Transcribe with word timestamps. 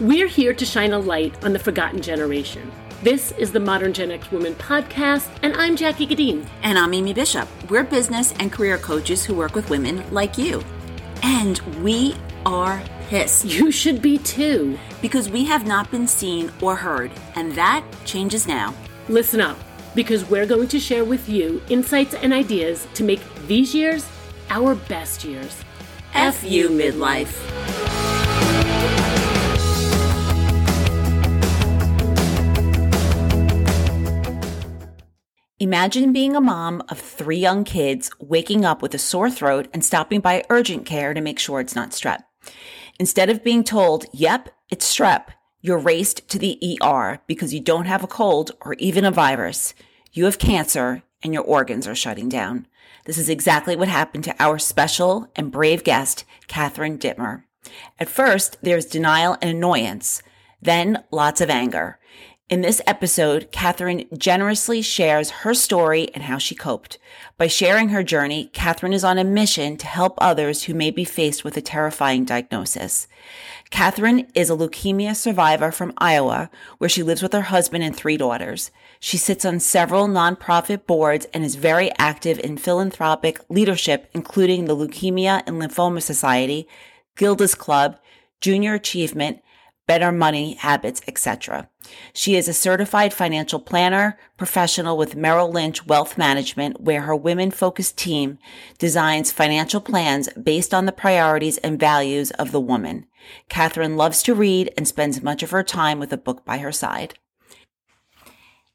We're 0.00 0.26
here 0.26 0.52
to 0.52 0.66
shine 0.66 0.92
a 0.92 0.98
light 0.98 1.44
on 1.44 1.52
the 1.52 1.58
forgotten 1.60 2.02
generation. 2.02 2.68
This 3.04 3.30
is 3.38 3.52
the 3.52 3.60
Modern 3.60 3.92
Gen 3.92 4.10
X 4.10 4.28
Woman 4.32 4.56
podcast, 4.56 5.28
and 5.42 5.54
I'm 5.54 5.76
Jackie 5.76 6.04
Gadeen. 6.04 6.48
And 6.64 6.76
I'm 6.76 6.90
Mimi 6.90 7.12
Bishop. 7.12 7.48
We're 7.70 7.84
business 7.84 8.34
and 8.40 8.50
career 8.50 8.76
coaches 8.76 9.24
who 9.24 9.36
work 9.36 9.54
with 9.54 9.70
women 9.70 10.02
like 10.12 10.36
you. 10.36 10.64
And 11.22 11.60
we 11.80 12.16
are 12.44 12.82
pissed. 13.08 13.44
You 13.44 13.70
should 13.70 14.02
be 14.02 14.18
too. 14.18 14.76
Because 15.00 15.28
we 15.28 15.44
have 15.44 15.64
not 15.64 15.92
been 15.92 16.08
seen 16.08 16.50
or 16.60 16.74
heard, 16.74 17.12
and 17.36 17.52
that 17.52 17.84
changes 18.04 18.48
now. 18.48 18.74
Listen 19.08 19.40
up, 19.40 19.56
because 19.94 20.28
we're 20.28 20.44
going 20.44 20.66
to 20.68 20.80
share 20.80 21.04
with 21.04 21.28
you 21.28 21.62
insights 21.68 22.14
and 22.14 22.32
ideas 22.32 22.88
to 22.94 23.04
make 23.04 23.20
these 23.46 23.76
years 23.76 24.08
our 24.50 24.74
best 24.74 25.22
years. 25.22 25.62
F 26.14 26.42
you, 26.42 26.68
midlife. 26.68 27.73
Imagine 35.64 36.12
being 36.12 36.36
a 36.36 36.42
mom 36.42 36.82
of 36.90 37.00
three 37.00 37.38
young 37.38 37.64
kids, 37.64 38.10
waking 38.20 38.66
up 38.66 38.82
with 38.82 38.92
a 38.92 38.98
sore 38.98 39.30
throat 39.30 39.66
and 39.72 39.82
stopping 39.82 40.20
by 40.20 40.44
urgent 40.50 40.84
care 40.84 41.14
to 41.14 41.22
make 41.22 41.38
sure 41.38 41.58
it's 41.58 41.74
not 41.74 41.92
strep. 41.92 42.22
Instead 43.00 43.30
of 43.30 43.42
being 43.42 43.64
told, 43.64 44.04
yep, 44.12 44.50
it's 44.68 44.94
strep, 44.94 45.28
you're 45.62 45.78
raced 45.78 46.28
to 46.28 46.38
the 46.38 46.60
ER 46.82 47.18
because 47.26 47.54
you 47.54 47.60
don't 47.60 47.86
have 47.86 48.04
a 48.04 48.06
cold 48.06 48.50
or 48.60 48.74
even 48.74 49.06
a 49.06 49.10
virus. 49.10 49.72
You 50.12 50.26
have 50.26 50.38
cancer 50.38 51.02
and 51.22 51.32
your 51.32 51.44
organs 51.44 51.88
are 51.88 51.94
shutting 51.94 52.28
down. 52.28 52.66
This 53.06 53.16
is 53.16 53.30
exactly 53.30 53.74
what 53.74 53.88
happened 53.88 54.24
to 54.24 54.36
our 54.38 54.58
special 54.58 55.30
and 55.34 55.50
brave 55.50 55.82
guest, 55.82 56.26
Catherine 56.46 56.98
Dittmer. 56.98 57.44
At 57.98 58.10
first, 58.10 58.58
there's 58.60 58.84
denial 58.84 59.38
and 59.40 59.48
annoyance, 59.48 60.22
then 60.60 61.04
lots 61.10 61.40
of 61.40 61.48
anger. 61.48 61.98
In 62.50 62.60
this 62.60 62.82
episode, 62.86 63.50
Catherine 63.52 64.04
generously 64.18 64.82
shares 64.82 65.30
her 65.30 65.54
story 65.54 66.10
and 66.12 66.24
how 66.24 66.36
she 66.36 66.54
coped. 66.54 66.98
By 67.38 67.46
sharing 67.46 67.88
her 67.88 68.02
journey, 68.02 68.50
Catherine 68.52 68.92
is 68.92 69.02
on 69.02 69.16
a 69.16 69.24
mission 69.24 69.78
to 69.78 69.86
help 69.86 70.18
others 70.18 70.64
who 70.64 70.74
may 70.74 70.90
be 70.90 71.04
faced 71.06 71.42
with 71.42 71.56
a 71.56 71.62
terrifying 71.62 72.26
diagnosis. 72.26 73.08
Catherine 73.70 74.26
is 74.34 74.50
a 74.50 74.56
leukemia 74.56 75.16
survivor 75.16 75.72
from 75.72 75.94
Iowa, 75.96 76.50
where 76.76 76.90
she 76.90 77.02
lives 77.02 77.22
with 77.22 77.32
her 77.32 77.40
husband 77.40 77.82
and 77.82 77.96
three 77.96 78.18
daughters. 78.18 78.70
She 79.00 79.16
sits 79.16 79.46
on 79.46 79.58
several 79.58 80.06
nonprofit 80.06 80.86
boards 80.86 81.26
and 81.32 81.46
is 81.46 81.54
very 81.54 81.90
active 81.98 82.38
in 82.40 82.58
philanthropic 82.58 83.40
leadership, 83.48 84.10
including 84.12 84.66
the 84.66 84.76
Leukemia 84.76 85.42
and 85.46 85.62
Lymphoma 85.62 86.02
Society, 86.02 86.68
Gilda's 87.16 87.54
Club, 87.54 87.96
Junior 88.42 88.74
Achievement, 88.74 89.40
better 89.86 90.10
money 90.10 90.54
habits, 90.54 91.02
etc. 91.06 91.68
She 92.12 92.36
is 92.36 92.48
a 92.48 92.52
certified 92.54 93.12
financial 93.12 93.60
planner 93.60 94.18
professional 94.36 94.96
with 94.96 95.16
Merrill 95.16 95.50
Lynch 95.50 95.86
Wealth 95.86 96.16
Management, 96.16 96.80
where 96.80 97.02
her 97.02 97.14
women 97.16 97.50
focused 97.50 97.98
team 97.98 98.38
designs 98.78 99.30
financial 99.30 99.80
plans 99.80 100.28
based 100.42 100.72
on 100.72 100.86
the 100.86 100.92
priorities 100.92 101.58
and 101.58 101.78
values 101.78 102.30
of 102.32 102.52
the 102.52 102.60
woman. 102.60 103.06
Catherine 103.48 103.96
loves 103.96 104.22
to 104.22 104.34
read 104.34 104.72
and 104.76 104.86
spends 104.88 105.22
much 105.22 105.42
of 105.42 105.50
her 105.50 105.62
time 105.62 105.98
with 105.98 106.12
a 106.12 106.18
book 106.18 106.44
by 106.44 106.58
her 106.58 106.72
side. 106.72 107.14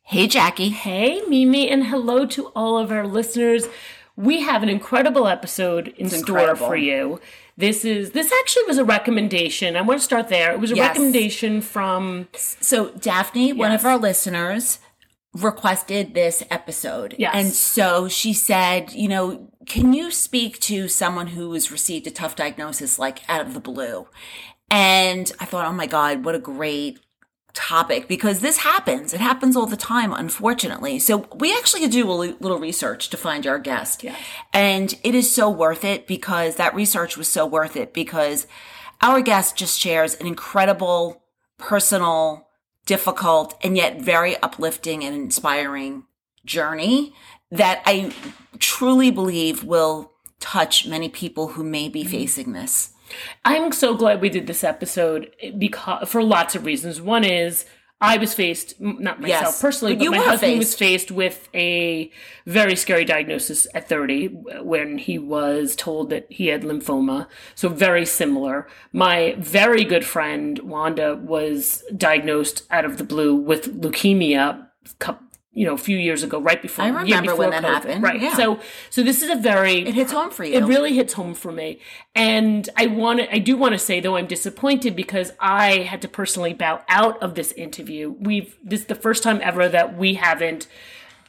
Hey, 0.03 0.27
Jackie. 0.27 0.69
Hey, 0.69 1.21
Mimi, 1.27 1.69
and 1.69 1.85
hello 1.87 2.25
to 2.27 2.47
all 2.55 2.77
of 2.79 2.91
our 2.91 3.05
listeners. 3.05 3.67
We 4.15 4.41
have 4.41 4.63
an 4.63 4.69
incredible 4.69 5.27
episode 5.27 5.89
in 5.89 6.07
It's 6.07 6.17
store 6.17 6.39
incredible. 6.39 6.67
for 6.67 6.75
you. 6.75 7.21
This 7.59 7.83
is 7.83 8.11
this 8.11 8.31
actually 8.39 8.63
was 8.67 8.77
a 8.77 8.85
recommendation. 8.85 9.75
I 9.75 9.81
want 9.81 9.99
to 9.99 10.03
start 10.03 10.29
there. 10.29 10.51
It 10.53 10.59
was 10.61 10.71
a 10.71 10.75
Yes. 10.75 10.87
recommendation 10.89 11.59
from 11.61 12.29
So 12.33 12.89
Daphne, 12.91 13.51
one 13.51 13.73
of 13.73 13.85
our 13.85 13.97
listeners, 13.97 14.79
requested 15.33 16.13
this 16.13 16.41
episode. 16.49 17.15
Yes. 17.19 17.31
And 17.35 17.51
so 17.53 18.07
she 18.07 18.31
said, 18.33 18.93
you 18.93 19.09
know, 19.09 19.51
can 19.67 19.91
you 19.93 20.09
speak 20.09 20.59
to 20.61 20.87
someone 20.87 21.27
who 21.27 21.51
has 21.53 21.69
received 21.69 22.07
a 22.07 22.11
tough 22.11 22.35
diagnosis 22.35 22.97
like 22.97 23.19
out 23.29 23.41
of 23.41 23.53
the 23.53 23.59
blue? 23.59 24.07
And 24.71 25.29
I 25.39 25.45
thought, 25.45 25.65
oh 25.65 25.73
my 25.73 25.85
God, 25.85 26.23
what 26.23 26.35
a 26.35 26.39
great 26.39 26.99
topic 27.53 28.07
because 28.07 28.39
this 28.39 28.57
happens. 28.57 29.13
It 29.13 29.19
happens 29.19 29.55
all 29.55 29.65
the 29.65 29.77
time, 29.77 30.13
unfortunately. 30.13 30.99
So 30.99 31.27
we 31.35 31.55
actually 31.55 31.87
do 31.87 32.09
a 32.09 32.13
little 32.13 32.59
research 32.59 33.09
to 33.09 33.17
find 33.17 33.45
our 33.47 33.59
guest. 33.59 34.03
Yeah. 34.03 34.15
And 34.53 34.93
it 35.03 35.15
is 35.15 35.31
so 35.31 35.49
worth 35.49 35.83
it 35.83 36.07
because 36.07 36.55
that 36.55 36.75
research 36.75 37.17
was 37.17 37.27
so 37.27 37.45
worth 37.45 37.75
it 37.75 37.93
because 37.93 38.47
our 39.01 39.21
guest 39.21 39.55
just 39.55 39.79
shares 39.79 40.15
an 40.15 40.27
incredible, 40.27 41.23
personal, 41.57 42.47
difficult, 42.85 43.57
and 43.63 43.77
yet 43.77 44.01
very 44.01 44.37
uplifting 44.37 45.03
and 45.03 45.15
inspiring 45.15 46.03
journey 46.45 47.13
that 47.51 47.81
I 47.85 48.13
truly 48.59 49.11
believe 49.11 49.63
will 49.63 50.11
touch 50.39 50.87
many 50.87 51.09
people 51.09 51.49
who 51.49 51.63
may 51.63 51.89
be 51.89 52.01
mm-hmm. 52.01 52.11
facing 52.11 52.53
this. 52.53 52.93
I'm 53.45 53.71
so 53.71 53.95
glad 53.95 54.21
we 54.21 54.29
did 54.29 54.47
this 54.47 54.63
episode 54.63 55.31
eh, 55.41 55.51
because 55.57 56.09
for 56.09 56.23
lots 56.23 56.55
of 56.55 56.65
reasons. 56.65 57.01
One 57.01 57.23
is 57.23 57.65
I 58.01 58.17
was 58.17 58.33
faced, 58.33 58.79
not 58.79 59.19
myself 59.19 59.43
Yes, 59.43 59.61
personally, 59.61 59.95
but 59.95 60.05
but 60.05 60.11
my 60.11 60.17
husband 60.19 60.57
was 60.57 60.69
faced. 60.69 60.79
faced 60.79 61.11
with 61.11 61.49
a 61.53 62.09
very 62.45 62.77
scary 62.77 63.03
diagnosis 63.03 63.67
at 63.73 63.89
30 63.89 64.27
when 64.61 64.97
he 64.97 65.19
was 65.19 65.75
told 65.75 66.09
that 66.11 66.25
he 66.29 66.47
had 66.47 66.61
lymphoma. 66.61 67.27
So 67.55 67.67
very 67.67 68.05
similar. 68.05 68.67
My 68.93 69.35
very 69.37 69.83
good 69.83 70.05
friend 70.05 70.59
Wanda 70.59 71.15
was 71.17 71.83
diagnosed 71.97 72.65
out 72.71 72.85
of 72.85 72.97
the 72.99 73.03
blue 73.03 73.35
with 73.35 73.81
leukemia. 73.81 74.67
You 75.51 75.65
know, 75.65 75.73
a 75.73 75.77
few 75.77 75.97
years 75.97 76.21
ago, 76.21 76.39
right 76.39 76.61
before 76.61 76.85
I 76.85 76.89
remember 76.89 77.35
when 77.35 77.49
before 77.49 77.49
that 77.49 77.63
COVID. 77.63 77.73
happened, 77.73 78.03
right? 78.03 78.21
yeah. 78.21 78.35
So, 78.35 78.59
so 78.91 79.01
this 79.01 79.23
is 79.23 79.29
a 79.31 79.35
very 79.35 79.87
It 79.87 79.95
hits 79.95 80.11
home 80.11 80.29
for 80.29 80.43
you. 80.43 80.53
it 80.53 80.63
really 80.63 80.93
hits 80.93 81.13
home 81.13 81.33
for 81.33 81.51
me. 81.51 81.79
And 82.13 82.69
I 82.77 82.85
want 82.85 83.19
to, 83.19 83.33
I 83.33 83.39
do 83.39 83.57
want 83.57 83.73
to 83.73 83.79
say 83.79 83.99
though, 83.99 84.15
I'm 84.15 84.27
disappointed 84.27 84.95
because 84.95 85.33
I 85.39 85.79
had 85.79 86.03
to 86.03 86.07
personally 86.07 86.53
bow 86.53 86.83
out 86.87 87.21
of 87.23 87.33
this 87.33 87.51
interview. 87.53 88.15
We've, 88.19 88.55
this 88.63 88.81
is 88.81 88.85
the 88.85 88.95
first 88.95 89.23
time 89.23 89.39
ever 89.43 89.67
that 89.67 89.97
we 89.97 90.13
haven't 90.13 90.67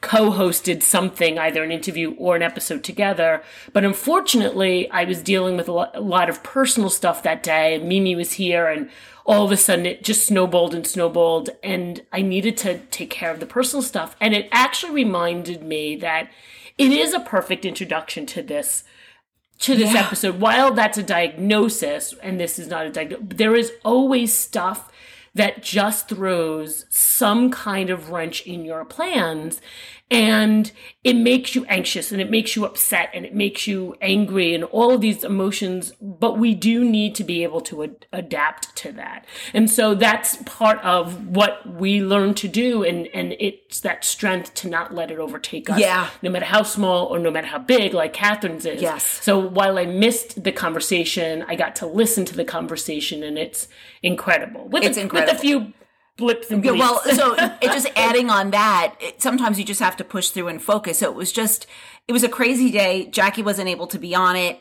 co-hosted 0.03 0.83
something, 0.83 1.39
either 1.39 1.63
an 1.63 1.71
interview 1.73 2.15
or 2.19 2.37
an 2.37 2.43
episode 2.43 2.83
together. 2.85 3.43
But 3.73 3.85
unfortunately, 3.85 4.91
I 4.91 5.05
was 5.05 5.23
dealing 5.23 5.57
with 5.57 5.69
a 5.69 5.73
lot, 5.73 5.97
a 5.97 6.01
lot 6.01 6.29
of 6.31 6.43
personal 6.43 6.91
stuff 6.91 7.23
that 7.23 7.43
day 7.43 7.75
and 7.75 7.89
Mimi 7.89 8.15
was 8.15 8.33
here 8.35 8.67
and 8.67 8.91
all 9.31 9.45
of 9.45 9.53
a 9.53 9.57
sudden 9.57 9.87
it 9.87 10.03
just 10.03 10.27
snowballed 10.27 10.75
and 10.75 10.85
snowballed 10.85 11.51
and 11.63 12.03
I 12.13 12.21
needed 12.21 12.57
to 12.59 12.79
take 12.91 13.11
care 13.11 13.31
of 13.31 13.39
the 13.39 13.47
personal 13.47 13.81
stuff. 13.81 14.17
And 14.21 14.35
it 14.35 14.49
actually 14.51 14.93
reminded 14.93 15.63
me 15.63 15.95
that 15.97 16.31
it 16.77 16.91
is 16.91 17.15
a 17.15 17.21
perfect 17.21 17.65
introduction 17.65 18.27
to 18.27 18.43
this 18.43 18.83
to 19.61 19.77
this 19.77 19.93
Yeah. 19.95 20.07
episode. 20.07 20.41
While 20.41 20.73
that's 20.73 20.99
a 20.99 21.03
diagnosis, 21.03 22.13
and 22.23 22.41
this 22.41 22.59
is 22.59 22.67
not 22.67 22.87
a 22.87 22.91
diagnosis, 22.91 23.27
there 23.37 23.55
is 23.55 23.73
always 23.85 24.33
stuff 24.33 24.91
that 25.35 25.63
just 25.63 26.09
throws 26.09 26.87
some 26.89 27.51
kind 27.53 27.89
of 27.91 28.11
wrench 28.11 28.45
in 28.47 28.65
your 28.65 28.85
plans. 28.85 29.61
And 30.11 30.73
it 31.05 31.15
makes 31.15 31.55
you 31.55 31.65
anxious 31.67 32.11
and 32.11 32.21
it 32.21 32.31
makes 32.31 32.57
you 32.57 32.65
upset 32.65 33.11
and 33.15 33.25
it 33.25 33.35
makes 33.35 33.67
you 33.67 33.95
angry 34.01 34.55
and 34.55 34.65
all 34.65 34.93
of 34.93 35.01
these 35.01 35.23
emotions. 35.23 35.93
But 36.01 36.37
we 36.37 36.55
do 36.55 36.85
need 36.85 37.15
to 37.15 37.25
be 37.25 37.43
able 37.45 37.61
to 37.63 37.85
ad- 37.85 38.07
adapt 38.13 38.75
to 38.77 38.93
that. 38.93 39.25
And 39.55 39.71
so 39.71 39.95
that's 39.95 40.37
part 40.45 40.79
of 40.83 41.29
what 41.29 41.65
we 41.75 42.03
learn 42.03 42.35
to 42.35 42.49
do. 42.49 42.83
And, 42.83 43.07
and 43.15 43.35
it's 43.39 43.81
that 43.81 44.05
strength 44.05 44.55
to 44.55 44.69
not 44.69 44.93
let 44.93 45.11
it 45.11 45.19
overtake 45.19 45.71
us. 45.71 45.79
Yeah. 45.79 46.11
No 46.23 46.31
matter 46.31 46.47
how 46.47 46.65
small 46.65 47.07
or 47.07 47.19
no 47.19 47.31
matter 47.31 47.47
how 47.47 47.59
big, 47.59 47.95
like 47.95 48.13
Catherine's 48.13 48.67
is. 48.67 48.83
Yes. 48.83 49.05
So 49.05 49.39
while 49.39 49.79
I 49.79 49.87
missed 49.87 50.43
the 50.43 50.53
conversation, 50.53 51.45
I 51.47 51.55
got 51.55 51.77
to 51.77 51.87
listen 51.87 52.25
to 52.27 52.37
the 52.37 52.45
conversation, 52.45 53.23
and 53.23 53.39
it's 53.39 53.69
incredible. 54.03 54.67
With 54.69 54.83
It's 54.83 54.99
a, 54.99 55.03
incredible. 55.03 55.33
With 55.33 55.39
a 55.39 55.41
few 55.41 55.73
blips 56.21 56.51
and 56.53 56.65
Yeah, 56.65 56.73
bleeps. 56.73 56.79
well, 56.79 57.03
so 57.15 57.35
it 57.61 57.73
just 57.73 57.89
adding 57.97 58.31
on 58.31 58.53
that, 58.53 58.95
it, 59.01 59.21
sometimes 59.21 59.59
you 59.59 59.65
just 59.65 59.81
have 59.81 59.97
to 59.97 60.05
push 60.05 60.29
through 60.29 60.47
and 60.49 60.63
focus. 60.63 60.99
So 60.99 61.11
it 61.11 61.17
was 61.17 61.33
just, 61.33 61.67
it 62.07 62.13
was 62.13 62.23
a 62.23 62.29
crazy 62.29 62.71
day. 62.71 63.07
Jackie 63.07 63.43
wasn't 63.43 63.69
able 63.69 63.89
to 63.89 63.99
be 63.99 64.15
on 64.15 64.37
it, 64.37 64.61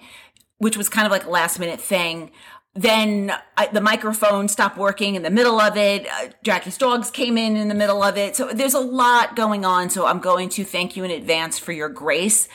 which 0.58 0.76
was 0.78 0.90
kind 0.90 1.06
of 1.06 1.12
like 1.12 1.26
a 1.26 1.30
last 1.30 1.60
minute 1.60 1.80
thing. 1.80 2.32
Then 2.76 3.34
I, 3.58 3.68
the 3.68 3.82
microphone 3.82 4.48
stopped 4.48 4.78
working 4.78 5.16
in 5.16 5.24
the 5.24 5.30
middle 5.32 5.60
of 5.60 5.76
it. 5.76 6.08
Uh, 6.08 6.30
Jackie's 6.44 6.78
dogs 6.78 7.12
came 7.12 7.38
in 7.38 7.58
in 7.58 7.68
the 7.68 7.76
middle 7.76 8.02
of 8.02 8.18
it. 8.18 8.36
So 8.36 8.48
there's 8.54 8.76
a 8.76 8.80
lot 8.80 9.36
going 9.36 9.66
on. 9.66 9.90
So 9.90 10.06
I'm 10.06 10.20
going 10.20 10.50
to 10.50 10.64
thank 10.64 10.96
you 10.96 11.04
in 11.04 11.12
advance 11.12 11.60
for 11.60 11.72
your 11.72 11.90
grace 11.90 12.48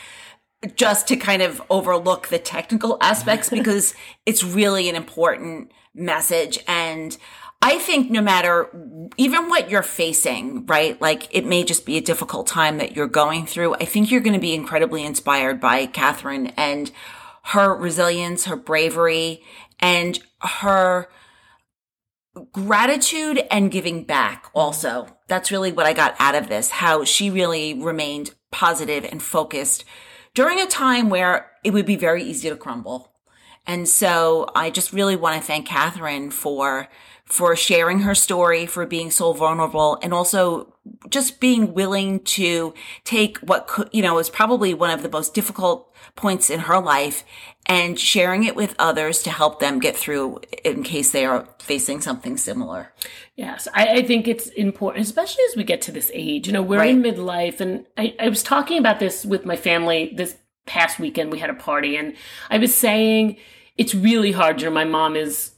just 0.76 1.08
to 1.08 1.16
kind 1.16 1.42
of 1.42 1.60
overlook 1.68 2.28
the 2.28 2.38
technical 2.38 2.96
aspects 3.00 3.50
because 3.58 3.94
it's 4.24 4.42
really 4.44 4.88
an 4.88 4.94
important 4.96 5.72
message. 5.94 6.58
And 6.66 7.16
I 7.62 7.78
think 7.78 8.10
no 8.10 8.20
matter 8.20 8.68
even 9.16 9.48
what 9.48 9.70
you're 9.70 9.82
facing, 9.82 10.66
right? 10.66 11.00
Like 11.00 11.34
it 11.34 11.46
may 11.46 11.64
just 11.64 11.86
be 11.86 11.96
a 11.96 12.02
difficult 12.02 12.46
time 12.46 12.78
that 12.78 12.94
you're 12.94 13.06
going 13.06 13.46
through. 13.46 13.74
I 13.74 13.84
think 13.84 14.10
you're 14.10 14.20
going 14.20 14.34
to 14.34 14.40
be 14.40 14.54
incredibly 14.54 15.04
inspired 15.04 15.60
by 15.60 15.86
Catherine 15.86 16.48
and 16.56 16.90
her 17.44 17.74
resilience, 17.74 18.44
her 18.44 18.56
bravery, 18.56 19.42
and 19.80 20.18
her 20.40 21.08
gratitude 22.52 23.42
and 23.50 23.70
giving 23.70 24.04
back 24.04 24.50
also. 24.54 25.06
That's 25.28 25.50
really 25.50 25.72
what 25.72 25.86
I 25.86 25.92
got 25.92 26.14
out 26.18 26.34
of 26.34 26.48
this, 26.48 26.70
how 26.70 27.04
she 27.04 27.30
really 27.30 27.74
remained 27.74 28.34
positive 28.50 29.04
and 29.04 29.22
focused 29.22 29.84
during 30.34 30.60
a 30.60 30.66
time 30.66 31.08
where 31.08 31.50
it 31.62 31.72
would 31.72 31.86
be 31.86 31.96
very 31.96 32.24
easy 32.24 32.48
to 32.48 32.56
crumble. 32.56 33.12
And 33.66 33.88
so 33.88 34.50
I 34.54 34.70
just 34.70 34.92
really 34.92 35.16
want 35.16 35.40
to 35.40 35.46
thank 35.46 35.66
Catherine 35.66 36.30
for 36.30 36.88
for 37.25 37.56
sharing 37.56 38.00
her 38.00 38.15
story, 38.15 38.67
for 38.67 38.85
being 38.87 39.11
so 39.11 39.32
vulnerable, 39.32 39.99
and 40.03 40.12
also 40.12 40.75
just 41.09 41.41
being 41.41 41.73
willing 41.73 42.21
to 42.21 42.75
take 43.05 43.38
what 43.38 43.67
could, 43.67 43.88
you 43.93 44.03
know, 44.03 44.19
is 44.19 44.29
probably 44.29 44.75
one 44.75 44.91
of 44.91 45.03
the 45.03 45.09
most 45.09 45.32
difficult 45.32 45.91
points 46.17 46.50
in 46.50 46.61
her 46.61 46.79
life 46.79 47.25
and 47.67 47.99
sharing 47.99 48.44
it 48.44 48.55
with 48.55 48.75
others 48.79 49.23
to 49.23 49.31
help 49.31 49.59
them 49.59 49.79
get 49.79 49.97
through 49.97 50.38
in 50.65 50.82
case 50.82 51.12
they 51.12 51.25
are 51.25 51.49
facing 51.59 52.00
something 52.00 52.37
similar. 52.37 52.93
Yes, 53.37 53.67
I, 53.73 53.87
I 53.87 54.03
think 54.03 54.29
it's 54.29 54.49
important, 54.49 55.06
especially 55.06 55.44
as 55.50 55.56
we 55.56 55.65
get 55.65 55.81
to 55.82 55.93
this 55.93 56.11
age. 56.12 56.47
You 56.47 56.53
know, 56.53 56.62
we're 56.62 56.79
right. 56.79 56.91
in 56.91 57.03
midlife, 57.03 57.61
and 57.61 57.87
I, 57.97 58.15
I 58.21 58.29
was 58.29 58.43
talking 58.43 58.79
about 58.79 59.00
this 59.00 59.25
with 59.25 59.47
my 59.47 59.56
family 59.56 60.12
this 60.15 60.37
past 60.67 60.99
weekend. 60.99 61.32
We 61.32 61.38
had 61.38 61.50
a 61.50 61.55
party, 61.55 61.97
and 61.97 62.15
I 62.50 62.59
was 62.59 62.75
saying 62.75 63.38
it's 63.79 63.94
really 63.94 64.32
hard. 64.32 64.61
You 64.61 64.69
know, 64.69 64.75
my 64.75 64.85
mom 64.85 65.17
is 65.17 65.53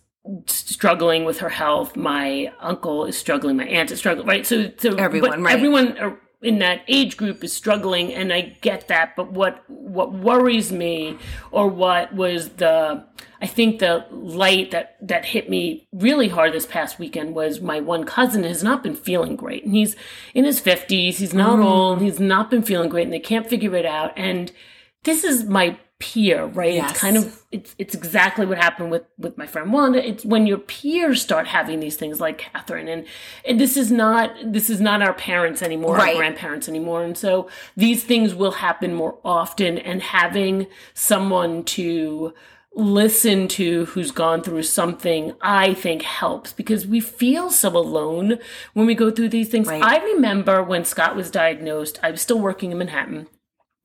struggling 0.46 1.24
with 1.24 1.38
her 1.38 1.48
health. 1.48 1.96
My 1.96 2.52
uncle 2.60 3.04
is 3.04 3.16
struggling. 3.16 3.56
My 3.56 3.66
aunt 3.66 3.90
is 3.90 3.98
struggling. 3.98 4.26
Right. 4.26 4.46
So, 4.46 4.70
so 4.78 4.94
everyone, 4.96 5.42
right. 5.42 5.54
everyone 5.54 6.18
in 6.42 6.58
that 6.60 6.82
age 6.86 7.16
group 7.16 7.42
is 7.42 7.52
struggling, 7.52 8.12
and 8.12 8.32
I 8.32 8.56
get 8.60 8.88
that. 8.88 9.16
But 9.16 9.32
what 9.32 9.68
what 9.68 10.12
worries 10.12 10.70
me, 10.70 11.18
or 11.50 11.68
what 11.68 12.14
was 12.14 12.50
the 12.50 13.04
I 13.40 13.46
think 13.46 13.78
the 13.78 14.06
light 14.10 14.70
that 14.70 14.96
that 15.00 15.24
hit 15.24 15.50
me 15.50 15.88
really 15.92 16.28
hard 16.28 16.52
this 16.52 16.66
past 16.66 16.98
weekend 16.98 17.34
was 17.34 17.60
my 17.60 17.80
one 17.80 18.04
cousin 18.04 18.44
has 18.44 18.62
not 18.62 18.82
been 18.82 18.94
feeling 18.94 19.36
great, 19.36 19.64
and 19.64 19.74
he's 19.74 19.96
in 20.34 20.44
his 20.44 20.60
fifties. 20.60 21.18
He's 21.18 21.34
not 21.34 21.58
mm. 21.58 21.64
old. 21.64 22.00
He's 22.00 22.20
not 22.20 22.50
been 22.50 22.62
feeling 22.62 22.88
great, 22.88 23.04
and 23.04 23.12
they 23.12 23.18
can't 23.18 23.48
figure 23.48 23.74
it 23.74 23.86
out. 23.86 24.12
And 24.16 24.52
this 25.04 25.24
is 25.24 25.44
my 25.44 25.78
peer, 25.98 26.44
right? 26.46 26.74
Yes. 26.74 26.90
It's 26.90 27.00
kind 27.00 27.16
of 27.16 27.42
it's 27.50 27.74
it's 27.78 27.94
exactly 27.94 28.44
what 28.44 28.58
happened 28.58 28.90
with 28.90 29.04
with 29.18 29.38
my 29.38 29.46
friend 29.46 29.72
Wanda. 29.72 30.06
It's 30.06 30.24
when 30.24 30.46
your 30.46 30.58
peers 30.58 31.22
start 31.22 31.46
having 31.46 31.80
these 31.80 31.96
things 31.96 32.20
like 32.20 32.38
Catherine, 32.38 32.88
and 32.88 33.06
and 33.46 33.58
this 33.58 33.76
is 33.76 33.90
not 33.90 34.30
this 34.44 34.68
is 34.68 34.80
not 34.80 35.00
our 35.00 35.14
parents 35.14 35.62
anymore, 35.62 35.96
right. 35.96 36.10
our 36.10 36.16
grandparents 36.16 36.68
anymore, 36.68 37.02
and 37.02 37.16
so 37.16 37.48
these 37.76 38.04
things 38.04 38.34
will 38.34 38.52
happen 38.52 38.94
more 38.94 39.18
often. 39.24 39.78
And 39.78 40.02
having 40.02 40.66
someone 40.92 41.64
to 41.64 42.34
listen 42.74 43.48
to 43.48 43.86
who's 43.86 44.10
gone 44.10 44.42
through 44.42 44.62
something 44.62 45.32
i 45.40 45.72
think 45.72 46.02
helps 46.02 46.52
because 46.52 46.86
we 46.86 47.00
feel 47.00 47.48
so 47.48 47.74
alone 47.74 48.38
when 48.74 48.84
we 48.84 48.94
go 48.94 49.10
through 49.10 49.30
these 49.30 49.48
things 49.48 49.66
right. 49.66 49.82
i 49.82 49.96
remember 50.04 50.62
when 50.62 50.84
scott 50.84 51.16
was 51.16 51.30
diagnosed 51.30 51.98
i 52.02 52.10
was 52.10 52.20
still 52.20 52.38
working 52.38 52.70
in 52.70 52.76
manhattan 52.76 53.26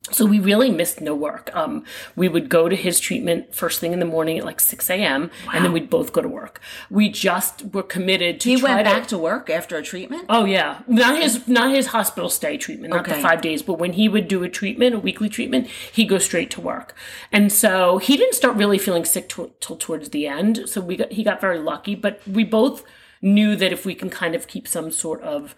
so 0.10 0.26
we 0.26 0.40
really 0.40 0.72
missed 0.72 1.00
no 1.00 1.14
work. 1.14 1.56
Um, 1.56 1.86
we 2.16 2.28
would 2.28 2.50
go 2.50 2.68
to 2.68 2.76
his 2.76 3.00
treatment 3.00 3.54
first 3.54 3.80
thing 3.80 3.94
in 3.94 4.00
the 4.00 4.06
morning 4.06 4.40
at 4.40 4.46
like 4.46 4.60
6 4.60 4.90
a.m. 4.90 5.30
Wow. 5.46 5.52
and 5.54 5.64
then 5.64 5.72
we'd 5.72 5.92
both 5.92 6.12
go 6.12 6.22
to 6.22 6.28
work. 6.28 6.60
We 6.90 7.10
just 7.10 7.66
were 7.72 7.84
committed 7.84 8.40
to 8.42 8.50
He 8.50 8.62
went 8.62 8.84
back 8.84 9.08
to, 9.10 9.18
work 9.20 9.52
after 9.52 9.78
a 9.78 9.84
treatment? 9.84 10.26
Oh 10.28 10.46
yeah. 10.46 10.82
Not 10.88 11.22
his, 11.22 11.48
not 11.48 11.70
his 11.70 11.88
hospital 11.88 12.32
stay 12.32 12.58
treatment, 12.58 12.96
not 12.96 13.02
okay. 13.02 13.18
the 13.18 13.22
five 13.22 13.42
days, 13.42 13.62
but 13.62 13.76
when 13.76 13.94
he 13.94 14.10
would 14.10 14.28
do 14.28 14.44
a 14.44 14.50
treatment, 14.50 14.96
a 14.96 15.00
weekly 15.00 15.30
treatment, 15.30 15.68
he'd 15.68 16.10
go 16.10 16.18
straight 16.18 16.50
to 16.52 16.62
work. 16.62 16.96
And 17.32 17.52
so 17.52 18.00
he 18.00 18.18
didn't 18.18 18.34
start 18.34 18.58
really 18.58 18.80
feeling 18.80 19.06
sick 19.06 19.30
till 19.30 19.50
towards 19.60 20.10
the 20.10 20.26
end. 20.26 20.64
So 20.68 20.82
we 20.82 20.98
got, 20.98 21.12
he 21.12 21.24
got 21.24 21.40
very 21.40 21.60
lucky, 21.60 21.94
but 21.94 22.22
we 22.28 22.44
both 22.44 22.84
knew 23.22 23.56
that 23.56 23.72
if 23.72 23.86
we 23.86 23.94
can 23.94 24.10
kind 24.10 24.34
of 24.34 24.48
keep 24.48 24.68
some 24.68 24.92
sort 24.92 25.22
of 25.22 25.56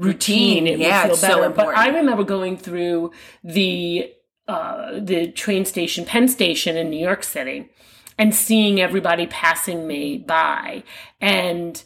routine, 0.00 0.66
it 0.66 0.78
yeah, 0.78 1.06
would 1.06 1.18
feel 1.18 1.28
better. 1.28 1.42
So 1.42 1.52
but 1.52 1.76
I 1.76 1.88
remember 1.88 2.24
going 2.24 2.56
through 2.56 3.12
the 3.44 4.12
uh, 4.48 4.98
the 4.98 5.30
train 5.30 5.64
station, 5.64 6.04
Penn 6.04 6.26
Station 6.26 6.76
in 6.76 6.90
New 6.90 6.98
York 6.98 7.22
City, 7.22 7.70
and 8.18 8.34
seeing 8.34 8.80
everybody 8.80 9.26
passing 9.26 9.86
me 9.86 10.18
by, 10.18 10.82
and 11.20 11.84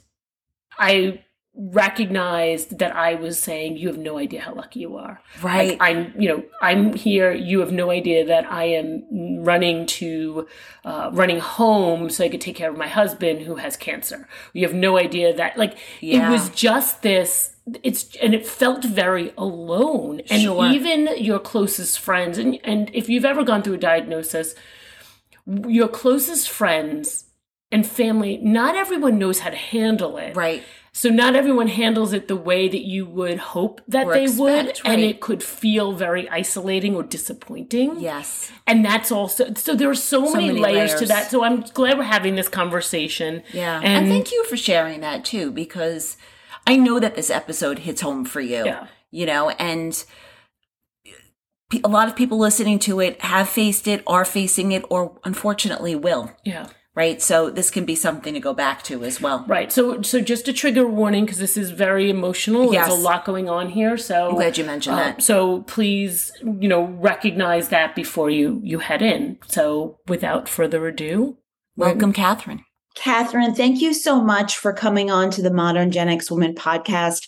I 0.79 1.25
recognized 1.57 2.81
that 2.81 2.95
I 2.97 3.15
was 3.15 3.39
saying, 3.39 3.77
"You 3.77 3.89
have 3.89 3.99
no 3.99 4.19
idea 4.19 4.41
how 4.41 4.55
lucky 4.55 4.81
you 4.81 4.97
are." 4.97 5.21
Right. 5.41 5.71
Like, 5.71 5.79
I'm, 5.81 6.21
you 6.21 6.29
know, 6.29 6.43
I'm 6.61 6.95
here. 6.95 7.33
You 7.33 7.61
have 7.61 7.71
no 7.71 7.91
idea 7.91 8.25
that 8.27 8.51
I 8.51 8.65
am 8.65 9.45
running 9.45 9.87
to, 9.87 10.49
uh, 10.85 11.11
running 11.13 11.39
home 11.39 12.11
so 12.11 12.25
I 12.25 12.29
could 12.29 12.41
take 12.41 12.57
care 12.57 12.71
of 12.71 12.77
my 12.77 12.89
husband 12.89 13.43
who 13.43 13.57
has 13.57 13.77
cancer. 13.77 14.29
You 14.53 14.67
have 14.67 14.75
no 14.75 14.99
idea 14.99 15.33
that, 15.35 15.57
like, 15.57 15.79
yeah. 16.01 16.27
it 16.27 16.31
was 16.31 16.49
just 16.51 17.03
this. 17.03 17.55
It's 17.83 18.15
and 18.17 18.35
it 18.35 18.47
felt 18.47 18.85
very 18.85 19.33
alone, 19.39 20.21
and 20.29 20.43
sure. 20.43 20.67
even 20.67 21.09
your 21.17 21.39
closest 21.39 21.99
friends, 22.01 22.37
and 22.37 22.59
and 22.65 22.91
if 22.93 23.09
you've 23.09 23.25
ever 23.25 23.45
gone 23.45 23.63
through 23.63 23.75
a 23.75 23.79
diagnosis, 23.79 24.55
your 25.47 25.89
closest 25.89 26.51
friends 26.51 27.25
and 27.71 27.87
family, 27.87 28.37
not 28.39 28.77
everyone 28.77 29.19
knows 29.19 29.39
how 29.39 29.51
to 29.51 29.57
handle 29.57 30.19
it. 30.19 30.37
Right 30.37 30.63
so 30.97 31.09
not 31.09 31.35
everyone 31.35 31.67
handles 31.67 32.13
it 32.13 32.29
the 32.29 32.37
way 32.37 32.69
that 32.69 32.87
you 32.87 33.05
would 33.05 33.39
hope 33.39 33.81
that 33.89 34.07
or 34.07 34.15
they 34.15 34.23
expect, 34.23 34.41
would, 34.41 34.67
right. 34.67 34.81
and 34.85 35.01
it 35.03 35.21
could 35.21 35.43
feel 35.43 35.93
very 35.93 36.29
isolating 36.31 36.95
or 36.95 37.03
disappointing. 37.03 37.99
Yes, 37.99 38.53
and 38.65 38.85
that's 38.85 39.11
also 39.11 39.53
so 39.55 39.75
there 39.75 39.91
are 39.91 39.97
so, 39.97 40.25
so 40.25 40.33
many, 40.33 40.47
many 40.47 40.61
layers, 40.61 40.91
layers, 40.91 41.01
to 41.01 41.07
that. 41.07 41.33
So 41.33 41.43
I'm 41.43 41.63
glad 41.63 41.99
we're 41.99 42.05
having 42.05 42.37
this 42.37 42.49
conversation. 42.49 43.43
Yeah, 43.53 43.79
and, 43.79 44.05
and 44.05 44.09
thank 44.09 44.31
you 44.31 44.45
for 44.45 44.57
sharing 44.57 45.01
that 45.01 45.25
too, 45.25 45.51
because 45.51 46.17
I 46.65 46.77
know 46.77 47.01
that 47.01 47.17
this 47.17 47.29
episode 47.29 47.81
hits 47.81 48.01
home 48.01 48.25
for 48.25 48.41
you. 48.41 48.65
Yeah. 48.65 48.87
you 49.11 49.27
know, 49.27 49.51
and 49.51 50.05
a 51.83 51.89
lot 51.89 52.07
of 52.07 52.15
people 52.15 52.39
listening 52.39 52.79
to 52.79 53.01
it 53.01 53.21
have 53.21 53.49
faced 53.49 53.89
it, 53.89 54.05
are 54.07 54.25
facing 54.25 54.71
it, 54.71 54.85
or 54.91 55.19
unfortunately 55.25 55.97
will. 55.97 56.31
Yeah 56.45 56.69
right? 56.95 57.21
So 57.21 57.51
this 57.51 57.71
can 57.71 57.85
be 57.85 57.95
something 57.95 58.35
to 58.35 58.41
go 58.41 58.55
back 58.55 58.83
to 58.85 59.05
as 59.05 59.21
well. 59.21 59.45
Right. 59.49 59.73
So 59.73 60.03
so 60.03 60.21
just 60.21 60.49
a 60.49 60.53
trigger 60.53 60.87
warning 60.87 61.25
because 61.25 61.39
this 61.39 61.57
is 61.57 61.71
very 61.71 62.09
emotional. 62.09 62.73
Yes. 62.73 62.89
there's 62.89 63.01
a 63.01 63.03
lot 63.03 63.25
going 63.25 63.49
on 63.49 63.71
here 63.71 63.97
so 63.97 64.29
i'm 64.31 64.35
glad 64.37 64.59
you 64.59 64.65
mentioned 64.65 64.95
uh, 64.95 64.99
that. 64.99 65.23
so 65.23 65.63
please 65.63 66.33
you 66.43 66.69
know 66.69 66.85
recognize 66.85 67.69
that 67.69 67.95
before 67.95 68.31
you 68.31 68.61
you 68.63 68.79
head 68.79 69.03
in. 69.03 69.39
So 69.47 69.99
without 70.09 70.49
further 70.49 70.87
ado 70.87 71.39
welcome 71.77 72.13
catherine. 72.13 72.65
Catherine 72.95 73.55
thank 73.55 73.81
you 73.81 73.93
so 73.93 74.21
much 74.21 74.57
for 74.57 74.73
coming 74.73 75.11
on 75.11 75.31
to 75.31 75.43
the 75.43 75.53
modern 75.53 75.91
gen 75.91 76.09
x 76.09 76.31
woman 76.31 76.55
podcast. 76.55 77.27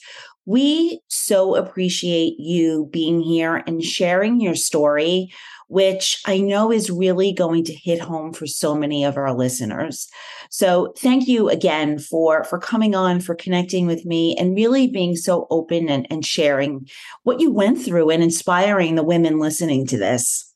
We 0.48 1.00
so 1.08 1.56
appreciate 1.56 2.34
you 2.38 2.88
being 2.92 3.20
here 3.20 3.56
and 3.66 3.82
sharing 3.82 4.40
your 4.40 4.54
story 4.54 5.32
which 5.68 6.20
I 6.26 6.38
know 6.38 6.70
is 6.70 6.90
really 6.90 7.32
going 7.32 7.64
to 7.64 7.74
hit 7.74 8.00
home 8.00 8.32
for 8.32 8.46
so 8.46 8.74
many 8.74 9.04
of 9.04 9.16
our 9.16 9.34
listeners. 9.34 10.08
So 10.50 10.92
thank 10.98 11.26
you 11.26 11.48
again 11.48 11.98
for, 11.98 12.44
for 12.44 12.58
coming 12.58 12.94
on, 12.94 13.20
for 13.20 13.34
connecting 13.34 13.86
with 13.86 14.04
me 14.04 14.36
and 14.36 14.54
really 14.54 14.86
being 14.86 15.16
so 15.16 15.46
open 15.50 15.88
and, 15.88 16.06
and 16.10 16.24
sharing 16.24 16.86
what 17.24 17.40
you 17.40 17.50
went 17.50 17.82
through 17.82 18.10
and 18.10 18.22
inspiring 18.22 18.94
the 18.94 19.02
women 19.02 19.38
listening 19.38 19.86
to 19.88 19.98
this. 19.98 20.52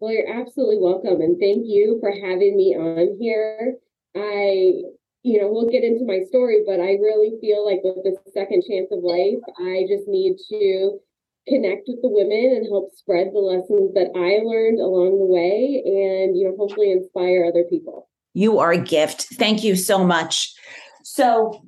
Well, 0.00 0.12
you're 0.12 0.40
absolutely 0.40 0.78
welcome. 0.78 1.20
And 1.20 1.38
thank 1.38 1.64
you 1.66 1.98
for 2.00 2.10
having 2.10 2.56
me 2.56 2.74
on 2.74 3.18
here. 3.20 3.74
I 4.16 4.84
you 5.24 5.40
know, 5.40 5.48
we'll 5.50 5.70
get 5.70 5.82
into 5.82 6.04
my 6.04 6.20
story, 6.28 6.60
but 6.66 6.80
I 6.80 7.00
really 7.00 7.40
feel 7.40 7.64
like 7.64 7.80
with 7.82 8.04
this 8.04 8.18
second 8.34 8.62
chance 8.68 8.88
of 8.92 9.02
life, 9.02 9.40
I 9.58 9.86
just 9.88 10.06
need 10.06 10.36
to 10.50 11.00
connect 11.48 11.82
with 11.86 12.00
the 12.02 12.08
women 12.08 12.56
and 12.56 12.66
help 12.70 12.90
spread 12.96 13.28
the 13.32 13.38
lessons 13.38 13.92
that 13.94 14.10
I 14.16 14.42
learned 14.44 14.80
along 14.80 15.18
the 15.18 15.26
way 15.26 15.82
and, 15.84 16.36
you 16.36 16.48
know, 16.48 16.56
hopefully 16.56 16.90
inspire 16.90 17.44
other 17.44 17.64
people. 17.64 18.08
You 18.32 18.58
are 18.58 18.72
a 18.72 18.78
gift. 18.78 19.26
Thank 19.34 19.62
you 19.62 19.76
so 19.76 20.04
much. 20.04 20.52
So, 21.02 21.62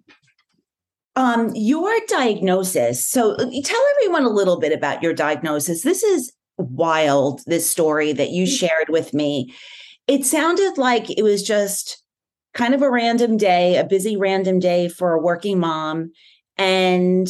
um, 1.14 1.52
your 1.54 1.92
diagnosis. 2.08 3.06
So, 3.06 3.32
uh, 3.32 3.50
tell 3.64 3.84
everyone 3.96 4.24
a 4.24 4.30
little 4.30 4.58
bit 4.58 4.72
about 4.72 5.02
your 5.02 5.14
diagnosis. 5.14 5.82
This 5.82 6.02
is 6.02 6.32
wild, 6.58 7.42
this 7.46 7.70
story 7.70 8.12
that 8.12 8.30
you 8.30 8.44
mm. 8.44 8.58
shared 8.58 8.88
with 8.88 9.14
me. 9.14 9.54
It 10.06 10.24
sounded 10.24 10.78
like 10.78 11.10
it 11.10 11.22
was 11.22 11.42
just 11.42 12.02
kind 12.54 12.74
of 12.74 12.82
a 12.82 12.90
random 12.90 13.36
day, 13.36 13.76
a 13.76 13.84
busy 13.84 14.16
random 14.16 14.58
day 14.58 14.88
for 14.88 15.12
a 15.12 15.20
working 15.20 15.58
mom. 15.58 16.12
And 16.56 17.28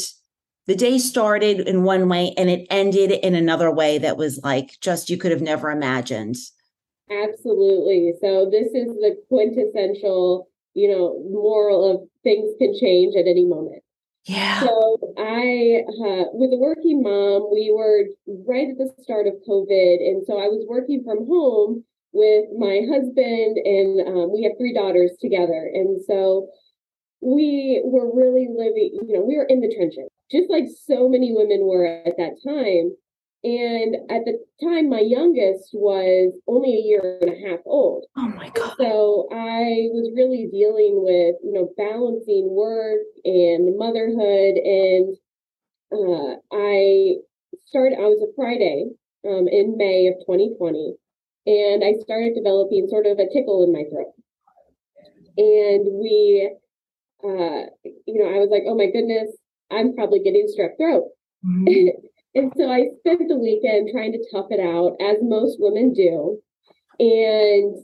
the 0.67 0.75
day 0.75 0.99
started 0.99 1.61
in 1.61 1.85
one 1.85 2.09
way 2.09 2.35
and 2.37 2.51
it 2.51 2.67
ended 2.71 3.13
in 3.13 3.35
another 3.35 3.71
way 3.71 3.99
that 3.99 4.17
was 4.17 4.41
like 4.43 4.77
just 4.81 5.11
you 5.11 5.17
could 5.17 5.31
have 5.31 5.43
never 5.43 5.71
imagined. 5.71 6.37
Absolutely. 7.11 8.15
So 8.21 8.51
this 8.51 8.69
is 8.69 8.89
the 8.97 9.17
quintessential, 9.29 10.49
you 10.75 10.91
know, 10.91 11.23
moral 11.31 11.91
of 11.91 12.09
things 12.25 12.53
can 12.59 12.77
change 12.79 13.15
at 13.15 13.29
any 13.29 13.45
moment. 13.45 13.83
Yeah. 14.25 14.61
So 14.61 14.99
I, 15.17 15.85
uh, 15.87 16.25
with 16.35 16.53
a 16.53 16.59
working 16.59 17.01
mom, 17.01 17.49
we 17.53 17.73
were 17.73 18.07
right 18.45 18.69
at 18.71 18.77
the 18.77 18.91
start 19.01 19.29
of 19.29 19.35
COVID, 19.49 20.03
and 20.03 20.27
so 20.27 20.35
I 20.35 20.49
was 20.49 20.67
working 20.69 21.05
from 21.05 21.27
home 21.29 21.85
with 22.13 22.47
my 22.59 22.83
husband, 22.91 23.57
and 23.63 24.01
um, 24.09 24.33
we 24.33 24.43
have 24.43 24.59
three 24.59 24.75
daughters 24.75 25.13
together, 25.21 25.71
and 25.73 26.03
so 26.09 26.49
we 27.21 27.81
were 27.85 28.11
really 28.13 28.49
living, 28.51 28.99
you 29.07 29.15
know, 29.15 29.23
we 29.23 29.37
were 29.37 29.45
in 29.45 29.61
the 29.61 29.73
trenches, 29.73 30.11
just 30.31 30.51
like 30.51 30.67
so 30.87 31.09
many 31.09 31.33
women 31.33 31.67
were 31.67 31.87
at 31.87 32.17
that 32.17 32.37
time. 32.45 32.97
And 33.45 33.95
at 34.11 34.25
the 34.25 34.43
time, 34.61 34.89
my 34.89 35.01
youngest 35.01 35.71
was 35.73 36.33
only 36.49 36.75
a 36.75 36.83
year 36.83 37.19
and 37.21 37.31
a 37.31 37.49
half 37.49 37.61
old. 37.65 38.07
Oh 38.17 38.29
my 38.29 38.49
God. 38.51 38.75
So 38.77 39.29
I 39.31 39.87
was 39.93 40.11
really 40.17 40.49
dealing 40.51 41.05
with, 41.05 41.37
you 41.45 41.53
know, 41.53 41.71
balancing 41.77 42.49
work 42.51 43.07
and 43.25 43.79
motherhood. 43.79 44.57
And 44.57 45.17
uh, 45.93 46.37
I 46.51 47.23
started, 47.67 47.99
I 47.99 48.09
was 48.11 48.23
a 48.23 48.35
Friday 48.35 48.87
um, 49.25 49.47
in 49.47 49.77
May 49.77 50.09
of 50.09 50.15
2020, 50.27 50.95
and 51.47 51.85
I 51.85 51.95
started 52.03 52.35
developing 52.35 52.89
sort 52.89 53.07
of 53.07 53.19
a 53.19 53.29
tickle 53.31 53.63
in 53.63 53.73
my 53.73 53.85
throat. 53.91 54.13
And 55.39 55.87
we, 56.01 56.51
uh, 57.23 57.71
you 58.07 58.19
know, 58.19 58.27
I 58.27 58.39
was 58.41 58.49
like, 58.51 58.65
oh 58.67 58.75
my 58.75 58.87
goodness, 58.87 59.31
I'm 59.71 59.95
probably 59.95 60.21
getting 60.21 60.47
strep 60.47 60.77
throat. 60.79 61.09
Mm-hmm. 61.45 61.89
and 62.35 62.53
so 62.57 62.71
I 62.71 62.89
spent 63.01 63.29
the 63.29 63.39
weekend 63.39 63.91
trying 63.93 64.13
to 64.13 64.25
tough 64.33 64.47
it 64.51 64.61
out, 64.61 64.97
as 65.01 65.19
most 65.23 65.57
women 65.59 65.93
do. 65.93 66.39
And 66.99 67.77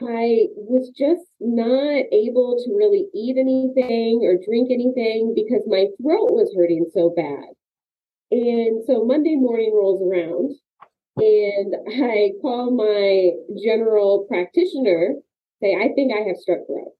I 0.00 0.48
was 0.56 0.90
just 0.90 1.26
not 1.40 2.04
able 2.10 2.58
to 2.64 2.74
really 2.74 3.06
eat 3.14 3.36
anything 3.38 4.22
or 4.24 4.34
drink 4.44 4.70
anything 4.70 5.34
because 5.34 5.62
my 5.66 5.86
throat 6.00 6.32
was 6.32 6.52
hurting 6.56 6.86
so 6.92 7.10
bad. 7.14 7.54
And 8.30 8.82
so 8.86 9.04
Monday 9.04 9.36
morning 9.36 9.72
rolls 9.74 10.02
around 10.02 10.56
and 11.16 11.74
I 12.02 12.32
call 12.40 12.70
my 12.70 13.30
general 13.62 14.24
practitioner, 14.28 15.14
say, 15.60 15.76
I 15.76 15.92
think 15.94 16.12
I 16.12 16.26
have 16.26 16.36
strep 16.36 16.66
throat. 16.66 16.92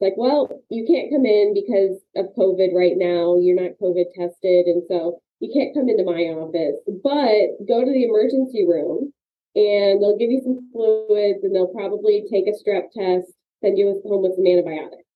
Like, 0.00 0.14
well, 0.16 0.50
you 0.68 0.84
can't 0.86 1.10
come 1.10 1.26
in 1.26 1.54
because 1.54 1.98
of 2.16 2.34
COVID 2.36 2.74
right 2.74 2.96
now. 2.96 3.38
You're 3.38 3.60
not 3.60 3.78
COVID 3.80 4.10
tested. 4.18 4.66
And 4.66 4.82
so 4.88 5.22
you 5.38 5.50
can't 5.54 5.74
come 5.74 5.88
into 5.88 6.04
my 6.04 6.30
office, 6.34 6.78
but 7.02 7.66
go 7.66 7.84
to 7.84 7.92
the 7.92 8.04
emergency 8.04 8.66
room 8.66 9.12
and 9.54 10.02
they'll 10.02 10.18
give 10.18 10.30
you 10.30 10.40
some 10.42 10.70
fluids 10.72 11.42
and 11.42 11.54
they'll 11.54 11.74
probably 11.74 12.24
take 12.30 12.46
a 12.46 12.56
strep 12.56 12.90
test, 12.94 13.30
send 13.62 13.78
you 13.78 14.00
home 14.06 14.22
with 14.22 14.36
some 14.36 14.46
antibiotics. 14.46 15.06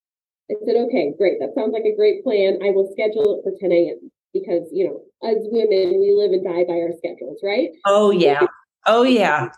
I 0.50 0.54
said, 0.64 0.76
okay, 0.86 1.12
great. 1.18 1.40
That 1.40 1.54
sounds 1.54 1.72
like 1.72 1.84
a 1.84 1.96
great 1.96 2.22
plan. 2.22 2.58
I 2.62 2.70
will 2.70 2.90
schedule 2.92 3.38
it 3.38 3.42
for 3.42 3.58
10 3.58 3.72
a.m. 3.72 4.10
because, 4.32 4.68
you 4.70 4.86
know, 4.86 5.02
as 5.28 5.38
women, 5.50 5.98
we 5.98 6.14
live 6.14 6.30
and 6.30 6.44
die 6.44 6.62
by 6.62 6.78
our 6.78 6.94
schedules, 6.98 7.40
right? 7.42 7.70
Oh, 7.84 8.10
yeah. 8.10 8.46
Oh, 8.86 9.02
yeah. 9.02 9.48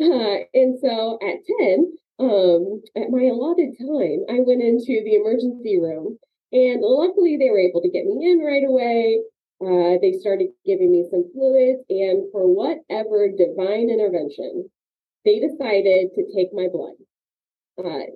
Uh, 0.00 0.48
and 0.54 0.78
so 0.80 1.18
at 1.20 1.44
10, 1.60 1.92
um, 2.18 2.82
at 2.96 3.10
my 3.10 3.24
allotted 3.24 3.76
time, 3.78 4.26
I 4.30 4.40
went 4.40 4.62
into 4.62 5.02
the 5.04 5.16
emergency 5.16 5.78
room 5.78 6.18
and 6.52 6.80
luckily 6.82 7.36
they 7.36 7.50
were 7.50 7.60
able 7.60 7.82
to 7.82 7.90
get 7.90 8.06
me 8.06 8.30
in 8.30 8.40
right 8.40 8.64
away. 8.66 9.20
Uh, 9.60 9.98
they 10.00 10.12
started 10.20 10.48
giving 10.64 10.92
me 10.92 11.06
some 11.10 11.24
fluids, 11.34 11.82
and 11.90 12.30
for 12.30 12.46
whatever 12.46 13.28
divine 13.28 13.90
intervention, 13.90 14.70
they 15.24 15.40
decided 15.40 16.10
to 16.14 16.24
take 16.34 16.48
my 16.52 16.68
blood. 16.72 16.94
Uh, 17.78 18.06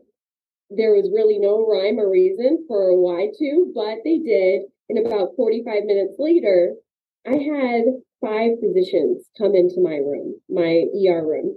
there 0.71 0.95
was 0.95 1.11
really 1.15 1.39
no 1.39 1.67
rhyme 1.67 1.99
or 1.99 2.11
reason 2.11 2.65
for 2.69 2.97
why 3.01 3.29
to, 3.39 3.73
but 3.75 3.99
they 4.05 4.19
did. 4.19 4.63
And 4.89 5.07
about 5.07 5.31
45 5.37 5.85
minutes 5.85 6.15
later, 6.19 6.75
I 7.27 7.37
had 7.37 7.85
five 8.21 8.53
physicians 8.61 9.27
come 9.39 9.55
into 9.57 9.81
my 9.81 9.97
room, 9.97 10.41
my 10.49 10.85
ER 10.95 11.27
room. 11.27 11.57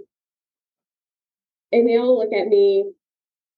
And 1.72 1.88
they 1.88 1.98
all 1.98 2.18
look 2.18 2.32
at 2.32 2.48
me, 2.48 2.90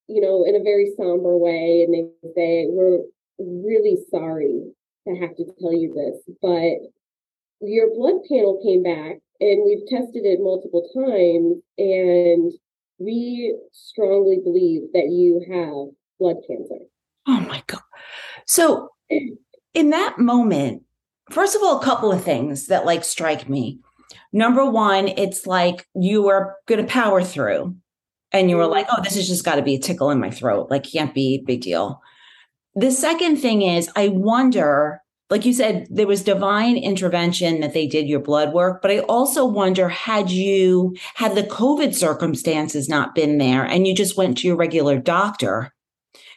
you 0.09 0.21
know, 0.21 0.45
in 0.45 0.57
a 0.57 0.63
very 0.63 0.93
somber 0.97 1.37
way, 1.37 1.85
and 1.87 1.95
they 1.95 2.31
say, 2.35 2.67
We're 2.69 3.01
really 3.39 3.99
sorry 4.11 4.73
to 5.07 5.15
have 5.21 5.37
to 5.37 5.45
tell 5.61 5.73
you 5.73 5.95
this, 5.95 6.35
but 6.43 6.79
your 7.61 7.95
blood 7.95 8.23
panel 8.29 8.61
came 8.65 8.83
back 8.83 9.19
and 9.41 9.65
we've 9.65 9.87
tested 9.89 10.25
it 10.25 10.41
multiple 10.41 10.89
times 10.95 11.63
and 11.79 12.53
we 12.99 13.57
strongly 13.73 14.39
believe 14.43 14.83
that 14.93 15.09
you 15.11 15.41
have 15.51 15.95
blood 16.19 16.37
cancer. 16.47 16.85
Oh 17.27 17.41
my 17.41 17.63
God. 17.67 17.83
So 18.47 18.91
in 19.75 19.91
that 19.91 20.19
moment, 20.19 20.83
first 21.31 21.55
of 21.55 21.63
all, 21.63 21.81
a 21.81 21.85
couple 21.85 22.13
of 22.13 22.25
things 22.25 22.67
that 22.67 22.87
like 22.87 23.05
strike 23.05 23.49
me. 23.49 23.81
Number 24.33 24.69
one, 24.69 25.09
it's 25.09 25.47
like 25.47 25.87
you 25.95 26.29
are 26.29 26.57
going 26.67 26.85
to 26.85 26.93
power 26.93 27.23
through 27.23 27.77
and 28.33 28.51
you 28.51 28.57
were 28.57 28.65
mm-hmm. 28.65 28.73
like, 28.73 28.87
oh, 28.91 29.03
this 29.03 29.17
has 29.17 29.29
just 29.29 29.45
got 29.45 29.57
to 29.57 29.63
be 29.63 29.75
a 29.75 29.81
tickle 29.81 30.11
in 30.11 30.21
my 30.21 30.31
throat. 30.31 30.71
Like, 30.71 30.85
can't 30.85 31.15
be 31.15 31.43
big 31.47 31.63
deal. 31.63 32.03
The 32.75 32.91
second 32.91 33.37
thing 33.39 33.63
is, 33.63 33.91
I 33.97 34.09
wonder, 34.09 35.01
like 35.31 35.45
you 35.45 35.53
said, 35.53 35.87
there 35.91 36.07
was 36.07 36.23
divine 36.23 36.77
intervention 36.77 37.61
that 37.61 37.75
they 37.75 37.87
did 37.87 38.09
your 38.09 38.21
blood 38.21 38.53
work, 38.53 38.83
but 38.83 38.91
I 38.91 39.01
also 39.01 39.45
wonder 39.45 39.89
had 39.89 40.31
you, 40.31 40.97
had 41.15 41.35
the 41.35 41.43
COVID 41.43 41.95
circumstances 41.95 42.89
not 42.89 43.15
been 43.15 43.39
there 43.39 43.65
and 43.65 43.87
you 43.87 43.95
just 43.95 44.17
went 44.17 44.39
to 44.39 44.47
your 44.47 44.57
regular 44.57 44.99
doctor, 44.99 45.73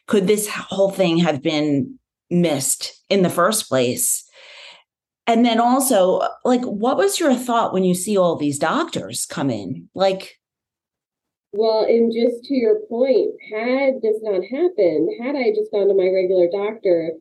could 0.07 0.27
this 0.27 0.48
whole 0.48 0.91
thing 0.91 1.19
have 1.19 1.41
been 1.41 2.00
missed 2.29 2.93
in 3.10 3.24
the 3.24 3.29
first 3.29 3.69
place? 3.69 4.27
And 5.27 5.45
then 5.45 5.60
also, 5.60 6.17
uh, 6.17 6.29
like, 6.43 6.63
what 6.63 6.98
was 6.98 7.19
your 7.19 7.36
thought 7.36 7.74
when 7.74 7.83
you 7.83 7.93
see 7.93 8.17
all 8.17 8.36
these 8.36 8.57
doctors 8.57 9.25
come 9.25 9.50
in? 9.50 9.88
Like, 9.93 10.40
well, 11.53 11.84
and 11.84 12.12
just 12.12 12.46
to 12.46 12.53
your 12.53 12.79
point, 12.88 13.36
had 13.51 14.01
this 14.01 14.17
not 14.22 14.43
happened, 14.43 15.10
had 15.20 15.36
I 15.36 15.51
just 15.51 15.72
gone 15.72 15.88
to 15.88 15.93
my 15.93 16.08
regular 16.08 16.48
doctor, 16.48 17.12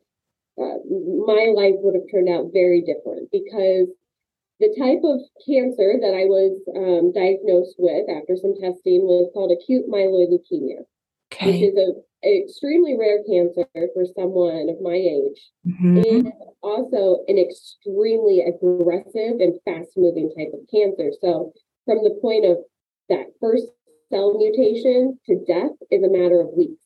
uh, 0.61 0.79
my 1.27 1.51
life 1.55 1.75
would 1.83 1.95
have 1.95 2.11
turned 2.11 2.29
out 2.29 2.53
very 2.53 2.81
different 2.81 3.31
because 3.33 3.89
the 4.61 4.71
type 4.79 5.01
of 5.03 5.25
cancer 5.49 5.97
that 5.99 6.15
I 6.15 6.29
was 6.29 6.61
um, 6.77 7.13
diagnosed 7.17 7.77
with 7.79 8.07
after 8.13 8.37
some 8.37 8.55
testing 8.61 9.09
was 9.09 9.33
called 9.33 9.51
acute 9.51 9.89
myeloid 9.89 10.29
leukemia, 10.29 10.85
okay. 11.33 11.47
which 11.51 11.63
is 11.73 11.75
a 11.75 11.97
extremely 12.23 12.97
rare 13.01 13.25
cancer 13.25 13.67
for 13.73 14.05
someone 14.15 14.69
of 14.69 14.77
my 14.83 14.95
age, 14.95 15.41
mm-hmm. 15.67 15.97
and 15.97 16.33
also 16.63 17.25
an 17.27 17.39
extremely 17.39 18.45
aggressive 18.45 19.41
and 19.41 19.59
fast 19.65 19.97
moving 19.97 20.31
type 20.37 20.53
of 20.53 20.61
cancer. 20.71 21.11
So, 21.21 21.53
from 21.87 22.05
the 22.05 22.19
point 22.21 22.45
of 22.45 22.59
that 23.09 23.33
first 23.41 23.67
cell 24.11 24.37
mutation 24.37 25.19
to 25.27 25.45
death 25.47 25.73
is 25.91 26.03
a 26.03 26.11
matter 26.11 26.41
of 26.41 26.49
weeks. 26.57 26.83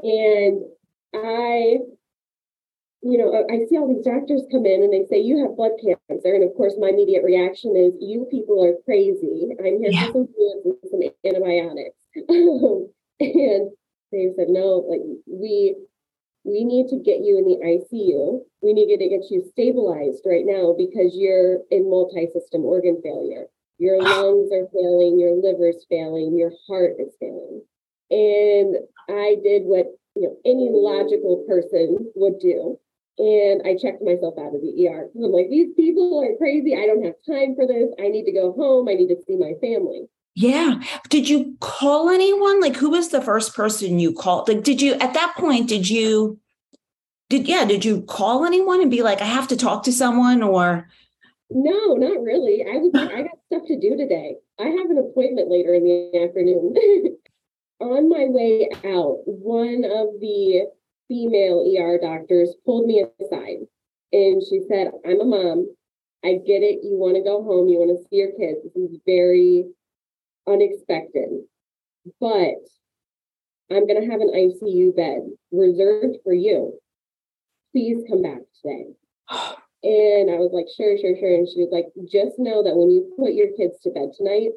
And 0.00 0.62
I, 1.14 1.78
you 3.02 3.18
know, 3.18 3.44
I 3.50 3.66
see 3.68 3.76
all 3.76 3.88
these 3.88 4.04
doctors 4.04 4.42
come 4.50 4.66
in 4.66 4.82
and 4.82 4.92
they 4.92 5.04
say, 5.08 5.20
You 5.20 5.42
have 5.42 5.56
blood 5.56 5.72
cancer. 5.82 6.34
And 6.34 6.44
of 6.44 6.54
course, 6.56 6.74
my 6.78 6.88
immediate 6.88 7.24
reaction 7.24 7.76
is, 7.76 7.92
You 8.00 8.26
people 8.30 8.64
are 8.64 8.74
crazy. 8.84 9.48
I'm 9.58 9.78
here 9.78 9.90
yeah. 9.90 10.06
for 10.06 10.12
some 10.12 10.28
fluids 10.34 10.80
and 10.82 10.90
some 10.90 11.02
antibiotics. 11.24 11.96
and 13.20 13.70
they 14.12 14.32
said, 14.36 14.48
No, 14.48 14.86
like, 14.88 15.00
we 15.26 15.76
we 16.44 16.64
need 16.64 16.88
to 16.88 16.96
get 16.96 17.20
you 17.20 17.36
in 17.36 17.44
the 17.44 17.60
ICU. 17.60 18.40
We 18.62 18.72
need 18.72 18.96
to 18.96 19.08
get 19.08 19.30
you 19.30 19.44
stabilized 19.52 20.22
right 20.24 20.46
now 20.46 20.74
because 20.76 21.12
you're 21.14 21.58
in 21.70 21.90
multi 21.90 22.26
system 22.32 22.64
organ 22.64 23.00
failure. 23.02 23.46
Your 23.78 24.02
lungs 24.02 24.50
are 24.52 24.66
failing, 24.72 25.18
your 25.18 25.34
liver's 25.34 25.86
failing, 25.88 26.36
your 26.36 26.52
heart 26.66 26.94
is 26.98 27.14
failing. 27.20 27.62
And 28.10 28.76
I 29.08 29.36
did 29.42 29.62
what 29.64 29.86
you 30.16 30.22
know 30.22 30.36
any 30.44 30.68
logical 30.70 31.44
person 31.48 32.10
would 32.16 32.40
do. 32.40 32.78
And 33.18 33.62
I 33.66 33.76
checked 33.76 34.02
myself 34.02 34.34
out 34.38 34.54
of 34.54 34.62
the 34.62 34.88
ER. 34.88 35.08
I'm 35.14 35.32
like, 35.32 35.48
these 35.48 35.74
people 35.74 36.22
are 36.22 36.36
crazy. 36.36 36.76
I 36.76 36.86
don't 36.86 37.04
have 37.04 37.14
time 37.26 37.56
for 37.56 37.66
this. 37.66 37.90
I 37.98 38.08
need 38.08 38.24
to 38.24 38.32
go 38.32 38.52
home. 38.52 38.88
I 38.88 38.94
need 38.94 39.08
to 39.08 39.20
see 39.26 39.36
my 39.36 39.54
family. 39.60 40.06
Yeah. 40.34 40.80
Did 41.08 41.28
you 41.28 41.56
call 41.58 42.10
anyone? 42.10 42.60
Like, 42.60 42.76
who 42.76 42.90
was 42.90 43.08
the 43.08 43.20
first 43.20 43.56
person 43.56 43.98
you 43.98 44.12
called? 44.12 44.48
Like, 44.48 44.62
did 44.62 44.80
you, 44.80 44.94
at 44.94 45.14
that 45.14 45.34
point, 45.36 45.68
did 45.68 45.90
you, 45.90 46.38
did, 47.28 47.48
yeah, 47.48 47.64
did 47.64 47.84
you 47.84 48.02
call 48.02 48.44
anyone 48.44 48.80
and 48.80 48.90
be 48.90 49.02
like, 49.02 49.20
I 49.20 49.24
have 49.24 49.48
to 49.48 49.56
talk 49.56 49.82
to 49.84 49.92
someone 49.92 50.40
or? 50.40 50.88
No, 51.50 51.94
not 51.94 52.20
really. 52.22 52.62
I 52.62 52.76
was 52.76 52.90
I 52.94 53.22
got 53.22 53.38
stuff 53.46 53.62
to 53.68 53.80
do 53.80 53.96
today. 53.96 54.36
I 54.60 54.64
have 54.64 54.90
an 54.90 54.98
appointment 54.98 55.50
later 55.50 55.72
in 55.74 55.84
the 55.84 56.24
afternoon. 56.24 56.74
On 57.80 58.08
my 58.08 58.26
way 58.28 58.68
out, 58.84 59.22
one 59.24 59.84
of 59.84 60.20
the 60.20 60.66
female 61.06 61.64
ER 61.78 61.98
doctors 61.98 62.54
pulled 62.66 62.86
me 62.86 63.04
aside 63.20 63.58
and 64.12 64.42
she 64.42 64.60
said, 64.68 64.90
I'm 65.06 65.20
a 65.20 65.24
mom. 65.24 65.74
I 66.24 66.32
get 66.44 66.62
it. 66.62 66.80
You 66.82 66.98
want 66.98 67.14
to 67.14 67.22
go 67.22 67.42
home. 67.42 67.68
You 67.68 67.78
want 67.78 67.96
to 67.96 68.08
see 68.10 68.16
your 68.16 68.32
kids. 68.32 68.58
This 68.64 68.90
is 68.90 68.98
very 69.06 69.64
unexpected. 70.46 71.44
But 72.20 72.58
I'm 73.70 73.86
going 73.86 74.02
to 74.02 74.10
have 74.10 74.20
an 74.20 74.32
ICU 74.34 74.96
bed 74.96 75.20
reserved 75.52 76.16
for 76.24 76.34
you. 76.34 76.78
Please 77.72 78.02
come 78.08 78.22
back 78.22 78.40
today. 78.60 78.86
And 79.82 80.30
I 80.30 80.38
was 80.38 80.50
like, 80.52 80.66
sure, 80.76 80.98
sure, 80.98 81.16
sure. 81.18 81.34
And 81.34 81.48
she 81.48 81.60
was 81.60 81.70
like, 81.70 81.86
just 82.10 82.38
know 82.38 82.62
that 82.64 82.74
when 82.74 82.90
you 82.90 83.12
put 83.16 83.34
your 83.34 83.52
kids 83.56 83.78
to 83.82 83.90
bed 83.90 84.10
tonight, 84.16 84.50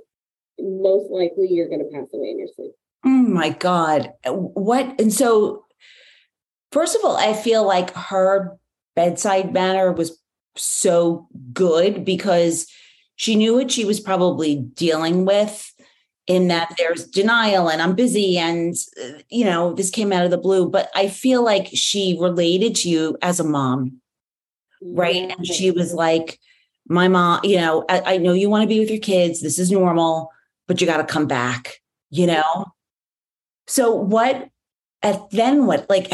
most 0.60 1.12
likely 1.12 1.48
you're 1.50 1.70
going 1.70 1.80
to 1.80 1.96
pass 1.96 2.08
away 2.14 2.30
in 2.30 2.40
your 2.40 2.48
sleep. 2.56 2.72
Oh 3.06 3.10
my 3.10 3.50
God. 3.50 4.14
What? 4.26 5.00
And 5.00 5.14
so 5.14 5.66
First 6.72 6.96
of 6.96 7.04
all, 7.04 7.18
I 7.18 7.34
feel 7.34 7.66
like 7.66 7.94
her 7.96 8.58
bedside 8.96 9.54
manner 9.54 9.92
was 9.92 10.18
so 10.56 11.28
good 11.54 12.06
because 12.06 12.68
she 13.16 13.36
knew 13.36 13.56
what 13.56 13.72
she 13.72 13.86
was 13.86 14.00
probably 14.00 14.56
dealing 14.56 15.26
with 15.26 15.72
in 16.28 16.48
that 16.48 16.74
there's 16.78 17.08
denial 17.08 17.70
and 17.70 17.82
I'm 17.82 17.96
busy 17.96 18.38
and 18.38 18.76
uh, 19.04 19.22
you 19.30 19.44
know 19.44 19.74
this 19.74 19.90
came 19.90 20.14
out 20.14 20.24
of 20.24 20.30
the 20.30 20.38
blue 20.38 20.70
but 20.70 20.90
I 20.94 21.08
feel 21.08 21.44
like 21.44 21.70
she 21.74 22.18
related 22.20 22.76
to 22.76 22.90
you 22.90 23.18
as 23.22 23.40
a 23.40 23.44
mom 23.44 24.01
right? 24.82 25.32
And 25.38 25.46
she 25.46 25.72
was 25.72 25.94
like 25.94 26.40
my 26.88 27.08
mom 27.08 27.40
you 27.44 27.58
know 27.58 27.86
I, 27.90 28.02
I 28.14 28.18
know 28.18 28.34
you 28.34 28.50
want 28.50 28.64
to 28.64 28.68
be 28.68 28.80
with 28.80 28.90
your 28.90 29.00
kids 29.00 29.42
this 29.42 29.60
is 29.60 29.72
normal 29.72 30.32
but 30.68 30.82
you 30.82 30.88
got 30.88 30.98
to 30.98 31.04
come 31.04 31.28
back 31.28 31.82
you 32.12 32.28
know? 32.28 32.74
So 33.66 33.96
what 33.96 34.50
at 35.02 35.32
then 35.32 35.66
what 35.66 35.90
like 35.90 36.12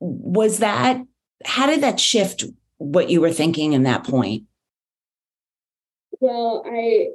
was 0.00 0.58
that 0.58 1.00
how 1.44 1.66
did 1.66 1.82
that 1.82 2.00
shift 2.00 2.44
what 2.78 3.10
you 3.10 3.20
were 3.20 3.32
thinking 3.32 3.74
in 3.74 3.84
that 3.84 4.04
point? 4.04 4.44
Well, 6.18 6.64
I 6.66 7.08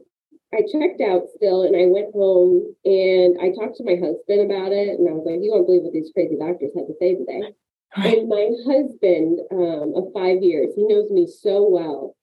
I 0.54 0.62
checked 0.72 1.02
out 1.02 1.24
still 1.36 1.64
and 1.64 1.76
I 1.76 1.88
went 1.88 2.14
home 2.14 2.76
and 2.86 3.38
I 3.42 3.50
talked 3.52 3.78
to 3.78 3.84
my 3.84 3.96
husband 3.96 4.52
about 4.52 4.72
it 4.72 5.00
and 5.00 5.10
I 5.10 5.14
was 5.14 5.26
like, 5.26 5.44
you 5.44 5.52
won't 5.52 5.66
believe 5.66 5.82
what 5.82 5.94
these 5.94 6.12
crazy 6.14 6.38
doctors 6.40 6.72
had 6.76 6.88
to 6.88 6.94
say 7.00 7.16
today. 7.16 7.54
And 7.96 8.30
my 8.30 8.50
husband 8.66 9.40
um, 9.52 9.94
of 9.96 10.14
five 10.14 10.42
years, 10.42 10.74
he 10.76 10.86
knows 10.86 11.10
me 11.10 11.28
so 11.28 11.68
well. 11.68 12.16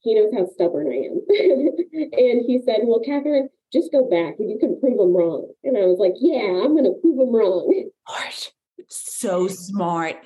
He 0.00 0.14
knows 0.14 0.32
how 0.34 0.46
stubborn 0.46 0.88
I 0.88 1.06
am. 1.06 1.20
and 2.12 2.44
he 2.46 2.60
said, 2.64 2.80
Well, 2.82 3.00
Catherine, 3.04 3.48
just 3.72 3.92
go 3.92 4.08
back 4.08 4.34
and 4.38 4.50
you 4.50 4.58
can 4.58 4.78
prove 4.80 4.98
them 4.98 5.16
wrong. 5.16 5.50
And 5.62 5.76
I 5.76 5.86
was 5.86 5.98
like, 5.98 6.14
Yeah, 6.20 6.62
I'm 6.62 6.72
going 6.72 6.84
to 6.84 6.98
prove 7.00 7.18
them 7.18 7.34
wrong. 7.34 7.90
Smart. 8.06 8.52
so 8.88 9.48
smart 9.48 10.16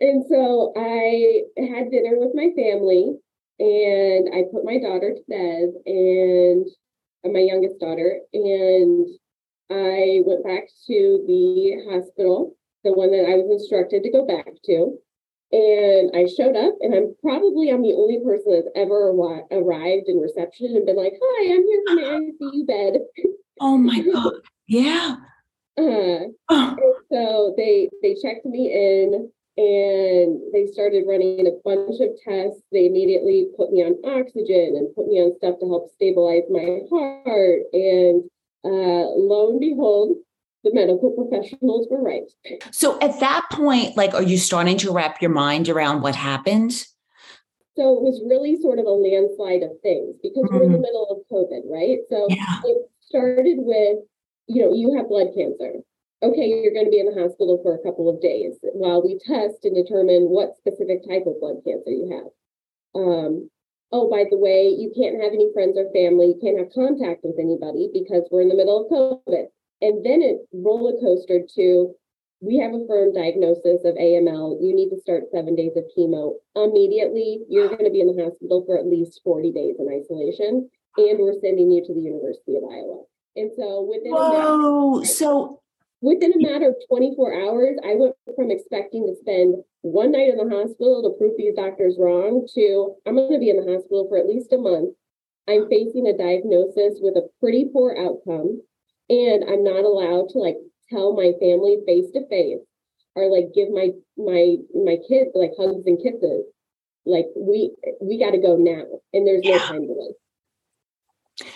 And 0.00 0.24
so 0.28 0.72
I 0.76 1.42
had 1.58 1.90
dinner 1.90 2.16
with 2.16 2.30
my 2.34 2.50
family 2.56 3.18
and 3.58 4.28
I 4.32 4.44
put 4.52 4.64
my 4.64 4.78
daughter 4.78 5.14
to 5.14 5.22
bed 5.28 5.70
and 5.84 6.66
uh, 7.24 7.28
my 7.28 7.40
youngest 7.40 7.80
daughter, 7.80 8.20
and 8.32 9.06
I 9.70 10.22
went 10.24 10.44
back 10.44 10.68
to 10.86 11.24
the 11.26 11.84
hospital, 11.90 12.56
the 12.84 12.92
one 12.92 13.10
that 13.12 13.26
I 13.28 13.36
was 13.36 13.50
instructed 13.50 14.02
to 14.02 14.10
go 14.10 14.26
back 14.26 14.48
to. 14.66 14.98
And 15.50 16.10
I 16.14 16.26
showed 16.26 16.56
up, 16.56 16.74
and 16.80 16.94
I'm 16.94 17.14
probably 17.22 17.70
I'm 17.70 17.82
the 17.82 17.94
only 17.94 18.20
person 18.22 18.52
that's 18.52 18.68
ever 18.76 19.12
arri- 19.12 19.46
arrived 19.50 20.08
in 20.08 20.18
reception 20.20 20.76
and 20.76 20.84
been 20.84 20.96
like, 20.96 21.14
"Hi, 21.22 21.54
I'm 21.54 21.64
here 21.64 21.82
from 21.86 21.96
the 21.96 22.32
ICU 22.42 22.66
bed." 22.66 23.00
oh 23.60 23.78
my 23.78 24.00
god 24.12 24.32
yeah 24.66 25.16
Uh, 25.78 26.28
Oh, 26.50 26.76
so 27.10 27.54
they 27.56 27.88
they 28.02 28.14
checked 28.14 28.44
me 28.44 28.70
in 28.72 29.30
and 29.56 30.40
they 30.52 30.66
started 30.70 31.04
running 31.08 31.46
a 31.46 31.52
bunch 31.64 31.98
of 32.00 32.10
tests. 32.22 32.62
They 32.70 32.86
immediately 32.86 33.48
put 33.56 33.72
me 33.72 33.82
on 33.82 33.96
oxygen 34.04 34.76
and 34.76 34.94
put 34.94 35.08
me 35.08 35.18
on 35.20 35.34
stuff 35.38 35.58
to 35.60 35.66
help 35.66 35.90
stabilize 35.94 36.44
my 36.50 36.80
heart. 36.90 37.62
And 37.72 38.22
uh, 38.64 39.06
lo 39.16 39.50
and 39.50 39.60
behold, 39.60 40.16
the 40.64 40.74
medical 40.74 41.10
professionals 41.10 41.86
were 41.90 42.02
right. 42.02 42.24
so 42.72 42.98
at 43.00 43.18
that 43.20 43.46
point 43.52 43.96
like 43.96 44.14
are 44.14 44.22
you 44.22 44.36
starting 44.36 44.76
to 44.76 44.92
wrap 44.92 45.22
your 45.22 45.30
mind 45.30 45.68
around 45.68 46.02
what 46.02 46.14
happened 46.14 46.84
So 47.76 47.94
it 47.94 48.02
was 48.02 48.20
really 48.26 48.60
sort 48.60 48.80
of 48.80 48.86
a 48.86 48.90
landslide 48.90 49.62
of 49.62 49.70
things 49.82 50.16
because 50.20 50.48
we're 50.50 50.64
in 50.64 50.72
the 50.72 50.82
middle 50.82 51.06
of 51.14 51.22
COVID, 51.30 51.62
right? 51.70 51.98
So 52.10 52.26
yeah 52.28 52.60
it 52.64 52.90
started 53.08 53.58
with, 53.58 53.98
you 54.46 54.62
know, 54.62 54.72
you 54.72 54.96
have 54.96 55.08
blood 55.08 55.28
cancer. 55.34 55.80
Okay, 56.22 56.48
you're 56.48 56.74
going 56.74 56.86
to 56.86 56.90
be 56.90 56.98
in 56.98 57.06
the 57.06 57.20
hospital 57.20 57.60
for 57.62 57.74
a 57.74 57.82
couple 57.82 58.08
of 58.08 58.20
days 58.20 58.58
while 58.74 59.02
we 59.02 59.18
test 59.22 59.64
and 59.64 59.74
determine 59.74 60.28
what 60.28 60.56
specific 60.58 61.06
type 61.06 61.24
of 61.26 61.38
blood 61.40 61.62
cancer 61.64 61.90
you 61.90 62.10
have. 62.10 62.30
Um, 63.00 63.50
oh, 63.92 64.10
by 64.10 64.24
the 64.28 64.36
way, 64.36 64.66
you 64.66 64.90
can't 64.98 65.22
have 65.22 65.32
any 65.32 65.52
friends 65.54 65.78
or 65.78 65.86
family, 65.94 66.34
you 66.34 66.38
can't 66.42 66.58
have 66.58 66.74
contact 66.74 67.22
with 67.22 67.38
anybody 67.38 67.90
because 67.94 68.26
we're 68.30 68.42
in 68.42 68.48
the 68.48 68.58
middle 68.58 68.82
of 68.82 68.90
COVID. 68.90 69.46
And 69.80 70.04
then 70.04 70.22
it 70.22 70.38
roller 70.52 70.98
coastered 71.00 71.48
to 71.54 71.94
we 72.40 72.58
have 72.58 72.72
a 72.72 72.86
firm 72.86 73.12
diagnosis 73.12 73.82
of 73.84 73.94
AML. 73.96 74.62
You 74.62 74.74
need 74.74 74.90
to 74.90 75.00
start 75.00 75.30
seven 75.32 75.56
days 75.56 75.72
of 75.76 75.84
chemo 75.96 76.34
immediately. 76.54 77.40
You're 77.48 77.68
going 77.68 77.84
to 77.84 77.90
be 77.90 78.00
in 78.00 78.14
the 78.14 78.22
hospital 78.22 78.62
for 78.64 78.78
at 78.78 78.86
least 78.86 79.20
40 79.24 79.50
days 79.52 79.74
in 79.78 79.88
isolation, 79.90 80.70
and 80.96 81.18
we're 81.18 81.40
sending 81.40 81.70
you 81.70 81.84
to 81.84 81.94
the 81.94 82.00
University 82.00 82.56
of 82.56 82.62
Iowa. 82.62 83.02
And 83.34 83.50
so 83.56 83.82
within 83.82 84.14
a 84.14 84.18
matter, 84.18 85.04
so 85.04 85.60
within 86.00 86.32
a 86.32 86.50
matter 86.50 86.68
of 86.68 86.76
24 86.88 87.34
hours, 87.34 87.76
I 87.84 87.94
went 87.94 88.14
from 88.36 88.50
expecting 88.50 89.06
to 89.06 89.14
spend 89.20 89.56
one 89.82 90.12
night 90.12 90.30
in 90.30 90.36
the 90.36 90.54
hospital 90.54 91.02
to 91.02 91.18
prove 91.18 91.34
these 91.36 91.54
doctors 91.54 91.96
wrong 91.98 92.46
to 92.54 92.94
I'm 93.06 93.16
going 93.16 93.32
to 93.32 93.38
be 93.38 93.50
in 93.50 93.64
the 93.64 93.72
hospital 93.72 94.06
for 94.08 94.18
at 94.18 94.26
least 94.26 94.52
a 94.52 94.58
month. 94.58 94.94
I'm 95.48 95.68
facing 95.68 96.06
a 96.06 96.16
diagnosis 96.16 96.98
with 97.00 97.16
a 97.16 97.28
pretty 97.40 97.66
poor 97.72 97.96
outcome, 97.98 98.62
and 99.08 99.44
I'm 99.44 99.64
not 99.64 99.84
allowed 99.84 100.28
to 100.30 100.38
like 100.38 100.56
tell 100.90 101.14
my 101.14 101.32
family 101.40 101.78
face 101.86 102.10
to 102.14 102.26
face 102.28 102.58
or 103.14 103.26
like 103.30 103.52
give 103.54 103.70
my 103.70 103.90
my 104.16 104.56
my 104.74 104.96
kids 105.08 105.30
like 105.34 105.52
hugs 105.58 105.84
and 105.86 105.98
kisses. 106.02 106.44
Like 107.06 107.26
we 107.36 107.72
we 108.00 108.18
got 108.18 108.30
to 108.32 108.38
go 108.38 108.56
now, 108.56 108.84
and 109.12 109.26
there's 109.26 109.44
no 109.44 109.58
time 109.58 109.82
to 109.82 109.94
wait. 109.96 111.46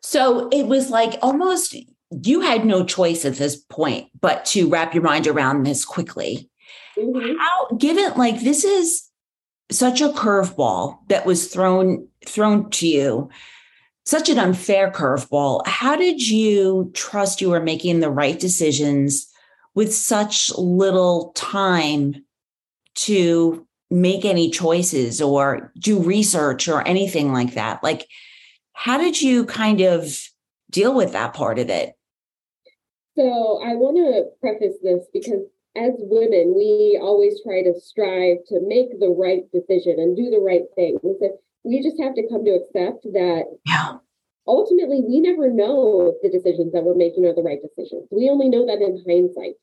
so 0.00 0.48
it 0.50 0.66
was 0.66 0.90
like 0.90 1.18
almost 1.22 1.76
you 2.24 2.40
had 2.40 2.64
no 2.64 2.84
choice 2.84 3.24
at 3.24 3.36
this 3.36 3.56
point 3.56 4.08
but 4.20 4.44
to 4.44 4.68
wrap 4.68 4.94
your 4.94 5.02
mind 5.02 5.26
around 5.26 5.62
this 5.64 5.84
quickly 5.84 6.48
Mhm. 6.98 7.36
how 7.38 7.76
given 7.76 8.12
like 8.16 8.40
this 8.40 8.64
is 8.64 9.08
such 9.70 10.00
a 10.02 10.08
curveball 10.10 10.98
that 11.08 11.24
was 11.24 11.48
thrown 11.48 12.08
thrown 12.26 12.68
to 12.70 12.86
you 12.86 13.30
such 14.04 14.28
an 14.28 14.38
unfair 14.38 14.90
curveball. 14.90 15.66
How 15.66 15.96
did 15.96 16.26
you 16.26 16.90
trust 16.94 17.40
you 17.40 17.50
were 17.50 17.62
making 17.62 18.00
the 18.00 18.10
right 18.10 18.38
decisions 18.38 19.28
with 19.74 19.94
such 19.94 20.50
little 20.56 21.32
time 21.34 22.24
to 22.94 23.66
make 23.90 24.24
any 24.24 24.50
choices 24.50 25.20
or 25.20 25.72
do 25.78 26.02
research 26.02 26.68
or 26.68 26.86
anything 26.86 27.32
like 27.32 27.54
that? 27.54 27.82
Like 27.82 28.06
how 28.72 28.98
did 28.98 29.20
you 29.20 29.44
kind 29.44 29.80
of 29.80 30.18
deal 30.70 30.94
with 30.94 31.12
that 31.12 31.34
part 31.34 31.58
of 31.58 31.68
it? 31.68 31.92
So 33.16 33.60
I 33.62 33.74
want 33.74 33.96
to 33.98 34.30
preface 34.40 34.76
this 34.82 35.04
because 35.12 35.42
as 35.76 35.92
women, 35.98 36.54
we 36.56 36.98
always 37.00 37.40
try 37.42 37.62
to 37.62 37.78
strive 37.78 38.38
to 38.48 38.60
make 38.66 38.98
the 38.98 39.08
right 39.08 39.44
decision 39.52 39.98
and 39.98 40.16
do 40.16 40.30
the 40.30 40.40
right 40.40 40.64
thing. 40.74 40.98
We 41.64 41.82
just 41.82 42.00
have 42.00 42.14
to 42.14 42.28
come 42.28 42.44
to 42.44 42.52
accept 42.52 43.04
that 43.04 43.44
yeah 43.66 43.96
ultimately 44.46 45.00
we 45.06 45.20
never 45.20 45.50
know 45.50 46.14
if 46.14 46.22
the 46.22 46.36
decisions 46.36 46.72
that 46.72 46.84
we're 46.84 46.94
making 46.94 47.24
are 47.26 47.34
the 47.34 47.42
right 47.42 47.60
decisions. 47.62 48.08
We 48.10 48.28
only 48.30 48.48
know 48.48 48.66
that 48.66 48.82
in 48.82 49.02
hindsight. 49.06 49.54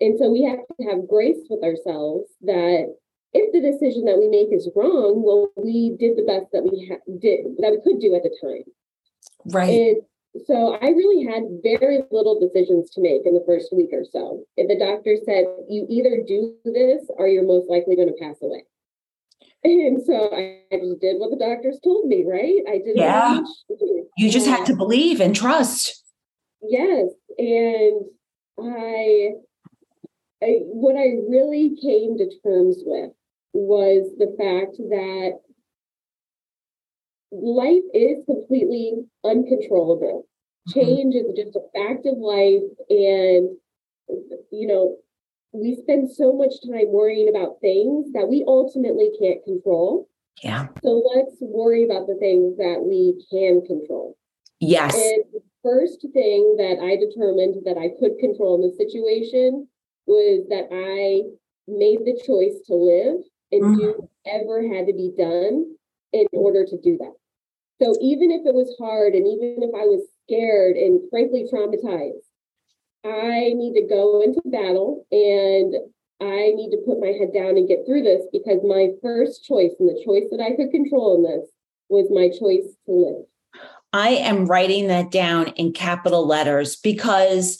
And 0.00 0.18
so 0.18 0.30
we 0.30 0.42
have 0.44 0.58
to 0.58 0.86
have 0.88 1.08
grace 1.08 1.46
with 1.48 1.62
ourselves 1.62 2.30
that 2.42 2.94
if 3.32 3.52
the 3.52 3.60
decision 3.60 4.04
that 4.04 4.18
we 4.18 4.28
make 4.28 4.52
is 4.52 4.70
wrong, 4.76 5.22
well, 5.24 5.50
we 5.56 5.96
did 5.98 6.16
the 6.16 6.26
best 6.26 6.52
that 6.52 6.62
we 6.62 6.86
ha- 6.88 7.02
did 7.18 7.56
that 7.58 7.72
we 7.72 7.80
could 7.82 8.00
do 8.00 8.14
at 8.14 8.22
the 8.22 8.34
time. 8.42 8.64
right 9.46 9.70
And 9.70 9.96
so 10.46 10.78
I 10.82 10.88
really 10.88 11.24
had 11.24 11.62
very 11.62 12.02
little 12.10 12.38
decisions 12.38 12.90
to 12.90 13.00
make 13.00 13.22
in 13.24 13.34
the 13.34 13.44
first 13.46 13.72
week 13.72 13.90
or 13.92 14.04
so. 14.04 14.44
If 14.56 14.66
the 14.66 14.78
doctor 14.78 15.16
said, 15.24 15.46
you 15.68 15.86
either 15.88 16.22
do 16.26 16.54
this 16.64 17.06
or 17.16 17.28
you're 17.28 17.46
most 17.46 17.70
likely 17.70 17.94
going 17.94 18.08
to 18.08 18.18
pass 18.20 18.36
away. 18.42 18.64
And 19.64 20.02
so 20.04 20.30
I 20.34 20.60
just 20.70 21.00
did 21.00 21.18
what 21.18 21.30
the 21.30 21.38
doctors 21.38 21.80
told 21.82 22.06
me, 22.06 22.24
right? 22.26 22.60
I 22.68 22.78
did 22.78 22.96
Yeah. 22.96 23.40
you 24.16 24.30
just 24.30 24.46
had 24.46 24.66
to 24.66 24.76
believe 24.76 25.20
and 25.20 25.34
trust 25.34 26.04
Yes. 26.68 27.08
And 27.38 28.04
I, 28.58 29.32
I 30.42 30.48
what 30.62 30.96
I 30.96 31.16
really 31.28 31.76
came 31.80 32.16
to 32.18 32.30
terms 32.42 32.78
with 32.84 33.10
was 33.52 34.10
the 34.18 34.34
fact 34.38 34.76
that 34.78 35.38
life 37.30 37.82
is 37.92 38.24
completely 38.26 39.04
uncontrollable. 39.24 40.26
Mm-hmm. 40.68 40.80
Change 40.80 41.14
is 41.14 41.26
just 41.36 41.56
a 41.56 41.62
fact 41.74 42.06
of 42.06 42.18
life. 42.18 42.62
And, 42.88 43.56
you 44.50 44.66
know, 44.66 44.96
we 45.54 45.76
spend 45.76 46.10
so 46.10 46.32
much 46.32 46.54
time 46.66 46.90
worrying 46.90 47.28
about 47.28 47.60
things 47.60 48.12
that 48.12 48.28
we 48.28 48.44
ultimately 48.46 49.10
can't 49.20 49.42
control. 49.44 50.08
yeah 50.42 50.66
So 50.82 51.02
let's 51.14 51.36
worry 51.40 51.84
about 51.84 52.06
the 52.06 52.16
things 52.16 52.56
that 52.58 52.82
we 52.82 53.24
can 53.30 53.64
control. 53.64 54.16
yes 54.60 54.94
And 54.94 55.24
the 55.32 55.42
first 55.62 56.02
thing 56.12 56.56
that 56.58 56.82
I 56.82 56.96
determined 56.96 57.64
that 57.64 57.78
I 57.78 57.94
could 57.98 58.18
control 58.18 58.56
in 58.56 58.68
the 58.68 58.76
situation 58.76 59.68
was 60.06 60.44
that 60.50 60.68
I 60.70 61.22
made 61.66 62.04
the 62.04 62.20
choice 62.26 62.60
to 62.66 62.74
live 62.74 63.22
and 63.52 63.62
mm-hmm. 63.62 63.78
do 63.78 64.08
whatever 64.24 64.62
had 64.74 64.86
to 64.88 64.92
be 64.92 65.12
done 65.16 65.76
in 66.12 66.26
order 66.32 66.66
to 66.66 66.76
do 66.82 66.98
that. 66.98 67.14
So 67.80 67.96
even 68.00 68.30
if 68.30 68.46
it 68.46 68.54
was 68.54 68.74
hard 68.78 69.14
and 69.14 69.26
even 69.26 69.62
if 69.62 69.74
I 69.74 69.86
was 69.86 70.06
scared 70.24 70.76
and 70.76 71.00
frankly 71.10 71.46
traumatized, 71.50 72.26
I 73.04 73.52
need 73.54 73.74
to 73.74 73.86
go 73.86 74.22
into 74.22 74.40
battle 74.46 75.06
and 75.12 75.74
I 76.20 76.52
need 76.54 76.70
to 76.70 76.82
put 76.86 77.00
my 77.00 77.08
head 77.08 77.34
down 77.34 77.56
and 77.58 77.68
get 77.68 77.84
through 77.86 78.02
this 78.02 78.24
because 78.32 78.60
my 78.64 78.88
first 79.02 79.44
choice 79.44 79.72
and 79.78 79.88
the 79.88 80.02
choice 80.04 80.24
that 80.30 80.40
I 80.40 80.56
could 80.56 80.70
control 80.70 81.16
in 81.16 81.22
this 81.22 81.50
was 81.88 82.08
my 82.10 82.28
choice 82.28 82.74
to 82.86 82.92
live. 82.92 83.24
I 83.92 84.10
am 84.10 84.46
writing 84.46 84.88
that 84.88 85.10
down 85.10 85.48
in 85.48 85.72
capital 85.72 86.26
letters 86.26 86.76
because 86.76 87.58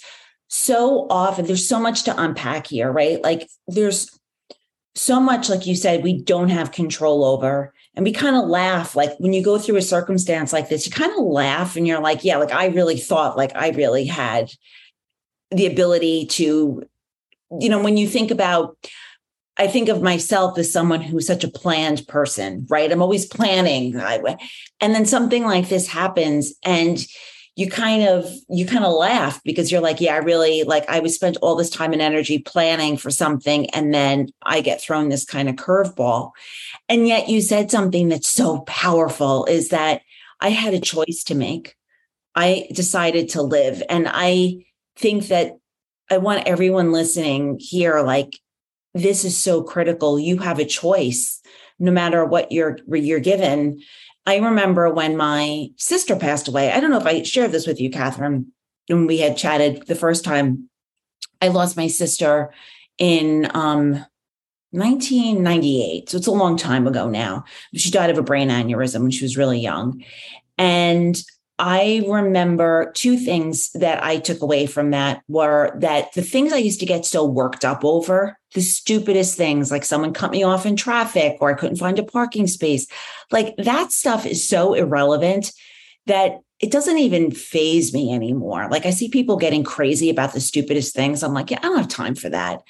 so 0.48 1.06
often 1.10 1.46
there's 1.46 1.68
so 1.68 1.78
much 1.78 2.04
to 2.04 2.20
unpack 2.22 2.66
here, 2.66 2.90
right? 2.90 3.22
Like 3.22 3.48
there's 3.68 4.18
so 4.94 5.20
much, 5.20 5.50
like 5.50 5.66
you 5.66 5.76
said, 5.76 6.02
we 6.02 6.22
don't 6.22 6.48
have 6.48 6.72
control 6.72 7.24
over. 7.24 7.74
And 7.94 8.04
we 8.04 8.12
kind 8.12 8.34
of 8.34 8.48
laugh, 8.48 8.96
like 8.96 9.12
when 9.18 9.32
you 9.32 9.44
go 9.44 9.58
through 9.58 9.76
a 9.76 9.82
circumstance 9.82 10.52
like 10.52 10.68
this, 10.68 10.86
you 10.86 10.92
kind 10.92 11.12
of 11.12 11.24
laugh 11.24 11.76
and 11.76 11.86
you're 11.86 12.00
like, 12.00 12.24
yeah, 12.24 12.38
like 12.38 12.52
I 12.52 12.66
really 12.66 12.98
thought 12.98 13.36
like 13.36 13.54
I 13.54 13.70
really 13.70 14.04
had 14.04 14.50
the 15.50 15.66
ability 15.66 16.26
to, 16.26 16.82
you 17.60 17.68
know, 17.68 17.82
when 17.82 17.96
you 17.96 18.08
think 18.08 18.30
about, 18.30 18.76
I 19.56 19.66
think 19.66 19.88
of 19.88 20.02
myself 20.02 20.58
as 20.58 20.72
someone 20.72 21.00
who's 21.00 21.26
such 21.26 21.44
a 21.44 21.48
planned 21.48 22.06
person, 22.08 22.66
right? 22.68 22.90
I'm 22.90 23.02
always 23.02 23.26
planning. 23.26 23.94
And 24.80 24.94
then 24.94 25.06
something 25.06 25.44
like 25.44 25.68
this 25.68 25.86
happens 25.86 26.54
and 26.64 27.04
you 27.56 27.70
kind 27.70 28.02
of 28.02 28.28
you 28.48 28.66
kind 28.66 28.84
of 28.84 28.92
laugh 28.92 29.40
because 29.44 29.70
you're 29.70 29.80
like 29.80 30.00
yeah 30.00 30.14
i 30.14 30.18
really 30.18 30.64
like 30.64 30.88
i 30.88 30.98
was 30.98 31.14
spent 31.14 31.36
all 31.40 31.54
this 31.54 31.70
time 31.70 31.92
and 31.92 32.02
energy 32.02 32.38
planning 32.38 32.96
for 32.96 33.10
something 33.10 33.70
and 33.70 33.94
then 33.94 34.28
i 34.42 34.60
get 34.60 34.80
thrown 34.80 35.08
this 35.08 35.24
kind 35.24 35.48
of 35.48 35.56
curveball 35.56 36.32
and 36.88 37.06
yet 37.06 37.28
you 37.28 37.40
said 37.40 37.70
something 37.70 38.08
that's 38.08 38.28
so 38.28 38.60
powerful 38.62 39.44
is 39.46 39.68
that 39.68 40.02
i 40.40 40.50
had 40.50 40.74
a 40.74 40.80
choice 40.80 41.22
to 41.24 41.34
make 41.34 41.76
i 42.34 42.66
decided 42.72 43.28
to 43.28 43.42
live 43.42 43.82
and 43.88 44.08
i 44.10 44.64
think 44.96 45.28
that 45.28 45.56
i 46.10 46.18
want 46.18 46.46
everyone 46.46 46.92
listening 46.92 47.56
here 47.60 48.00
like 48.00 48.38
this 48.94 49.24
is 49.24 49.36
so 49.36 49.62
critical 49.62 50.18
you 50.18 50.38
have 50.38 50.58
a 50.58 50.64
choice 50.64 51.40
no 51.78 51.90
matter 51.90 52.24
what 52.24 52.52
you're 52.52 52.78
you're 52.88 53.20
given 53.20 53.80
I 54.26 54.36
remember 54.38 54.92
when 54.92 55.16
my 55.16 55.68
sister 55.76 56.16
passed 56.16 56.48
away. 56.48 56.72
I 56.72 56.80
don't 56.80 56.90
know 56.90 56.98
if 56.98 57.06
I 57.06 57.22
shared 57.22 57.52
this 57.52 57.66
with 57.66 57.80
you, 57.80 57.90
Catherine, 57.90 58.52
when 58.88 59.06
we 59.06 59.18
had 59.18 59.36
chatted 59.36 59.86
the 59.86 59.94
first 59.94 60.24
time. 60.24 60.68
I 61.42 61.48
lost 61.48 61.76
my 61.76 61.88
sister 61.88 62.52
in 62.96 63.50
um, 63.54 64.04
1998. 64.70 66.08
So 66.08 66.16
it's 66.16 66.26
a 66.26 66.32
long 66.32 66.56
time 66.56 66.86
ago 66.86 67.08
now. 67.08 67.44
She 67.74 67.90
died 67.90 68.10
of 68.10 68.16
a 68.16 68.22
brain 68.22 68.48
aneurysm 68.48 69.02
when 69.02 69.10
she 69.10 69.24
was 69.24 69.36
really 69.36 69.60
young. 69.60 70.02
And 70.56 71.22
I 71.58 72.02
remember 72.08 72.90
two 72.96 73.16
things 73.16 73.70
that 73.74 74.02
I 74.02 74.18
took 74.18 74.42
away 74.42 74.66
from 74.66 74.90
that 74.90 75.22
were 75.28 75.76
that 75.78 76.12
the 76.14 76.22
things 76.22 76.52
I 76.52 76.58
used 76.58 76.80
to 76.80 76.86
get 76.86 77.06
so 77.06 77.24
worked 77.24 77.64
up 77.64 77.84
over, 77.84 78.36
the 78.54 78.60
stupidest 78.60 79.36
things, 79.36 79.70
like 79.70 79.84
someone 79.84 80.12
cut 80.12 80.32
me 80.32 80.42
off 80.42 80.66
in 80.66 80.74
traffic 80.74 81.36
or 81.40 81.50
I 81.50 81.54
couldn't 81.54 81.76
find 81.76 81.98
a 81.98 82.04
parking 82.04 82.48
space, 82.48 82.88
like 83.30 83.54
that 83.58 83.92
stuff 83.92 84.26
is 84.26 84.46
so 84.46 84.74
irrelevant 84.74 85.52
that 86.06 86.40
it 86.58 86.72
doesn't 86.72 86.98
even 86.98 87.30
faze 87.30 87.94
me 87.94 88.12
anymore. 88.12 88.68
Like 88.68 88.84
I 88.84 88.90
see 88.90 89.08
people 89.08 89.36
getting 89.36 89.62
crazy 89.62 90.10
about 90.10 90.32
the 90.32 90.40
stupidest 90.40 90.94
things. 90.94 91.22
I'm 91.22 91.34
like, 91.34 91.50
yeah, 91.50 91.58
I 91.58 91.62
don't 91.62 91.78
have 91.78 91.88
time 91.88 92.16
for 92.16 92.30
that. 92.30 92.62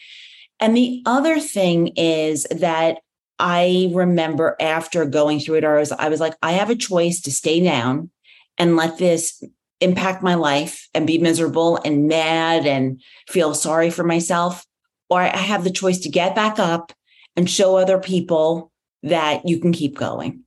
And 0.60 0.76
the 0.76 1.02
other 1.06 1.40
thing 1.40 1.88
is 1.96 2.44
that 2.50 2.98
I 3.38 3.90
remember 3.94 4.56
after 4.60 5.06
going 5.06 5.40
through 5.40 5.56
it, 5.56 5.64
I 5.64 5.78
was, 5.78 5.90
I 5.92 6.08
was 6.08 6.20
like, 6.20 6.34
I 6.42 6.52
have 6.52 6.70
a 6.70 6.76
choice 6.76 7.22
to 7.22 7.32
stay 7.32 7.60
down 7.60 8.10
and 8.58 8.76
let 8.76 8.98
this 8.98 9.42
impact 9.80 10.22
my 10.22 10.34
life 10.34 10.88
and 10.94 11.06
be 11.06 11.18
miserable 11.18 11.78
and 11.84 12.08
mad 12.08 12.66
and 12.66 13.02
feel 13.28 13.54
sorry 13.54 13.90
for 13.90 14.04
myself. 14.04 14.64
Or 15.10 15.20
I 15.20 15.36
have 15.36 15.64
the 15.64 15.70
choice 15.70 15.98
to 16.00 16.08
get 16.08 16.34
back 16.34 16.58
up 16.58 16.92
and 17.36 17.48
show 17.50 17.76
other 17.76 17.98
people 17.98 18.70
that 19.02 19.46
you 19.46 19.58
can 19.58 19.72
keep 19.72 19.96
going 19.96 20.44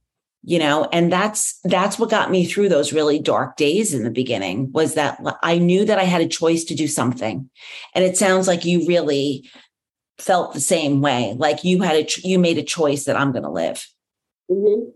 you 0.47 0.57
know 0.57 0.87
and 0.93 1.11
that's 1.11 1.59
that's 1.65 1.99
what 1.99 2.09
got 2.09 2.31
me 2.31 2.45
through 2.45 2.69
those 2.69 2.93
really 2.93 3.19
dark 3.19 3.57
days 3.57 3.93
in 3.93 4.03
the 4.03 4.09
beginning 4.09 4.71
was 4.71 4.93
that 4.93 5.19
i 5.43 5.57
knew 5.57 5.83
that 5.83 5.99
i 5.99 6.03
had 6.03 6.21
a 6.21 6.27
choice 6.27 6.63
to 6.63 6.73
do 6.73 6.87
something 6.87 7.49
and 7.93 8.05
it 8.05 8.17
sounds 8.17 8.47
like 8.47 8.63
you 8.63 8.87
really 8.87 9.47
felt 10.17 10.53
the 10.53 10.59
same 10.59 11.01
way 11.01 11.35
like 11.37 11.63
you 11.63 11.81
had 11.81 11.95
a 11.95 12.07
you 12.27 12.39
made 12.39 12.57
a 12.57 12.63
choice 12.63 13.03
that 13.03 13.17
i'm 13.17 13.31
going 13.31 13.43
to 13.43 13.49
live 13.49 13.85
mm-hmm. 14.49 14.89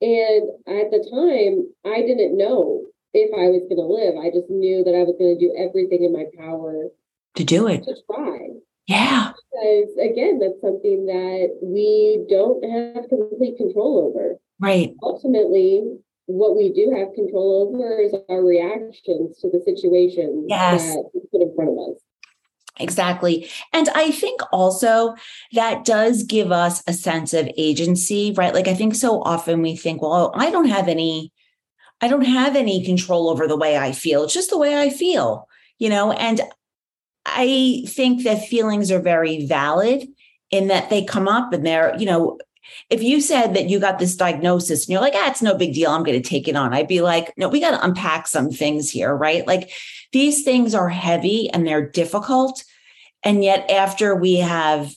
And 0.00 0.50
at 0.66 0.90
the 0.90 1.00
time, 1.08 1.72
I 1.90 2.02
didn't 2.02 2.36
know 2.36 2.84
if 3.14 3.32
I 3.32 3.48
was 3.48 3.62
going 3.68 3.80
to 3.80 3.88
live. 3.88 4.14
I 4.20 4.30
just 4.30 4.50
knew 4.50 4.84
that 4.84 4.94
I 4.94 5.02
was 5.04 5.16
going 5.18 5.38
to 5.38 5.40
do 5.40 5.54
everything 5.56 6.04
in 6.04 6.12
my 6.12 6.24
power 6.36 6.88
to 7.36 7.44
do 7.44 7.66
it. 7.68 7.84
To 7.84 7.96
try. 8.06 8.48
Yeah. 8.86 9.32
Because 9.32 9.96
again, 9.98 10.38
that's 10.38 10.60
something 10.60 11.06
that 11.06 11.58
we 11.62 12.24
don't 12.28 12.62
have 12.64 13.08
complete 13.08 13.56
control 13.56 14.08
over. 14.08 14.36
Right. 14.60 14.94
Ultimately, 15.02 15.98
what 16.26 16.56
we 16.56 16.72
do 16.72 16.94
have 16.96 17.14
control 17.14 17.68
over 17.68 18.00
is 18.00 18.14
our 18.28 18.44
reactions 18.44 19.38
to 19.40 19.50
the 19.50 19.60
situation 19.64 20.46
yes. 20.48 20.82
that 20.82 21.10
put 21.32 21.42
in 21.42 21.54
front 21.54 21.70
of 21.70 21.78
us. 21.78 22.02
Exactly. 22.78 23.48
And 23.72 23.88
I 23.94 24.10
think 24.10 24.40
also 24.52 25.14
that 25.52 25.84
does 25.84 26.22
give 26.24 26.52
us 26.52 26.82
a 26.86 26.92
sense 26.92 27.32
of 27.32 27.48
agency, 27.56 28.32
right? 28.36 28.52
Like 28.54 28.68
I 28.68 28.74
think 28.74 28.94
so 28.94 29.22
often 29.22 29.62
we 29.62 29.76
think, 29.76 30.02
well, 30.02 30.32
oh, 30.34 30.38
I 30.38 30.50
don't 30.50 30.68
have 30.68 30.88
any 30.88 31.32
I 32.00 32.08
don't 32.08 32.26
have 32.26 32.56
any 32.56 32.84
control 32.84 33.30
over 33.30 33.48
the 33.48 33.56
way 33.56 33.78
I 33.78 33.92
feel. 33.92 34.24
It's 34.24 34.34
just 34.34 34.50
the 34.50 34.58
way 34.58 34.76
I 34.78 34.90
feel, 34.90 35.48
you 35.78 35.88
know, 35.88 36.12
and 36.12 36.42
I 37.24 37.84
think 37.88 38.24
that 38.24 38.46
feelings 38.48 38.90
are 38.90 39.00
very 39.00 39.46
valid 39.46 40.06
in 40.50 40.68
that 40.68 40.90
they 40.90 41.04
come 41.04 41.26
up 41.26 41.52
and 41.52 41.64
they're, 41.66 41.96
you 41.98 42.06
know, 42.06 42.38
if 42.90 43.02
you 43.02 43.20
said 43.20 43.54
that 43.54 43.68
you 43.68 43.78
got 43.78 43.98
this 43.98 44.16
diagnosis 44.16 44.84
and 44.84 44.92
you're 44.92 45.00
like, 45.00 45.14
ah, 45.16 45.30
it's 45.30 45.42
no 45.42 45.54
big 45.54 45.74
deal, 45.74 45.90
I'm 45.90 46.04
going 46.04 46.20
to 46.20 46.28
take 46.28 46.48
it 46.48 46.56
on, 46.56 46.72
I'd 46.72 46.88
be 46.88 47.00
like, 47.00 47.32
no, 47.36 47.48
we 47.48 47.60
got 47.60 47.72
to 47.72 47.84
unpack 47.84 48.26
some 48.26 48.50
things 48.50 48.90
here, 48.90 49.14
right? 49.14 49.46
Like 49.46 49.70
these 50.12 50.44
things 50.44 50.74
are 50.74 50.88
heavy 50.88 51.50
and 51.50 51.66
they're 51.66 51.88
difficult. 51.88 52.64
And 53.22 53.42
yet, 53.42 53.70
after 53.70 54.14
we 54.14 54.36
have 54.36 54.94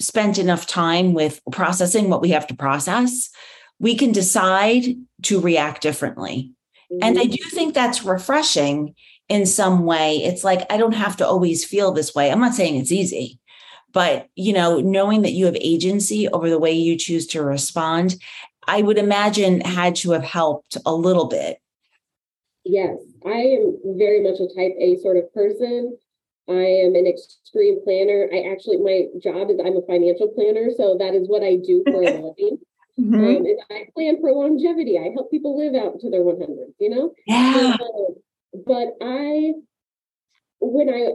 spent 0.00 0.38
enough 0.38 0.66
time 0.66 1.12
with 1.12 1.40
processing 1.52 2.08
what 2.08 2.22
we 2.22 2.30
have 2.30 2.46
to 2.48 2.56
process, 2.56 3.30
we 3.78 3.94
can 3.94 4.12
decide 4.12 4.84
to 5.22 5.40
react 5.40 5.82
differently. 5.82 6.52
Mm-hmm. 6.92 7.04
And 7.04 7.18
I 7.18 7.22
mm-hmm. 7.22 7.32
do 7.32 7.50
think 7.50 7.74
that's 7.74 8.04
refreshing 8.04 8.94
in 9.28 9.46
some 9.46 9.84
way. 9.84 10.16
It's 10.16 10.44
like, 10.44 10.70
I 10.70 10.76
don't 10.76 10.92
have 10.92 11.16
to 11.18 11.26
always 11.26 11.64
feel 11.64 11.92
this 11.92 12.14
way. 12.14 12.30
I'm 12.30 12.40
not 12.40 12.54
saying 12.54 12.76
it's 12.76 12.92
easy, 12.92 13.38
but 13.92 14.28
you 14.34 14.52
know 14.52 14.80
knowing 14.80 15.22
that 15.22 15.32
you 15.32 15.46
have 15.46 15.56
agency 15.56 16.28
over 16.28 16.48
the 16.48 16.58
way 16.58 16.72
you 16.72 16.96
choose 16.96 17.26
to 17.26 17.42
respond 17.42 18.16
i 18.66 18.82
would 18.82 18.98
imagine 18.98 19.60
had 19.60 19.96
to 19.96 20.12
have 20.12 20.24
helped 20.24 20.76
a 20.86 20.94
little 20.94 21.26
bit. 21.26 21.58
Yes 22.64 22.96
i 23.24 23.30
am 23.30 23.78
very 23.84 24.22
much 24.22 24.40
a 24.40 24.48
type 24.54 24.74
a 24.78 24.96
sort 24.98 25.16
of 25.16 25.32
person. 25.34 25.96
I 26.48 26.54
am 26.84 26.96
an 26.96 27.06
extreme 27.06 27.82
planner. 27.84 28.28
I 28.32 28.50
actually 28.50 28.78
my 28.78 29.06
job 29.22 29.50
is 29.50 29.60
i'm 29.64 29.76
a 29.76 29.86
financial 29.86 30.28
planner 30.28 30.70
so 30.76 30.96
that 30.98 31.14
is 31.14 31.28
what 31.28 31.42
i 31.42 31.56
do 31.56 31.82
for 31.86 32.02
a 32.02 32.10
living. 32.26 32.58
Mm-hmm. 32.98 33.24
um, 33.24 33.46
i 33.70 33.84
plan 33.94 34.20
for 34.20 34.32
longevity. 34.32 34.98
I 34.98 35.10
help 35.14 35.30
people 35.30 35.56
live 35.56 35.74
out 35.74 36.00
to 36.00 36.10
their 36.10 36.22
100 36.22 36.74
you 36.78 36.90
know? 36.90 37.14
Yeah. 37.26 37.76
Um, 37.80 38.14
but 38.66 38.88
i 39.00 39.52
when 40.60 40.88
i 40.88 41.08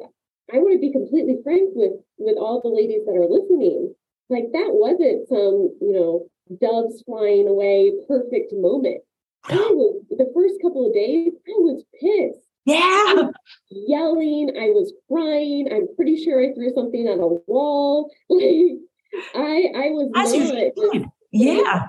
I 0.54 0.58
want 0.60 0.74
to 0.74 0.80
be 0.80 0.92
completely 0.92 1.38
frank 1.44 1.72
with 1.74 1.94
with 2.18 2.38
all 2.38 2.62
the 2.62 2.70
ladies 2.70 3.06
that 3.06 3.16
are 3.16 3.28
listening. 3.28 3.94
Like 4.30 4.52
that 4.54 4.70
wasn't 4.72 5.28
some, 5.30 5.76
you 5.82 5.94
know, 5.94 6.28
doves 6.62 7.02
flying 7.06 7.48
away 7.48 7.94
perfect 8.08 8.54
moment. 8.54 9.02
I 9.44 9.56
was 9.56 10.04
the 10.10 10.32
first 10.34 10.56
couple 10.62 10.88
of 10.88 10.94
days, 10.94 11.34
I 11.48 11.56
was 11.58 11.84
pissed. 12.00 12.44
Yeah. 12.66 13.30
yelling, 13.70 14.52
I 14.60 14.72
was 14.72 14.92
crying. 15.10 15.70
I'm 15.72 15.88
pretty 15.96 16.22
sure 16.22 16.44
I 16.44 16.54
threw 16.54 16.74
something 16.74 17.08
at 17.08 17.20
a 17.20 17.40
wall. 17.48 18.12
Like 18.30 19.32
I 19.36 19.72
I 19.74 19.90
was 19.92 20.12
As 20.16 20.34
not 20.34 21.12
yeah. 21.32 21.88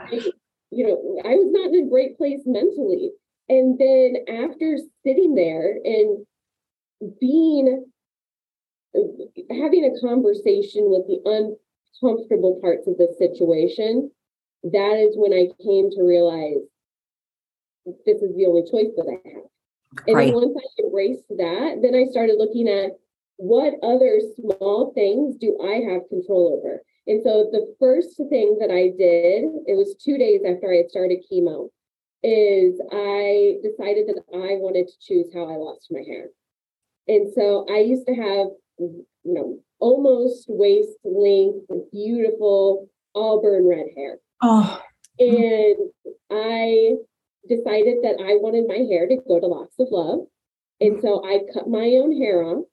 you 0.71 0.87
know, 0.87 1.21
I 1.25 1.35
was 1.35 1.49
not 1.51 1.75
in 1.75 1.87
a 1.87 1.91
great 1.91 2.17
place 2.17 2.41
mentally. 2.47 3.11
And 3.49 3.77
then 3.77 4.25
after 4.29 4.79
sitting 5.05 5.35
there 5.35 5.79
and 5.85 6.25
being 7.21 7.88
having 8.95 9.85
a 9.85 10.01
conversation 10.01 10.91
with 10.91 11.07
the 11.07 11.21
uncomfortable 12.03 12.59
parts 12.61 12.87
of 12.87 12.97
the 12.97 13.15
situation, 13.19 14.11
that 14.65 14.97
is 14.97 15.17
when 15.17 15.33
I 15.33 15.49
came 15.63 15.91
to 15.91 16.03
realize 16.03 16.65
this 18.05 18.23
is 18.23 18.35
the 18.37 18.47
only 18.47 18.63
choice 18.63 18.93
that 18.97 19.09
I 19.09 19.29
have. 19.29 19.45
And 20.07 20.17
right. 20.17 20.35
once 20.35 20.57
I 20.57 20.83
embraced 20.83 21.29
that, 21.31 21.81
then 21.83 21.95
I 21.95 22.11
started 22.11 22.37
looking 22.39 22.69
at 22.69 22.93
what 23.37 23.75
other 23.83 24.21
small 24.37 24.93
things 24.95 25.37
do 25.37 25.59
I 25.63 25.93
have 25.93 26.09
control 26.09 26.59
over. 26.59 26.83
And 27.07 27.23
so 27.23 27.49
the 27.51 27.75
first 27.79 28.17
thing 28.29 28.59
that 28.61 28.71
I 28.71 28.93
did, 28.99 29.45
it 29.67 29.77
was 29.77 29.95
two 29.95 30.19
days 30.19 30.43
after 30.45 30.73
I 30.73 30.79
had 30.79 30.91
started 30.91 31.25
chemo, 31.31 31.71
is 32.23 32.81
I 32.93 33.57
decided 33.63 34.09
that 34.09 34.23
I 34.35 34.59
wanted 34.59 34.89
to 34.89 34.95
choose 35.01 35.33
how 35.33 35.45
I 35.45 35.57
lost 35.57 35.87
my 35.91 36.01
hair. 36.01 36.29
And 37.07 37.33
so 37.33 37.65
I 37.71 37.79
used 37.79 38.07
to 38.09 38.15
have 38.15 38.49
you 38.79 39.07
know, 39.25 39.59
almost 39.79 40.47
waist 40.49 40.99
length, 41.05 41.67
beautiful 41.93 42.89
auburn 43.15 43.67
red 43.67 43.87
hair. 43.97 44.19
Oh, 44.43 44.81
And 45.19 45.77
I 46.31 46.95
decided 47.49 47.99
that 48.03 48.17
I 48.21 48.37
wanted 48.37 48.69
my 48.69 48.87
hair 48.89 49.09
to 49.09 49.17
go 49.27 49.41
to 49.41 49.47
Locks 49.47 49.75
of 49.79 49.89
Love. 49.91 50.21
And 50.81 51.01
so 51.01 51.25
I 51.25 51.41
cut 51.53 51.69
my 51.69 51.99
own 52.01 52.17
hair 52.17 52.43
off. 52.43 52.65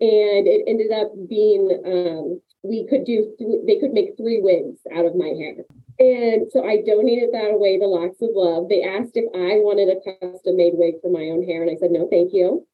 And 0.00 0.46
it 0.46 0.64
ended 0.66 0.92
up 0.92 1.12
being, 1.28 1.70
um, 1.86 2.40
we 2.62 2.86
could 2.86 3.04
do, 3.04 3.32
th- 3.38 3.62
they 3.66 3.78
could 3.78 3.92
make 3.92 4.16
three 4.16 4.40
wigs 4.40 4.80
out 4.94 5.06
of 5.06 5.14
my 5.14 5.28
hair. 5.28 5.64
And 5.98 6.50
so 6.50 6.66
I 6.66 6.82
donated 6.82 7.30
that 7.32 7.52
away 7.52 7.78
to 7.78 7.86
Locks 7.86 8.20
of 8.20 8.30
Love. 8.34 8.68
They 8.68 8.82
asked 8.82 9.12
if 9.14 9.24
I 9.32 9.62
wanted 9.62 9.88
a 9.88 10.02
custom 10.02 10.56
made 10.56 10.74
wig 10.74 10.96
for 11.00 11.10
my 11.10 11.30
own 11.30 11.44
hair. 11.44 11.62
And 11.62 11.70
I 11.70 11.76
said, 11.76 11.92
no, 11.92 12.08
thank 12.10 12.34
you. 12.34 12.66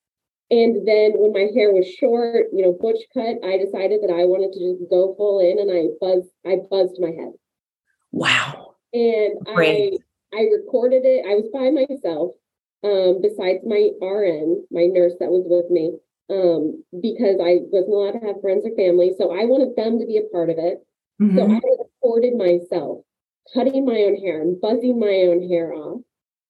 And 0.50 0.86
then 0.86 1.12
when 1.16 1.32
my 1.32 1.50
hair 1.54 1.72
was 1.72 1.86
short, 1.88 2.46
you 2.52 2.62
know, 2.62 2.72
butch 2.72 2.98
cut, 3.14 3.36
I 3.44 3.56
decided 3.58 4.02
that 4.02 4.10
I 4.12 4.24
wanted 4.26 4.52
to 4.52 4.60
just 4.60 4.90
go 4.90 5.14
full 5.16 5.40
in 5.40 5.58
and 5.58 5.70
I 5.70 5.88
buzzed, 6.00 6.30
I 6.46 6.56
buzzed 6.70 7.00
my 7.00 7.10
head. 7.10 7.32
wow. 8.12 8.74
And 8.92 9.38
Great. 9.54 10.00
I 10.32 10.38
I 10.38 10.42
recorded 10.44 11.02
it. 11.04 11.24
I 11.26 11.34
was 11.34 11.48
by 11.52 11.70
myself, 11.70 12.32
um, 12.84 13.20
besides 13.20 13.64
my 13.66 13.90
RN, 14.00 14.64
my 14.70 14.86
nurse 14.86 15.14
that 15.20 15.30
was 15.30 15.44
with 15.46 15.70
me, 15.70 15.98
um, 16.28 16.82
because 17.00 17.38
I 17.42 17.60
wasn't 17.70 17.94
allowed 17.94 18.12
to 18.20 18.26
have 18.26 18.40
friends 18.40 18.64
or 18.64 18.74
family. 18.76 19.12
So 19.18 19.32
I 19.32 19.44
wanted 19.44 19.74
them 19.76 19.98
to 19.98 20.06
be 20.06 20.18
a 20.18 20.22
part 20.32 20.50
of 20.50 20.58
it. 20.58 20.84
So 21.36 21.46
Mhm. 21.46 21.60
I 21.62 21.68
recorded 21.78 22.36
myself 22.36 23.04
cutting 23.54 23.84
my 23.84 24.02
own 24.04 24.16
hair 24.16 24.40
and 24.40 24.60
buzzing 24.60 24.98
my 25.00 25.22
own 25.28 25.48
hair 25.48 25.74
off. 25.74 26.02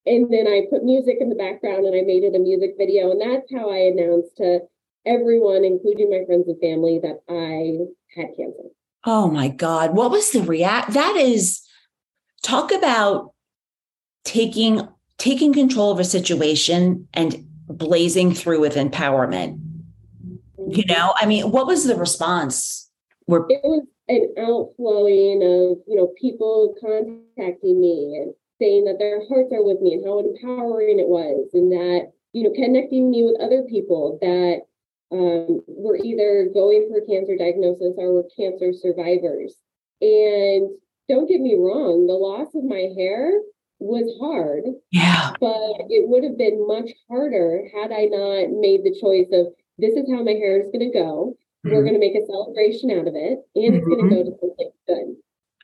And 0.06 0.32
then 0.32 0.46
I 0.46 0.66
put 0.70 0.84
music 0.84 1.18
in 1.20 1.28
the 1.28 1.34
background 1.34 1.84
and 1.84 1.94
I 1.94 2.02
made 2.02 2.24
it 2.24 2.34
a 2.34 2.38
music 2.38 2.74
video. 2.78 3.10
And 3.10 3.20
that's 3.20 3.52
how 3.52 3.70
I 3.70 3.78
announced 3.78 4.36
to 4.38 4.60
everyone, 5.04 5.64
including 5.64 6.10
my 6.10 6.24
friends 6.26 6.48
and 6.48 6.60
family, 6.60 7.00
that 7.02 7.20
I 7.28 7.86
had 8.18 8.34
cancer. 8.36 8.70
Oh 9.04 9.30
my 9.30 9.48
God. 9.48 9.94
What 9.94 10.10
was 10.10 10.30
the 10.30 10.42
react? 10.42 10.92
That 10.92 11.16
is 11.16 11.62
talk 12.42 12.72
about 12.72 13.32
taking 14.24 14.86
taking 15.18 15.52
control 15.52 15.92
of 15.92 15.98
a 15.98 16.04
situation 16.04 17.06
and 17.12 17.44
blazing 17.68 18.34
through 18.34 18.60
with 18.60 18.74
empowerment. 18.74 19.60
You 20.68 20.84
know, 20.86 21.14
I 21.16 21.26
mean, 21.26 21.50
what 21.50 21.66
was 21.66 21.84
the 21.84 21.96
response? 21.96 22.90
Were 23.26 23.46
it 23.48 23.60
was 23.62 23.86
an 24.08 24.34
outflowing 24.38 25.42
of 25.42 25.78
you 25.86 25.96
know 25.96 26.12
people 26.20 26.74
contacting 26.80 27.80
me 27.80 28.18
and 28.22 28.34
saying 28.60 28.84
that 28.84 28.98
their 28.98 29.26
hearts 29.26 29.52
are 29.52 29.64
with 29.64 29.80
me 29.80 29.94
and 29.94 30.04
how 30.04 30.18
empowering 30.20 31.00
it 31.00 31.08
was 31.08 31.48
and 31.54 31.72
that 31.72 32.12
you 32.32 32.44
know 32.44 32.52
connecting 32.54 33.10
me 33.10 33.24
with 33.24 33.40
other 33.40 33.62
people 33.64 34.18
that 34.20 34.62
um, 35.12 35.60
were 35.66 35.96
either 35.96 36.48
going 36.54 36.88
for 36.88 37.00
cancer 37.00 37.36
diagnosis 37.36 37.94
or 37.96 38.12
were 38.12 38.28
cancer 38.36 38.72
survivors. 38.72 39.54
And 40.00 40.70
don't 41.08 41.28
get 41.28 41.40
me 41.40 41.56
wrong 41.58 42.06
the 42.06 42.14
loss 42.14 42.54
of 42.54 42.64
my 42.64 42.92
hair 42.96 43.32
was 43.80 44.06
hard. 44.20 44.64
Yeah. 44.92 45.32
but 45.40 45.88
it 45.88 46.06
would 46.08 46.22
have 46.22 46.38
been 46.38 46.66
much 46.66 46.90
harder 47.08 47.64
had 47.74 47.90
i 47.90 48.04
not 48.04 48.52
made 48.52 48.84
the 48.84 48.96
choice 49.00 49.28
of 49.32 49.52
this 49.78 49.96
is 49.96 50.10
how 50.12 50.22
my 50.22 50.32
hair 50.32 50.60
is 50.60 50.70
going 50.70 50.92
to 50.92 50.96
go. 50.96 51.36
We're 51.64 51.82
going 51.82 51.94
to 51.94 52.00
make 52.00 52.14
a 52.14 52.26
celebration 52.26 52.90
out 52.90 53.08
of 53.08 53.14
it 53.16 53.38
and 53.54 53.74
it's 53.74 53.86
going 53.86 54.08
to 54.08 54.14
go 54.14 54.22
to 54.24 54.36
something 54.38 54.70
good 54.86 55.16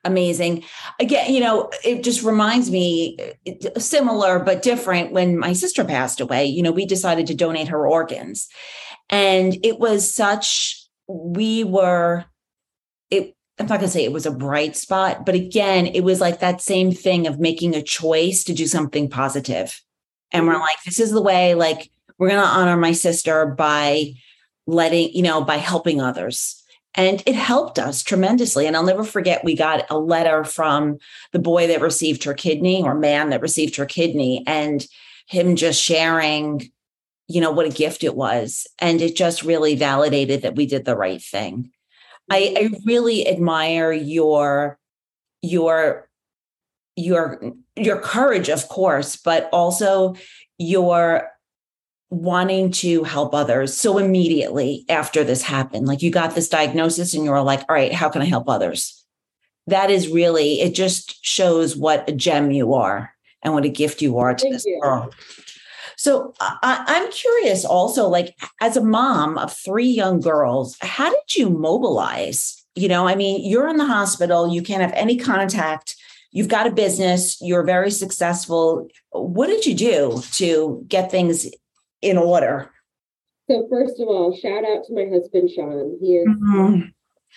amazing. 0.07 0.65
Again, 1.01 1.33
you 1.33 1.41
know, 1.41 1.71
it 1.85 2.03
just 2.03 2.23
reminds 2.23 2.71
me 2.71 3.17
it- 3.45 3.81
similar 3.83 4.39
but 4.39 4.63
different 4.63 5.13
when 5.13 5.39
my 5.39 5.53
sister 5.53 5.85
passed 5.85 6.21
away. 6.21 6.47
You 6.47 6.63
know, 6.63 6.73
we 6.73 6.87
decided 6.87 7.27
to 7.27 7.35
donate 7.35 7.69
her 7.69 7.87
organs. 7.87 8.49
And 9.11 9.57
it 9.65 9.79
was 9.79 10.13
such 10.13 10.83
we 11.09 11.65
were 11.65 12.25
it 13.11 13.35
I'm 13.59 13.67
not 13.67 13.79
going 13.79 13.89
to 13.89 13.89
say 13.89 14.05
it 14.05 14.13
was 14.13 14.27
a 14.27 14.31
bright 14.31 14.77
spot, 14.77 15.25
but 15.25 15.35
again, 15.35 15.87
it 15.87 16.03
was 16.03 16.21
like 16.21 16.41
that 16.41 16.61
same 16.61 16.93
thing 16.93 17.27
of 17.27 17.41
making 17.41 17.75
a 17.75 17.83
choice 17.83 18.45
to 18.45 18.53
do 18.53 18.67
something 18.67 19.09
positive. 19.09 19.81
And 20.33 20.47
we're 20.47 20.55
mm-hmm. 20.55 20.63
like 20.63 20.83
this 20.85 21.01
is 21.01 21.11
the 21.11 21.23
way 21.23 21.55
like 21.55 21.91
we're 22.19 22.29
going 22.29 22.41
to 22.41 22.47
honor 22.47 22.77
my 22.77 22.93
sister 22.93 23.47
by 23.47 24.13
letting, 24.67 25.13
you 25.13 25.23
know, 25.23 25.43
by 25.43 25.57
helping 25.57 26.01
others. 26.01 26.63
And 26.97 27.23
it 27.27 27.35
helped 27.35 27.79
us 27.79 28.03
tremendously. 28.03 28.67
And 28.67 28.75
I'll 28.75 28.83
never 28.83 29.05
forget, 29.05 29.45
we 29.45 29.55
got 29.55 29.85
a 29.91 29.99
letter 29.99 30.45
from 30.45 30.99
the 31.33 31.39
boy 31.39 31.67
that 31.67 31.83
received 31.83 32.25
her 32.25 32.33
kidney 32.33 32.83
or 32.83 32.95
man 32.95 33.31
that 33.31 33.43
received 33.43 33.77
her 33.77 33.85
kidney 33.85 34.43
and 34.47 34.85
him 35.29 35.57
just 35.57 35.81
sharing, 35.83 36.71
you 37.29 37.41
know, 37.41 37.51
what 37.51 37.67
a 37.67 37.71
gift 37.71 38.03
it 38.03 38.17
was. 38.17 38.67
And 38.79 39.03
it 39.03 39.15
just 39.15 39.43
really 39.43 39.75
validated 39.75 40.43
that 40.43 40.57
we 40.57 40.65
did 40.65 40.87
the 40.87 40.97
right 40.97 41.21
thing. 41.21 41.71
I, 42.31 42.55
I 42.57 42.71
really 42.87 43.29
admire 43.29 43.93
your, 43.93 44.79
your, 45.43 46.09
your, 46.97 47.53
your 47.77 48.01
courage, 48.01 48.49
of 48.49 48.69
course, 48.69 49.17
but 49.17 49.51
also 49.53 50.15
your 50.57 51.31
wanting 52.11 52.71
to 52.71 53.03
help 53.05 53.35
others 53.35 53.77
so 53.77 53.99
immediately 53.99 54.85
after 54.89 55.25
this 55.25 55.43
happened. 55.43 55.87
Like 55.87 56.03
you 56.03 56.11
got 56.11 56.35
this 56.35 56.49
diagnosis 56.49 57.15
and 57.15 57.25
you 57.25 57.31
were 57.31 57.43
like 57.43 57.61
all 57.61 57.75
right 57.75 57.93
how 57.93 58.09
can 58.09 58.23
i 58.23 58.27
help 58.27 58.49
others? 58.49 59.05
That 59.67 59.91
is 59.91 60.09
really 60.09 60.61
it 60.61 60.75
just 60.75 61.25
shows 61.25 61.77
what 61.77 62.09
a 62.09 62.13
gem 62.13 62.51
you 62.51 62.75
are 62.75 63.13
and 63.43 63.55
what 63.55 63.65
a 63.65 63.69
gift 63.69 64.03
you 64.03 64.19
are 64.19 64.35
to 64.35 64.43
Thank 64.43 64.55
this 64.55 64.65
you. 64.65 64.81
girl 64.83 65.11
so 65.97 66.35
I, 66.41 66.85
i'm 66.87 67.11
curious 67.11 67.65
also 67.65 68.07
like 68.09 68.37
as 68.61 68.77
a 68.77 68.85
mom 68.85 69.39
of 69.39 69.53
three 69.53 69.89
young 69.89 70.21
girls 70.21 70.77
how 70.81 71.11
did 71.11 71.37
you 71.37 71.49
mobilize? 71.51 72.65
You 72.75 72.89
know 72.89 73.09
i 73.09 73.15
mean 73.15 73.49
you're 73.49 73.69
in 73.69 73.79
the 73.79 73.87
hospital 73.87 74.53
you 74.53 74.63
can't 74.63 74.83
have 74.83 74.93
any 74.93 75.17
contact 75.17 75.97
you've 76.31 76.49
got 76.49 76.67
a 76.67 76.71
business 76.71 77.39
you're 77.41 77.65
very 77.65 77.91
successful. 77.91 78.89
What 79.11 79.47
did 79.47 79.65
you 79.65 79.75
do 79.75 80.23
to 80.33 80.85
get 80.87 81.11
things 81.11 81.49
in 82.03 82.19
order. 82.19 82.71
So 83.51 83.67
first 83.71 84.01
of 84.01 84.09
all 84.09 84.37
shout 84.37 84.65
out 84.65 84.85
to 84.85 84.95
my 84.95 85.07
husband 85.09 85.51
sean. 85.51 85.99
He 86.01 86.17
is 86.17 86.27
Mhm. 86.27 86.93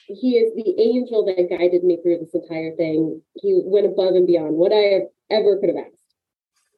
he 0.08 0.38
is 0.38 0.54
the 0.56 0.80
angel 0.82 1.24
that 1.26 1.50
guided 1.50 1.84
me 1.84 1.98
through 2.02 2.20
this 2.20 2.34
entire 2.34 2.76
thing. 2.76 3.22
He 3.36 3.62
went 3.64 3.86
above 3.86 4.16
and 4.16 4.26
beyond 4.28 4.56
what 4.58 4.72
i 4.74 5.08
ever 5.30 5.58
could 5.58 5.70
have 5.70 5.86
asked. 5.86 5.96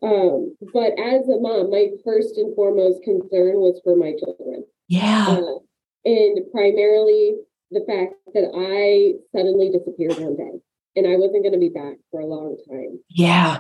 Um, 0.02 0.58
but 0.74 1.00
as 1.00 1.30
a 1.30 1.40
mom 1.40 1.70
my 1.70 1.92
first 2.04 2.38
and 2.38 2.54
foremost 2.56 3.04
concern 3.04 3.60
was 3.60 3.80
for 3.84 3.96
my 3.96 4.14
children. 4.14 4.66
Yeah. 4.88 5.28
Uh, 5.40 5.60
and 6.06 6.52
primarily 6.52 7.36
the 7.70 7.86
fact 7.88 8.16
that 8.34 8.52
i 8.54 9.14
suddenly 9.34 9.70
disappeared 9.72 10.18
one 10.20 10.36
day 10.36 10.60
and 10.98 11.08
i 11.08 11.16
wasn't 11.16 11.44
going 11.44 11.54
to 11.54 11.60
be 11.60 11.70
back 11.70 11.98
for 12.10 12.20
a 12.20 12.26
long 12.26 12.58
time. 12.70 13.00
Yeah. 13.10 13.60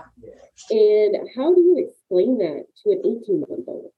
And 0.70 1.16
how 1.36 1.54
do 1.54 1.62
you 1.62 1.78
explain 1.88 2.38
that 2.40 2.66
to 2.84 2.92
an 2.92 3.00
18 3.06 3.40
month 3.48 3.68
old? 3.68 3.92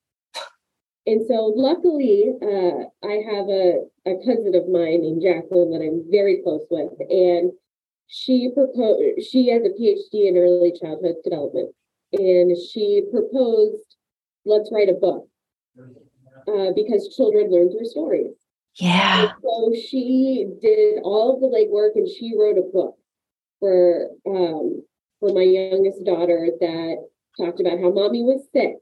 And 1.06 1.26
so, 1.28 1.54
luckily, 1.56 2.32
uh, 2.42 2.86
I 3.06 3.14
have 3.30 3.50
a, 3.50 3.86
a 4.06 4.16
cousin 4.26 4.56
of 4.56 4.70
mine 4.70 5.02
named 5.02 5.22
Jacqueline 5.22 5.72
that 5.72 5.82
I'm 5.82 6.10
very 6.10 6.42
close 6.44 6.66
with, 6.70 6.94
and 7.10 7.52
she 8.08 8.52
proposed. 8.54 9.24
She 9.30 9.50
has 9.50 9.64
a 9.64 9.70
PhD 9.70 10.28
in 10.30 10.38
early 10.38 10.72
childhood 10.72 11.16
development, 11.24 11.76
and 12.14 12.56
she 12.58 13.04
proposed, 13.12 13.98
"Let's 14.46 14.72
write 14.72 14.90
a 14.90 14.94
book," 14.94 15.28
uh, 16.48 16.72
because 16.76 17.16
children 17.16 17.52
learn 17.52 17.70
through 17.72 17.86
stories. 17.86 18.36
yeah 18.76 19.24
And 19.24 19.32
so 19.42 19.74
she 19.74 20.48
did 20.62 21.00
all 21.04 21.36
of 21.36 21.42
the 21.42 21.48
legwork 21.48 21.96
and 21.96 22.08
she 22.08 22.34
wrote 22.38 22.58
a 22.58 22.62
book 22.74 22.98
for 23.60 24.10
um 24.26 24.84
for 25.20 25.34
my 25.34 25.44
youngest 25.44 26.04
daughter 26.06 26.50
that 26.60 26.96
talked 27.38 27.60
about 27.62 27.80
how 27.80 27.92
mommy 27.92 28.24
was 28.24 28.42
sick, 28.54 28.76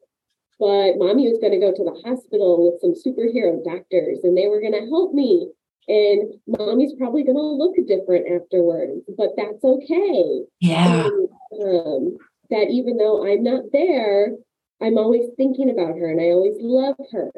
but 0.59 0.97
mommy 0.97 1.27
was 1.29 1.39
going 1.39 1.53
to 1.53 1.59
go 1.59 1.71
to 1.71 1.83
the 1.83 2.01
hospital 2.07 2.63
with 2.65 2.81
some 2.81 2.93
superhero 2.93 3.63
doctors 3.63 4.19
and 4.23 4.37
they 4.37 4.47
were 4.47 4.61
going 4.61 4.73
to 4.73 4.87
help 4.89 5.13
me. 5.13 5.49
And 5.87 6.35
mommy's 6.47 6.93
probably 6.97 7.23
going 7.23 7.37
to 7.37 7.41
look 7.41 7.75
different 7.87 8.27
afterwards, 8.31 9.01
but 9.17 9.29
that's 9.35 9.63
okay. 9.63 10.41
yeah 10.59 11.07
And, 11.07 11.29
um, 11.63 12.17
that 12.49 12.67
even 12.69 12.97
though 12.97 13.25
I'm 13.25 13.43
not 13.43 13.63
there, 13.73 14.33
I'm 14.81 14.97
always 14.97 15.29
thinking 15.37 15.69
about 15.69 15.97
her 15.97 16.11
and 16.11 16.21
I 16.21 16.25
always 16.25 16.57
love 16.59 16.95
her. 17.11 17.31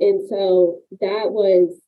And 0.00 0.28
so 0.28 0.80
that 1.00 1.30
was 1.30 1.80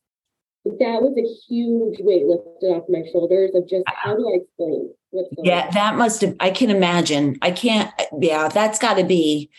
that 0.64 1.03
was 1.03 1.16
a 1.18 1.27
huge 1.48 1.98
weight 2.01 2.25
lifted 2.25 2.68
off 2.68 2.85
my 2.88 3.03
shoulders 3.11 3.51
of 3.55 3.68
just 3.68 3.85
how 3.87 4.14
do 4.14 4.29
I 4.29 4.42
explain 4.42 4.90
what's 5.11 5.35
going 5.35 5.44
yeah 5.44 5.66
on? 5.66 5.75
that 5.75 5.96
must 5.96 6.20
have 6.20 6.37
i 6.38 6.51
can 6.51 6.70
imagine 6.70 7.37
i 7.42 7.51
can't 7.51 7.90
yeah 8.20 8.46
that's 8.48 8.79
got 8.79 8.94
to 8.94 9.05
be 9.05 9.51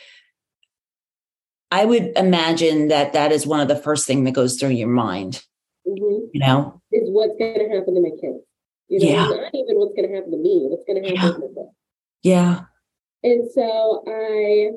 i 1.80 1.84
would 1.86 2.06
imagine 2.16 2.88
that 2.90 3.14
that 3.14 3.32
is 3.32 3.48
one 3.48 3.60
of 3.60 3.68
the 3.68 3.76
first 3.88 4.06
thing 4.08 4.24
that 4.24 4.34
goes 4.40 4.58
through 4.58 4.70
your 4.82 4.88
mind 5.06 5.42
Mhm. 5.88 6.30
you 6.34 6.40
know 6.40 6.80
Is 6.92 7.10
what's 7.10 7.36
going 7.38 7.60
to 7.60 7.70
happen 7.76 7.96
to 7.96 8.02
my 8.02 8.14
kids. 8.22 8.44
You 8.90 9.00
know, 9.00 9.10
Yeah. 9.10 9.28
not 9.28 9.56
even 9.62 9.76
what's 9.80 9.96
going 9.96 10.08
to 10.10 10.16
happen 10.16 10.32
to 10.32 10.38
me, 10.38 10.56
what's 10.70 10.86
going 10.86 11.02
to 11.02 11.10
happen 11.18 11.42
to 11.42 11.54
them. 11.56 11.70
yeah 12.22 12.54
And 13.24 13.50
so 13.52 14.04
I 14.08 14.72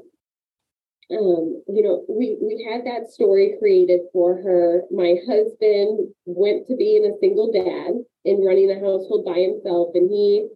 um, 1.10 1.62
you 1.68 1.82
know, 1.84 2.04
we 2.08 2.36
we 2.42 2.66
had 2.68 2.84
that 2.86 3.10
story 3.10 3.54
created 3.60 4.00
for 4.12 4.34
her. 4.42 4.82
My 4.90 5.14
husband 5.28 6.12
went 6.24 6.66
to 6.66 6.74
being 6.76 7.04
a 7.06 7.18
single 7.20 7.52
dad 7.52 7.92
and 8.24 8.44
running 8.44 8.66
the 8.68 8.80
household 8.86 9.24
by 9.24 9.38
himself, 9.38 9.94
and 9.94 10.10
he 10.10 10.48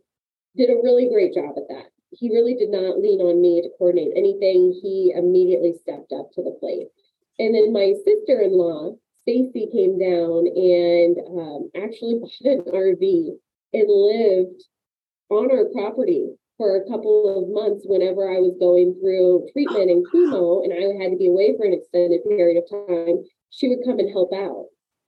did 0.57 0.71
a 0.71 0.81
really 0.83 1.09
great 1.09 1.35
job 1.35 1.55
at 1.57 1.69
that. 1.69 1.87
He 2.13 2.31
really 2.31 2.55
did 2.55 2.71
not 2.71 2.99
lean 2.99 3.21
on 3.21 3.41
me 3.41 3.63
to 3.63 3.71
coordinate 3.79 4.13
anything. 4.17 4.79
He 4.83 5.13
immediately 5.15 5.75
stepped 5.81 6.13
up 6.13 6.31
to 6.33 6.43
the 6.43 6.57
plate. 6.59 6.89
And 7.39 7.55
then 7.55 7.73
my 7.73 7.95
sister-in-law, 8.05 8.97
Stacy, 9.23 9.69
came 9.73 9.99
down 9.99 10.47
and 10.47 11.17
um, 11.39 11.71
actually 11.77 12.19
bought 12.21 12.31
an 12.45 12.65
RV 12.73 13.31
and 13.73 13.89
lived 13.89 14.63
on 15.31 15.51
our 15.51 15.67
property 15.73 16.31
for 16.61 16.77
a 16.77 16.89
couple 16.91 17.25
of 17.39 17.49
months 17.49 17.87
whenever 17.87 18.29
I 18.29 18.39
was 18.39 18.55
going 18.61 18.95
through 19.01 19.49
treatment 19.55 19.91
and 19.91 20.07
chemo 20.13 20.63
and 20.63 20.75
I 20.75 21.03
had 21.03 21.11
to 21.13 21.17
be 21.17 21.29
away 21.29 21.57
for 21.57 21.65
an 21.65 21.73
extended 21.73 22.21
period 22.29 22.63
of 22.63 22.69
time, 22.69 23.25
she 23.49 23.69
would 23.69 23.79
come 23.87 23.99
and 23.99 24.11
help 24.11 24.31
out. 24.35 24.67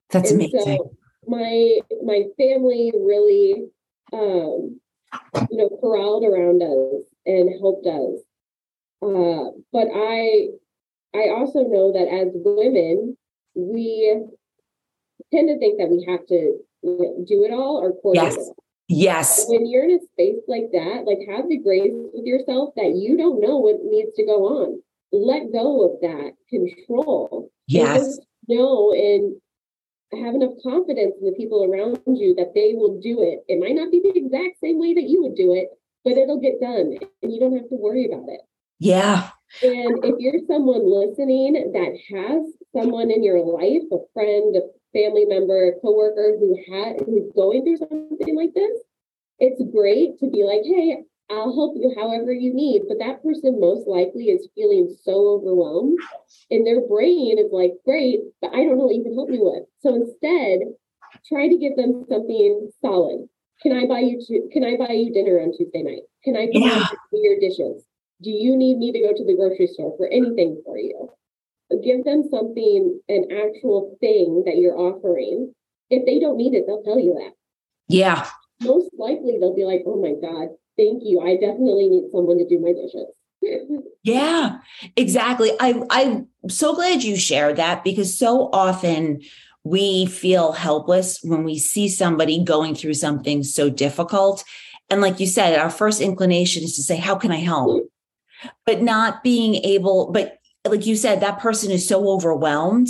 That's 0.09 0.31
and 0.31 0.41
amazing. 0.41 0.77
So 0.77 0.95
my 1.27 1.79
my 2.03 2.23
family 2.37 2.91
really 2.95 3.67
um 4.11 4.79
you 5.49 5.57
know 5.57 5.69
corralled 5.81 6.23
around 6.23 6.61
us 6.61 7.05
and 7.25 7.49
helped 7.59 7.87
us. 7.87 8.19
Uh, 9.01 9.51
but 9.71 9.87
I 9.93 10.49
I 11.15 11.29
also 11.29 11.63
know 11.63 11.93
that 11.93 12.07
as 12.07 12.29
women, 12.33 13.17
we 13.55 14.23
tend 15.31 15.47
to 15.49 15.59
think 15.59 15.79
that 15.79 15.89
we 15.89 16.05
have 16.07 16.25
to 16.27 16.35
you 16.35 16.97
know, 16.97 17.25
do 17.27 17.43
it 17.45 17.51
all 17.51 17.77
or 17.77 17.93
coordinate 18.01 18.33
yes. 18.33 18.51
Yes. 18.89 19.45
When 19.47 19.65
you're 19.65 19.85
in 19.85 19.91
a 19.91 19.99
space 20.13 20.41
like 20.47 20.69
that, 20.73 21.05
like 21.05 21.19
have 21.29 21.47
the 21.47 21.57
grace 21.57 21.91
with 22.13 22.25
yourself 22.25 22.73
that 22.75 22.95
you 22.95 23.17
don't 23.17 23.39
know 23.39 23.57
what 23.57 23.83
needs 23.83 24.13
to 24.15 24.25
go 24.25 24.45
on. 24.63 24.81
Let 25.11 25.51
go 25.53 25.85
of 25.85 26.01
that 26.01 26.33
control. 26.49 27.49
Yes. 27.67 28.19
know 28.47 28.91
and 28.91 29.35
have 30.17 30.35
enough 30.35 30.53
confidence 30.61 31.15
in 31.19 31.25
the 31.25 31.35
people 31.37 31.63
around 31.63 31.99
you 32.05 32.35
that 32.35 32.53
they 32.53 32.73
will 32.73 32.99
do 33.01 33.21
it. 33.21 33.43
It 33.47 33.59
might 33.59 33.75
not 33.75 33.91
be 33.91 34.01
the 34.01 34.17
exact 34.17 34.59
same 34.61 34.79
way 34.79 34.93
that 34.93 35.09
you 35.09 35.21
would 35.23 35.35
do 35.35 35.53
it, 35.53 35.69
but 36.03 36.17
it'll 36.17 36.39
get 36.39 36.59
done 36.59 36.97
and 37.21 37.33
you 37.33 37.39
don't 37.39 37.55
have 37.55 37.69
to 37.69 37.75
worry 37.75 38.05
about 38.05 38.27
it. 38.29 38.41
Yeah. 38.79 39.29
And 39.61 40.03
if 40.03 40.15
you're 40.19 40.41
someone 40.47 40.83
listening 40.83 41.53
that 41.53 41.97
has 42.11 42.43
someone 42.75 43.11
in 43.11 43.23
your 43.23 43.39
life, 43.39 43.83
a 43.91 43.97
friend, 44.13 44.55
a 44.55 44.61
family 44.97 45.25
member, 45.25 45.69
a 45.69 45.79
coworker 45.79 46.35
who 46.39 46.57
had 46.71 47.01
who's 47.05 47.31
going 47.35 47.63
through 47.63 47.77
something 47.77 48.35
like 48.35 48.53
this, 48.53 48.81
it's 49.39 49.61
great 49.71 50.19
to 50.19 50.29
be 50.29 50.43
like, 50.43 50.63
hey, 50.63 51.03
I'll 51.29 51.53
help 51.53 51.75
you 51.75 51.93
however 51.97 52.31
you 52.31 52.53
need. 52.53 52.83
But 52.87 52.99
that 52.99 53.23
person 53.23 53.59
most 53.59 53.87
likely 53.87 54.25
is 54.25 54.49
feeling 54.55 54.95
so 55.03 55.39
overwhelmed 55.39 55.97
and 56.51 56.65
their 56.65 56.81
brain 56.81 57.39
is 57.39 57.51
like, 57.51 57.73
great, 57.85 58.19
but 58.41 58.51
I 58.53 58.63
don't 58.63 58.77
know 58.77 58.85
what 58.85 58.95
you 58.95 59.03
can 59.03 59.15
help 59.15 59.29
me 59.29 59.39
with. 59.41 59.63
So 59.79 59.95
instead, 59.95 60.59
try 61.27 61.47
to 61.47 61.57
give 61.57 61.75
them 61.75 62.05
something 62.09 62.69
solid. 62.81 63.27
Can 63.61 63.71
I 63.71 63.85
buy 63.85 63.99
you 63.99 64.19
can 64.51 64.63
I 64.63 64.75
buy 64.75 64.93
you 64.93 65.13
dinner 65.13 65.39
on 65.39 65.55
Tuesday 65.55 65.83
night? 65.83 66.03
Can 66.23 66.35
I 66.35 66.49
yeah. 66.51 66.87
your 67.13 67.39
dishes? 67.39 67.85
Do 68.21 68.29
you 68.29 68.57
need 68.57 68.77
me 68.77 68.91
to 68.91 68.99
go 68.99 69.13
to 69.13 69.25
the 69.25 69.35
grocery 69.35 69.67
store 69.67 69.95
for 69.97 70.07
anything 70.07 70.61
for 70.65 70.77
you? 70.77 71.09
give 71.81 72.03
them 72.03 72.23
something, 72.29 72.99
an 73.09 73.27
actual 73.31 73.97
thing 73.99 74.43
that 74.45 74.57
you're 74.57 74.77
offering. 74.77 75.53
If 75.89 76.05
they 76.05 76.19
don't 76.19 76.37
need 76.37 76.53
it, 76.53 76.65
they'll 76.67 76.83
tell 76.83 76.99
you 76.99 77.13
that. 77.15 77.33
Yeah. 77.87 78.27
Most 78.63 78.89
likely 78.97 79.37
they'll 79.39 79.55
be 79.55 79.65
like, 79.65 79.83
oh 79.85 80.01
my 80.01 80.13
God, 80.19 80.49
thank 80.77 81.03
you. 81.03 81.21
I 81.21 81.35
definitely 81.35 81.89
need 81.89 82.11
someone 82.11 82.37
to 82.37 82.47
do 82.47 82.59
my 82.59 82.73
dishes. 82.73 83.07
yeah, 84.03 84.57
exactly. 84.95 85.51
I 85.59 85.81
I'm 85.89 86.27
so 86.49 86.75
glad 86.75 87.03
you 87.03 87.17
shared 87.17 87.57
that 87.57 87.83
because 87.83 88.17
so 88.17 88.49
often 88.53 89.21
we 89.63 90.05
feel 90.05 90.51
helpless 90.51 91.19
when 91.23 91.43
we 91.43 91.57
see 91.57 91.87
somebody 91.87 92.43
going 92.43 92.75
through 92.75 92.95
something 92.95 93.43
so 93.43 93.69
difficult. 93.69 94.43
And 94.89 95.01
like 95.01 95.19
you 95.19 95.27
said, 95.27 95.57
our 95.57 95.69
first 95.69 96.01
inclination 96.01 96.63
is 96.63 96.75
to 96.75 96.83
say, 96.83 96.97
How 96.97 97.15
can 97.15 97.31
I 97.31 97.37
help? 97.37 97.89
But 98.65 98.81
not 98.81 99.23
being 99.23 99.55
able, 99.55 100.11
but 100.11 100.37
like 100.67 100.85
you 100.85 100.95
said, 100.95 101.21
that 101.21 101.39
person 101.39 101.71
is 101.71 101.87
so 101.87 102.09
overwhelmed. 102.09 102.89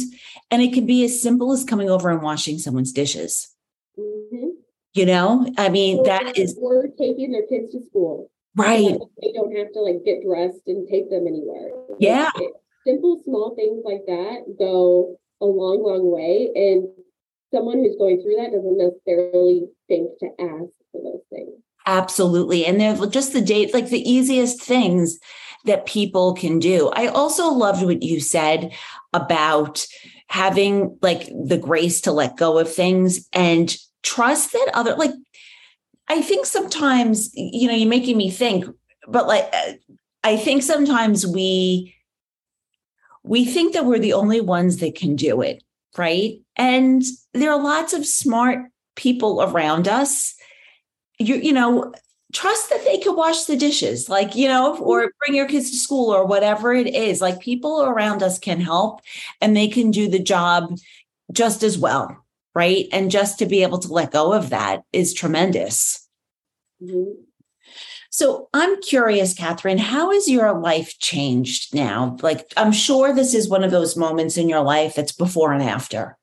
And 0.52 0.62
it 0.62 0.74
can 0.74 0.86
be 0.86 1.04
as 1.04 1.22
simple 1.22 1.52
as 1.52 1.64
coming 1.64 1.90
over 1.90 2.10
and 2.10 2.22
washing 2.22 2.60
someone's 2.60 2.92
dishes. 2.92 3.53
You 4.94 5.08
know, 5.08 5.48
I 5.58 5.70
mean, 5.70 6.00
or, 6.00 6.06
that 6.06 6.38
is. 6.38 6.58
Or 6.62 6.88
taking 7.00 7.32
their 7.32 7.48
kids 7.48 7.72
to 7.72 7.84
school. 7.86 8.30
Right. 8.56 8.92
So 8.92 9.10
they 9.22 9.32
don't 9.32 9.56
have 9.58 9.72
to 9.74 9.80
like 9.80 10.06
get 10.06 10.24
dressed 10.24 10.62
and 10.68 10.88
take 10.88 11.10
them 11.10 11.26
anywhere. 11.28 11.72
Yeah. 12.00 12.30
simple, 12.86 13.22
small 13.24 13.56
things 13.56 13.82
like 13.84 14.06
that 14.06 14.56
go 14.60 15.18
a 15.42 15.46
long, 15.46 15.82
long 15.82 16.12
way. 16.12 16.52
And 16.56 16.88
someone 17.52 17.80
who's 17.80 17.96
going 17.98 18.22
through 18.22 18.36
that 18.36 18.52
doesn't 18.52 18.78
necessarily 18.78 19.66
think 19.88 20.12
to 20.20 20.28
ask 20.40 20.72
for 20.92 21.02
those 21.02 21.22
things. 21.32 21.54
Absolutely. 21.86 22.66
And 22.66 22.80
they're 22.80 23.08
just 23.08 23.34
the 23.34 23.42
date, 23.42 23.74
like 23.74 23.90
the 23.90 24.10
easiest 24.10 24.62
things 24.62 25.20
that 25.66 25.86
people 25.86 26.34
can 26.34 26.60
do. 26.60 26.90
I 26.90 27.08
also 27.08 27.50
loved 27.50 27.84
what 27.84 28.04
you 28.04 28.20
said 28.20 28.74
about 29.14 29.86
having 30.28 30.98
like 31.02 31.28
the 31.28 31.58
grace 31.58 32.02
to 32.02 32.12
let 32.12 32.38
go 32.38 32.58
of 32.58 32.74
things 32.74 33.28
and 33.34 33.76
trust 34.04 34.52
that 34.52 34.70
other 34.74 34.96
like 34.96 35.12
I 36.08 36.22
think 36.22 36.46
sometimes 36.46 37.32
you 37.34 37.68
know 37.68 37.74
you're 37.74 37.90
making 37.90 38.18
me 38.18 38.30
think 38.30 38.66
but 39.08 39.28
like 39.28 39.50
uh, 39.54 39.74
I 40.24 40.38
think 40.38 40.64
sometimes 40.64 41.26
we 41.28 41.96
we 43.24 43.46
think 43.46 43.74
that 43.74 43.86
we're 43.86 44.00
the 44.00 44.14
only 44.14 44.42
ones 44.42 44.78
that 44.78 44.96
can 44.96 45.16
do 45.16 45.42
it, 45.42 45.64
right? 45.98 46.42
And 46.56 47.02
there 47.34 47.52
are 47.52 47.62
lots 47.62 47.94
of 47.94 48.06
smart 48.06 48.70
people 48.96 49.42
around 49.42 49.88
us. 49.88 50.36
You 51.20 51.36
you 51.36 51.54
know, 51.54 51.94
trust 52.34 52.70
that 52.70 52.84
they 52.84 52.98
could 53.00 53.16
wash 53.16 53.46
the 53.46 53.56
dishes, 53.56 54.10
like, 54.10 54.36
you 54.36 54.48
know, 54.48 54.78
or 54.78 55.02
mm-hmm. 55.02 55.08
bring 55.20 55.36
your 55.36 55.48
kids 55.48 55.72
to 55.72 55.78
school 55.78 56.14
or 56.14 56.26
whatever 56.26 56.74
it 56.74 56.94
is. 56.94 57.22
Like 57.22 57.40
people 57.40 57.84
around 57.84 58.24
us 58.24 58.40
can 58.40 58.60
help 58.60 59.02
and 59.40 59.56
they 59.56 59.68
can 59.68 59.92
do 59.92 60.10
the 60.10 60.20
job 60.20 60.78
just 61.32 61.64
as 61.64 61.78
well. 61.78 62.23
Right. 62.56 62.88
And 62.92 63.10
just 63.10 63.40
to 63.40 63.46
be 63.46 63.64
able 63.64 63.80
to 63.80 63.92
let 63.92 64.12
go 64.12 64.34
of 64.34 64.52
that 64.52 64.84
is 64.94 65.14
tremendous. 65.14 66.08
Mm-hmm. 66.82 67.22
So 68.12 68.48
I'm 68.54 68.80
curious, 68.82 69.34
Catherine, 69.34 69.80
how 69.80 70.12
has 70.12 70.30
your 70.30 70.60
life 70.60 71.00
changed 71.00 71.74
now? 71.74 72.16
Like, 72.22 72.46
I'm 72.56 72.72
sure 72.72 73.12
this 73.12 73.34
is 73.34 73.50
one 73.50 73.64
of 73.64 73.72
those 73.72 73.98
moments 73.98 74.38
in 74.38 74.48
your 74.48 74.62
life 74.62 74.94
that's 74.94 75.12
before 75.12 75.52
and 75.52 75.64
after, 75.64 76.16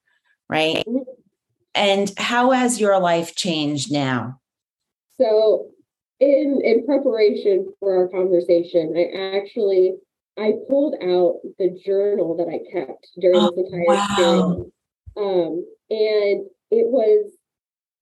right? 0.49 0.85
Mm-hmm. 0.87 1.11
And 1.75 2.13
how 2.17 2.53
has 2.53 2.81
your 2.81 3.01
life 3.01 3.35
changed 3.35 3.91
now? 3.91 4.41
So 5.21 5.71
in 6.21 6.61
in 6.65 6.87
preparation 6.87 7.73
for 7.81 7.97
our 7.97 8.09
conversation, 8.09 8.95
I 8.97 9.37
actually 9.37 9.95
I 10.39 10.53
pulled 10.69 10.95
out 11.03 11.41
the 11.59 11.79
journal 11.85 12.37
that 12.37 12.49
I 12.49 12.59
kept 12.73 13.09
during 13.19 13.41
oh, 13.41 13.51
this 13.51 13.67
entire 13.67 13.85
wow. 13.87 14.07
experience. 14.07 14.73
Um, 15.17 15.67
and 15.91 16.47
it 16.71 16.87
was 16.87 17.33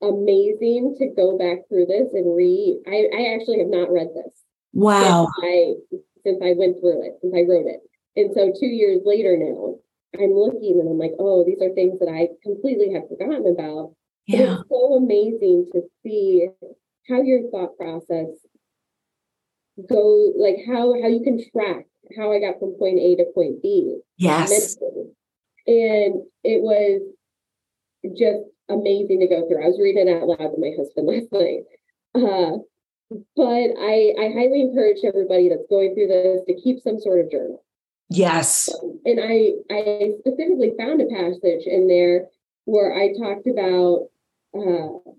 amazing 0.03 0.96
to 0.98 1.09
go 1.16 1.38
back 1.38 1.68
through 1.68 1.87
this 1.87 2.12
and 2.12 2.37
read. 2.37 2.83
I, 2.87 3.09
I 3.12 3.35
actually 3.35 3.59
have 3.59 3.68
not 3.68 3.90
read 3.90 4.09
this. 4.14 4.33
Wow. 4.72 5.29
Since 5.40 5.44
I, 5.44 5.74
since 6.24 6.38
I 6.42 6.53
went 6.57 6.81
through 6.81 7.07
it, 7.07 7.14
since 7.20 7.35
I 7.35 7.42
wrote 7.48 7.66
it. 7.66 7.81
And 8.16 8.33
so 8.35 8.53
two 8.59 8.66
years 8.66 9.01
later 9.05 9.37
now, 9.37 9.77
I'm 10.14 10.33
looking 10.33 10.79
and 10.81 10.88
I'm 10.88 10.98
like, 10.98 11.14
oh, 11.18 11.44
these 11.44 11.61
are 11.62 11.74
things 11.74 11.98
that 12.01 12.09
I 12.09 12.29
completely 12.42 12.92
have 12.92 13.09
forgotten 13.09 13.46
about. 13.46 13.94
Yeah. 14.27 14.59
it's 14.59 14.68
so 14.68 14.94
amazing 14.94 15.70
to 15.72 15.83
see 16.03 16.48
how 17.09 17.22
your 17.22 17.51
thought 17.51 17.77
process 17.79 18.29
go 19.88 20.33
like 20.37 20.57
how 20.66 20.92
how 21.00 21.08
you 21.08 21.21
can 21.23 21.38
track 21.52 21.87
how 22.17 22.33
I 22.33 22.40
got 22.40 22.58
from 22.58 22.75
point 22.79 22.98
A 22.98 23.17
to 23.17 23.25
point 23.35 23.62
B. 23.62 24.00
Yes. 24.17 24.77
And 25.67 26.23
it 26.44 26.62
was 26.62 27.02
just 28.05 28.44
amazing 28.69 29.21
to 29.21 29.29
go 29.29 29.46
through. 29.46 29.63
I 29.63 29.69
was 29.69 29.81
reading 29.81 30.09
it 30.09 30.23
out 30.23 30.29
loud 30.29 30.38
to 30.38 30.59
my 30.59 30.73
husband 30.77 31.07
last 31.09 31.33
night. 31.33 31.65
Uh, 32.15 32.59
but 33.37 33.73
I, 33.81 34.13
I 34.21 34.29
highly 34.37 34.61
encourage 34.61 34.99
everybody 35.05 35.49
that's 35.49 35.67
going 35.71 35.94
through 35.94 36.09
this 36.09 36.42
to 36.46 36.63
keep 36.63 36.81
some 36.81 37.01
sort 37.01 37.21
of 37.21 37.31
journal. 37.31 37.65
Yes. 38.11 38.69
Um, 38.69 39.01
and 39.05 39.21
I, 39.21 39.53
I 39.71 40.13
specifically 40.21 40.73
found 40.79 41.01
a 41.01 41.07
passage 41.07 41.67
in 41.67 41.88
there 41.88 42.27
where 42.65 42.94
I 42.94 43.13
talked 43.13 43.46
about 43.46 44.09
uh, 44.55 45.13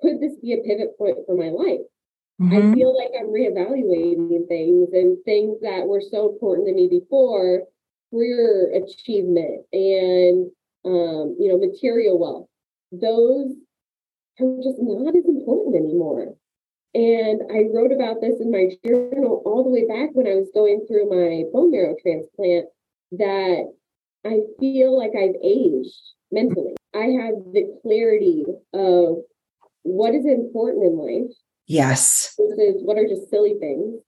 could 0.00 0.20
this 0.20 0.36
be 0.42 0.52
a 0.52 0.58
pivot 0.58 0.96
point 0.98 1.18
for 1.26 1.36
my 1.36 1.48
life? 1.48 1.80
Mm-hmm. 2.40 2.54
I 2.54 2.74
feel 2.74 2.96
like 2.96 3.12
I'm 3.18 3.28
reevaluating 3.28 4.46
things 4.48 4.90
and 4.92 5.16
things 5.24 5.58
that 5.62 5.86
were 5.86 6.02
so 6.02 6.30
important 6.30 6.68
to 6.68 6.74
me 6.74 6.88
before 6.88 7.62
career 8.10 8.72
achievement 8.74 9.64
and 9.72 10.50
um, 10.86 11.36
you 11.38 11.48
know 11.48 11.58
material 11.58 12.18
wealth 12.18 12.46
those 12.92 13.52
are 14.40 14.56
just 14.62 14.78
not 14.80 15.14
as 15.16 15.24
important 15.26 15.74
anymore 15.76 16.34
And 16.94 17.42
I 17.52 17.68
wrote 17.74 17.92
about 17.92 18.20
this 18.20 18.40
in 18.40 18.50
my 18.50 18.70
journal 18.86 19.42
all 19.44 19.64
the 19.64 19.70
way 19.70 19.84
back 19.86 20.10
when 20.14 20.26
I 20.26 20.36
was 20.36 20.48
going 20.54 20.86
through 20.86 21.10
my 21.10 21.44
bone 21.52 21.70
marrow 21.70 21.94
transplant 22.00 22.66
that 23.12 23.72
I 24.24 24.40
feel 24.60 24.96
like 24.96 25.12
I've 25.14 25.36
aged 25.42 26.00
mentally. 26.32 26.74
I 26.94 27.06
have 27.20 27.34
the 27.52 27.64
clarity 27.82 28.44
of 28.72 29.18
what 29.82 30.14
is 30.14 30.26
important 30.26 30.84
in 30.84 30.96
life 30.98 31.34
Yes. 31.66 32.34
versus 32.38 32.80
what 32.82 32.96
are 32.98 33.06
just 33.06 33.28
silly 33.30 33.54
things. 33.58 34.00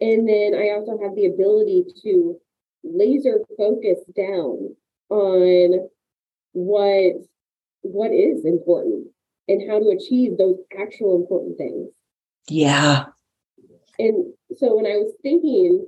And 0.00 0.28
then 0.28 0.54
I 0.54 0.70
also 0.70 0.98
have 1.02 1.14
the 1.14 1.26
ability 1.26 1.84
to 2.02 2.38
laser 2.82 3.40
focus 3.58 3.98
down 4.16 4.74
on 5.10 5.88
what 6.52 7.14
what 7.82 8.12
is 8.12 8.44
important 8.44 9.08
and 9.48 9.68
how 9.68 9.78
to 9.78 9.88
achieve 9.90 10.38
those 10.38 10.56
actual 10.78 11.16
important 11.16 11.58
things. 11.58 11.88
Yeah. 12.48 13.06
And 13.98 14.32
so 14.56 14.76
when 14.76 14.86
I 14.86 14.96
was 14.96 15.12
thinking 15.22 15.86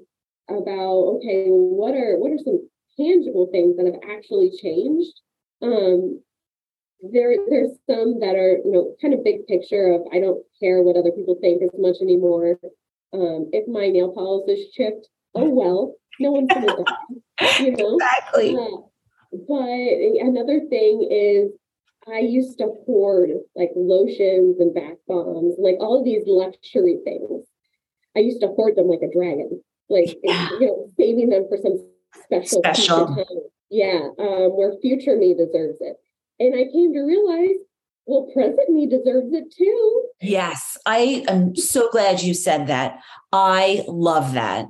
about 0.48 1.18
okay, 1.18 1.46
what 1.48 1.94
are 1.94 2.18
what 2.18 2.32
are 2.32 2.42
some 2.42 2.68
tangible 2.96 3.48
things 3.50 3.76
that 3.76 3.86
have 3.86 4.16
actually 4.16 4.50
changed? 4.60 5.20
Um, 5.62 6.20
there 7.12 7.34
there's 7.48 7.72
some 7.88 8.20
that 8.20 8.34
are 8.36 8.58
you 8.64 8.70
know 8.70 8.94
kind 9.00 9.14
of 9.14 9.24
big 9.24 9.46
picture 9.46 9.92
of 9.92 10.02
I 10.12 10.20
don't 10.20 10.44
care 10.60 10.82
what 10.82 10.96
other 10.96 11.12
people 11.12 11.36
think 11.40 11.62
as 11.62 11.70
much 11.78 11.96
anymore. 12.00 12.58
Um, 13.12 13.50
if 13.52 13.68
my 13.68 13.88
nail 13.88 14.12
polish 14.12 14.58
is 14.58 14.72
chipped, 14.72 15.08
oh 15.34 15.48
well, 15.48 15.94
no 16.20 16.32
one's 16.32 16.48
gonna 16.52 16.66
die, 16.66 17.58
you 17.60 17.76
know. 17.76 17.96
Exactly. 18.02 18.56
Uh, 18.56 18.82
but 19.48 20.24
another 20.26 20.60
thing 20.68 21.08
is 21.10 21.50
I 22.06 22.18
used 22.20 22.58
to 22.58 22.66
hoard 22.86 23.30
like 23.56 23.70
lotions 23.76 24.60
and 24.60 24.74
bath 24.74 24.98
bombs, 25.08 25.54
like 25.58 25.76
all 25.80 25.98
of 25.98 26.04
these 26.04 26.24
luxury 26.26 26.98
things. 27.04 27.46
I 28.16 28.20
used 28.20 28.40
to 28.42 28.48
hoard 28.48 28.76
them 28.76 28.88
like 28.88 29.02
a 29.02 29.10
dragon, 29.12 29.62
like 29.88 30.16
Yeah. 30.22 30.50
you 30.60 30.66
know, 30.66 30.90
saving 30.98 31.30
them 31.30 31.46
for 31.48 31.58
some 31.58 31.84
special, 32.24 32.60
Special. 32.62 33.06
time. 33.06 33.24
Yeah, 33.70 34.08
um, 34.18 34.50
where 34.56 34.74
future 34.80 35.16
me 35.16 35.34
deserves 35.34 35.78
it. 35.80 35.96
And 36.38 36.54
I 36.54 36.70
came 36.70 36.92
to 36.92 37.00
realize, 37.00 37.56
well, 38.06 38.28
present 38.32 38.68
me 38.68 38.86
deserves 38.86 39.32
it 39.32 39.52
too. 39.56 40.02
Yes. 40.20 40.76
I 40.86 41.24
am 41.26 41.56
so 41.56 41.88
glad 41.90 42.22
you 42.22 42.34
said 42.34 42.66
that. 42.68 42.98
I 43.32 43.84
love 43.88 44.34
that. 44.34 44.66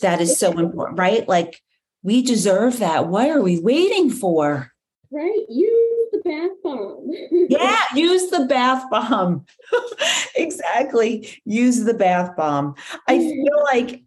That 0.00 0.20
is 0.20 0.38
so 0.38 0.58
important, 0.58 0.98
right? 0.98 1.26
Like 1.28 1.60
we 2.04 2.22
deserve 2.22 2.78
that. 2.78 3.08
What 3.08 3.28
are 3.30 3.40
we 3.40 3.58
waiting 3.58 4.10
for? 4.10 4.70
Right? 5.10 5.44
Use 5.48 6.08
the 6.12 6.20
bath 6.24 6.50
bomb. 6.62 7.10
Yeah, 7.48 7.80
use 7.94 8.30
the 8.30 8.44
bath 8.46 8.84
bomb. 8.90 9.44
exactly. 10.36 11.42
Use 11.44 11.84
the 11.84 11.94
bath 11.94 12.36
bomb. 12.36 12.74
I 13.08 13.18
feel 13.18 13.64
like 13.64 14.02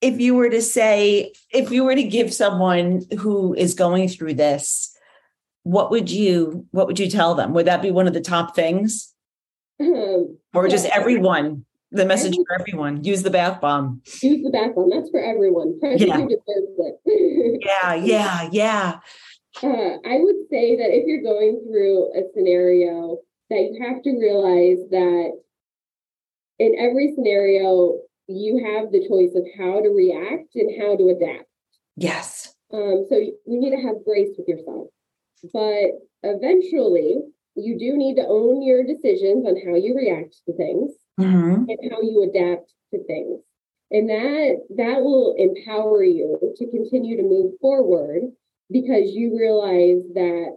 if 0.00 0.18
you 0.20 0.34
were 0.34 0.50
to 0.50 0.62
say, 0.62 1.32
if 1.50 1.70
you 1.70 1.84
were 1.84 1.94
to 1.94 2.02
give 2.02 2.32
someone 2.32 3.02
who 3.18 3.54
is 3.54 3.74
going 3.74 4.08
through 4.08 4.34
this, 4.34 4.92
what 5.62 5.90
would 5.90 6.10
you 6.10 6.66
what 6.70 6.86
would 6.86 6.98
you 6.98 7.10
tell 7.10 7.34
them? 7.34 7.52
Would 7.52 7.66
that 7.66 7.82
be 7.82 7.90
one 7.90 8.06
of 8.06 8.14
the 8.14 8.20
top 8.20 8.54
things? 8.54 9.12
um, 9.80 10.38
Or 10.54 10.68
just 10.68 10.86
Yeah. 10.86 10.94
everyone? 10.94 11.65
The 11.92 12.04
message 12.04 12.34
for 12.34 12.60
everyone. 12.60 13.04
Use 13.04 13.22
the 13.22 13.30
bath 13.30 13.60
bomb. 13.60 14.02
use 14.20 14.42
the 14.42 14.50
bath 14.50 14.74
bomb. 14.74 14.90
That's 14.90 15.10
for 15.10 15.20
everyone. 15.20 15.78
Yeah. 15.82 16.26
Yeah, 17.60 17.94
yeah, 17.94 18.48
yeah. 18.50 18.98
Uh, 19.62 19.96
I 20.04 20.18
would 20.18 20.36
say 20.50 20.76
that 20.76 20.90
if 20.90 21.06
you're 21.06 21.22
going 21.22 21.62
through 21.66 22.12
a 22.12 22.22
scenario, 22.34 23.18
that 23.50 23.60
you 23.60 23.80
have 23.86 24.02
to 24.02 24.10
realize 24.10 24.78
that 24.90 25.32
in 26.58 26.74
every 26.78 27.12
scenario, 27.14 28.00
you 28.26 28.64
have 28.66 28.90
the 28.90 29.06
choice 29.08 29.34
of 29.34 29.46
how 29.56 29.80
to 29.80 29.88
react 29.88 30.54
and 30.56 30.82
how 30.82 30.96
to 30.96 31.08
adapt. 31.08 31.48
Yes. 31.96 32.54
Um, 32.72 33.06
so 33.08 33.16
you 33.16 33.36
need 33.46 33.70
to 33.70 33.82
have 33.82 34.04
grace 34.04 34.30
with 34.36 34.48
yourself. 34.48 34.88
But 35.52 36.02
eventually, 36.24 37.20
you 37.54 37.78
do 37.78 37.96
need 37.96 38.16
to 38.16 38.26
own 38.26 38.62
your 38.62 38.84
decisions 38.84 39.46
on 39.46 39.56
how 39.64 39.76
you 39.76 39.94
react 39.96 40.36
to 40.46 40.52
things 40.56 40.90
Mhm. 41.18 41.66
and 41.68 41.92
how 41.92 42.00
you 42.02 42.22
adapt 42.22 42.72
to 42.92 43.02
things. 43.04 43.40
And 43.90 44.10
that 44.10 44.62
that 44.76 45.02
will 45.02 45.34
empower 45.38 46.02
you 46.02 46.38
to 46.56 46.66
continue 46.66 47.16
to 47.16 47.22
move 47.22 47.54
forward 47.60 48.32
because 48.70 49.12
you 49.12 49.38
realize 49.38 50.02
that 50.14 50.56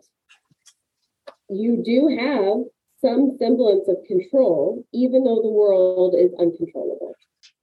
you 1.49 1.81
do 1.83 2.07
have 2.07 2.63
some 3.01 3.37
semblance 3.37 3.87
of 3.87 3.97
control, 4.07 4.83
even 4.91 5.23
though 5.23 5.41
the 5.41 5.49
world 5.49 6.15
is 6.15 6.31
uncontrollable. 6.39 7.15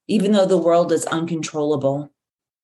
Even 0.09 0.33
though 0.33 0.47
the 0.47 0.57
world 0.59 0.93
is 0.93 1.05
uncontrollable. 1.07 2.09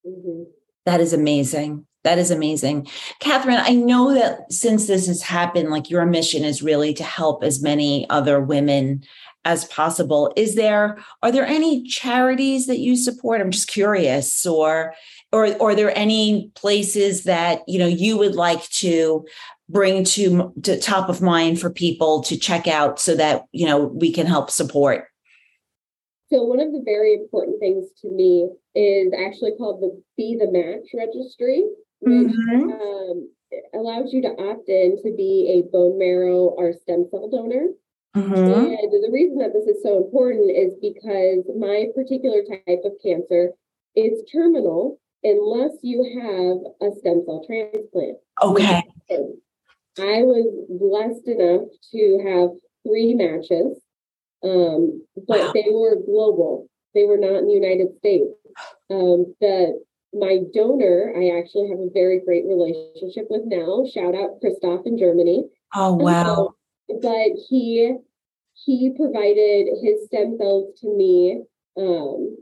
Mhm. 0.07 0.47
That 0.87 1.01
is 1.01 1.13
amazing. 1.13 1.87
That 2.05 2.19
is 2.19 2.31
amazing. 2.31 2.89
Catherine, 3.21 3.59
I 3.61 3.75
know 3.75 4.13
that 4.15 4.53
since 4.53 4.87
this 4.87 5.07
has 5.07 5.23
happened, 5.23 5.71
like 5.71 5.91
your 5.91 6.05
mission 6.07 6.45
is 6.45 6.63
really 6.63 6.95
to 6.95 7.05
help 7.05 7.45
as 7.45 7.63
many 7.63 8.09
other 8.11 8.41
women 8.41 9.05
as 9.45 9.65
possible. 9.67 10.33
Is 10.37 10.55
there, 10.55 10.99
are 11.23 11.33
there 11.33 11.47
any 11.47 11.83
charities 11.85 12.67
that 12.67 12.79
you 12.79 12.97
support? 12.97 13.41
I'm 13.41 13.51
just 13.51 13.69
curious, 13.69 14.47
or 14.47 14.95
or, 15.33 15.55
or 15.57 15.71
are 15.71 15.75
there 15.75 15.97
any 15.97 16.51
places 16.55 17.25
that 17.25 17.61
you 17.67 17.79
know 17.79 17.87
you 17.87 18.19
would 18.19 18.35
like 18.35 18.69
to 18.71 19.25
bring 19.69 20.05
to, 20.05 20.53
to 20.63 20.79
top 20.79 21.09
of 21.09 21.23
mind 21.23 21.59
for 21.61 21.71
people 21.71 22.23
to 22.25 22.37
check 22.37 22.69
out 22.69 23.01
so 23.01 23.15
that 23.17 23.45
you 23.53 23.67
know 23.67 23.85
we 23.87 24.13
can 24.13 24.27
help 24.27 24.51
support? 24.51 25.07
So 26.31 26.43
one 26.45 26.61
of 26.61 26.73
the 26.73 26.83
very 26.85 27.15
important 27.15 27.61
things 27.61 27.89
to 28.03 28.11
me 28.11 28.49
is 28.75 29.13
actually 29.13 29.53
called 29.59 29.83
the 29.83 30.03
Be 30.17 30.37
the 30.39 30.51
Match 30.51 30.89
Registry, 30.95 31.63
which 32.01 32.33
Mhm. 32.33 32.73
um, 32.81 33.29
allows 33.75 34.15
you 34.15 34.23
to 34.23 34.29
opt 34.29 34.69
in 34.69 34.97
to 35.03 35.13
be 35.15 35.59
a 35.59 35.71
bone 35.71 35.99
marrow 35.99 36.45
or 36.57 36.73
stem 36.73 37.07
cell 37.11 37.29
donor. 37.29 37.69
Mhm. 38.17 38.79
And 38.79 38.93
the 39.05 39.11
reason 39.11 39.39
that 39.39 39.53
this 39.53 39.67
is 39.67 39.83
so 39.83 39.97
important 39.97 40.51
is 40.51 40.75
because 40.81 41.45
my 41.57 41.89
particular 41.95 42.43
type 42.45 42.83
of 42.85 42.93
cancer 43.03 43.53
is 43.97 44.23
terminal 44.31 44.99
unless 45.25 45.73
you 45.83 46.03
have 46.21 46.91
a 46.91 46.95
stem 46.97 47.23
cell 47.25 47.43
transplant. 47.47 48.19
Okay. 48.43 48.83
I 49.99 50.23
was 50.23 50.47
blessed 50.69 51.27
enough 51.29 51.69
to 51.93 52.19
have 52.27 52.51
three 52.87 53.15
matches, 53.15 53.81
um, 54.43 55.03
but 55.29 55.39
Wow. 55.41 55.53
they 55.55 55.67
were 55.71 55.97
global. 55.97 56.67
They 56.95 57.05
were 57.07 57.17
not 57.19 57.37
in 57.37 57.47
the 57.47 57.53
United 57.55 57.97
States. 57.99 58.35
Um, 58.91 59.35
the 59.41 59.81
my 60.15 60.41
donor, 60.53 61.15
I 61.17 61.39
actually 61.39 61.69
have 61.71 61.81
a 61.81 61.89
very 61.89 62.19
great 62.21 62.45
relationship 62.45 63.29
with 63.31 63.47
now. 63.47 63.87
Shout 63.87 64.15
out 64.15 64.41
Christoph 64.41 64.85
in 64.87 64.99
Germany. 64.99 65.49
Oh 65.75 65.95
wow. 65.95 66.55
But 66.89 67.33
he 67.49 67.95
he 68.65 68.91
provided 68.91 69.69
his 69.83 70.05
stem 70.07 70.37
cells 70.37 70.79
to 70.81 70.95
me, 70.95 71.43
um, 71.77 72.37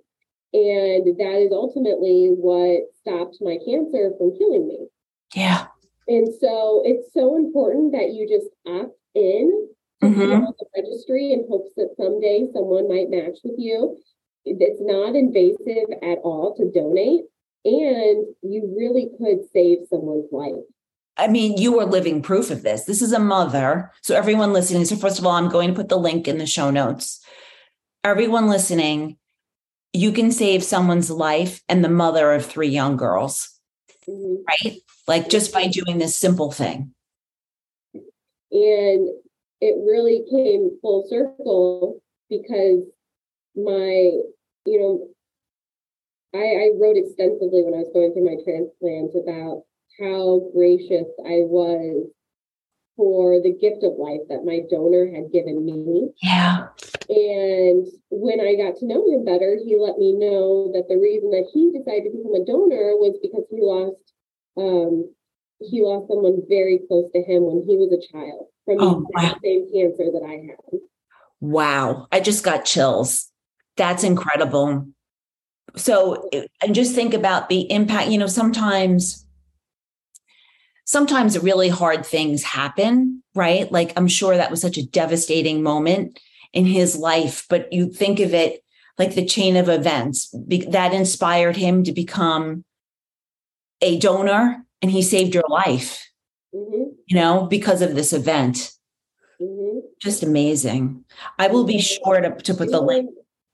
and 0.53 1.07
that 1.19 1.39
is 1.39 1.53
ultimately 1.53 2.29
what 2.29 2.93
stopped 3.01 3.39
my 3.41 3.59
cancer 3.65 4.13
from 4.19 4.37
killing 4.37 4.67
me. 4.67 4.87
Yeah. 5.35 5.67
And 6.09 6.35
so 6.35 6.83
it's 6.85 7.13
so 7.13 7.37
important 7.37 7.93
that 7.93 8.13
you 8.13 8.27
just 8.29 8.51
opt 8.67 8.99
in 9.15 9.69
Mhm. 10.03 10.41
fill 10.41 10.55
the 10.59 10.67
registry 10.77 11.33
in 11.33 11.47
hopes 11.49 11.73
that 11.77 11.95
someday 11.97 12.51
someone 12.53 12.89
might 12.89 13.11
match 13.11 13.39
with 13.45 13.59
you. 13.59 13.99
It's 14.45 14.81
not 14.81 15.15
invasive 15.15 15.91
at 16.03 16.19
all 16.21 16.55
to 16.55 16.71
donate, 16.71 17.27
and 17.65 18.27
you 18.43 18.75
really 18.77 19.11
could 19.19 19.45
save 19.53 19.87
someone's 19.87 20.33
life. 20.33 20.65
I 21.21 21.29
mean, 21.29 21.59
you 21.59 21.79
are 21.79 21.85
living 21.85 22.23
proof 22.23 22.51
of 22.51 22.63
this. 22.63 22.85
This 22.85 23.03
is 23.03 23.13
a 23.13 23.19
mother. 23.19 23.93
So, 24.01 24.17
everyone 24.17 24.55
listening, 24.55 24.87
so 24.87 24.97
first 24.97 25.19
of 25.19 25.27
all, 25.27 25.33
I'm 25.33 25.51
going 25.51 25.69
to 25.69 25.75
put 25.75 25.91
the 25.91 25.99
link 25.99 26.27
in 26.27 26.39
the 26.39 26.47
show 26.47 26.71
notes. 26.71 27.21
Everyone 28.03 28.49
listening, 28.49 29.19
you 29.93 30.13
can 30.13 30.33
save 30.33 30.65
someone's 30.65 31.11
life 31.11 31.63
and 31.69 31.85
the 31.85 31.91
mother 31.91 32.33
of 32.33 32.47
three 32.47 32.69
young 32.71 32.97
girls, 32.97 33.51
Mhm. 34.09 34.45
right? 34.49 34.81
Like 35.07 35.29
just 35.29 35.53
by 35.53 35.67
doing 35.67 35.99
this 35.99 36.17
simple 36.17 36.51
thing. 36.53 36.95
And 37.93 39.11
it 39.61 39.77
really 39.85 40.25
came 40.31 40.79
full 40.81 41.07
circle 41.07 42.01
because 42.31 42.85
my, 43.55 44.11
you 44.65 44.81
know, 44.81 45.09
I, 46.33 46.39
I 46.39 46.71
wrote 46.81 46.97
extensively 46.97 47.63
when 47.63 47.75
I 47.75 47.79
was 47.79 47.91
going 47.93 48.15
through 48.15 48.25
my 48.25 48.43
transplant 48.43 49.15
about 49.15 49.65
how 50.01 50.51
gracious 50.55 51.07
I 51.25 51.45
was 51.45 52.09
for 52.97 53.41
the 53.41 53.53
gift 53.53 53.83
of 53.83 53.97
life 53.97 54.21
that 54.29 54.45
my 54.45 54.61
donor 54.71 55.11
had 55.15 55.33
given 55.33 55.65
me. 55.65 56.11
Yeah. 56.23 56.69
And 57.09 57.87
when 58.11 58.41
I 58.41 58.55
got 58.57 58.77
to 58.79 58.87
know 58.87 59.05
him 59.09 59.25
better, 59.25 59.59
he 59.65 59.77
let 59.77 59.99
me 59.99 60.13
know 60.13 60.71
that 60.75 60.87
the 60.89 60.99
reason 60.99 61.31
that 61.31 61.49
he 61.53 61.73
decided 61.73 62.13
to 62.13 62.19
become 62.19 62.35
a 62.35 62.45
donor 62.45 62.97
was 62.97 63.19
because 63.23 63.45
he 63.51 63.59
lost 63.61 63.97
um 64.57 65.15
he 65.61 65.83
lost 65.83 66.09
someone 66.09 66.43
very 66.49 66.81
close 66.89 67.11
to 67.13 67.23
him 67.23 67.45
when 67.45 67.65
he 67.67 67.77
was 67.77 67.93
a 67.93 68.13
child 68.13 68.47
from 68.65 68.79
the 68.79 68.85
Oh, 68.85 69.07
exact 69.15 69.43
same 69.43 69.67
cancer 69.73 70.11
that 70.13 70.25
I 70.27 70.33
had. 70.47 70.81
Wow. 71.41 72.07
I 72.13 72.21
just 72.21 72.45
got 72.45 72.65
chills. 72.65 73.31
That's 73.77 74.05
incredible. 74.05 74.89
So, 75.77 76.29
and 76.63 76.75
just 76.75 76.95
think 76.95 77.15
about 77.15 77.49
the 77.49 77.71
impact, 77.71 78.11
you 78.11 78.19
know, 78.19 78.27
sometimes 78.27 79.27
sometimes 80.91 81.39
really 81.39 81.69
hard 81.69 82.05
things 82.05 82.43
happen, 82.43 83.23
right? 83.37 83.71
Like 83.71 83.93
I'm 83.97 84.09
sure 84.09 84.37
that 84.37 84.51
was 84.51 84.61
such 84.61 84.77
a 84.77 84.85
devastating 84.85 85.63
moment 85.63 86.19
in 86.53 86.67
his 86.67 86.97
life, 86.97 87.47
but 87.49 87.73
you 87.73 87.93
think 87.93 88.19
of 88.19 88.35
it 88.35 88.65
like 88.99 89.15
the 89.15 89.25
chain 89.25 89.57
of 89.57 89.69
events 89.69 90.35
that 90.69 90.93
inspired 90.93 91.57
him 91.57 91.85
to 91.85 91.93
become 91.93 92.65
a 93.81 94.01
donor 94.01 94.67
and 94.83 94.91
he 94.91 95.01
saved 95.01 95.33
your 95.33 95.45
life, 95.49 96.11
mm-hmm. 96.53 96.91
you 97.07 97.17
know, 97.17 97.47
because 97.47 97.83
of 97.83 97.95
this 97.95 98.13
event. 98.13 98.73
Mm-hmm. 99.41 99.79
Just 100.03 100.25
amazing. 100.25 101.05
I 101.39 101.47
will 101.47 101.65
be 101.65 101.81
sure 101.81 102.21
to, 102.21 102.35
to 102.35 102.53
put 102.53 102.73
the 102.73 102.81
link. 102.81 103.09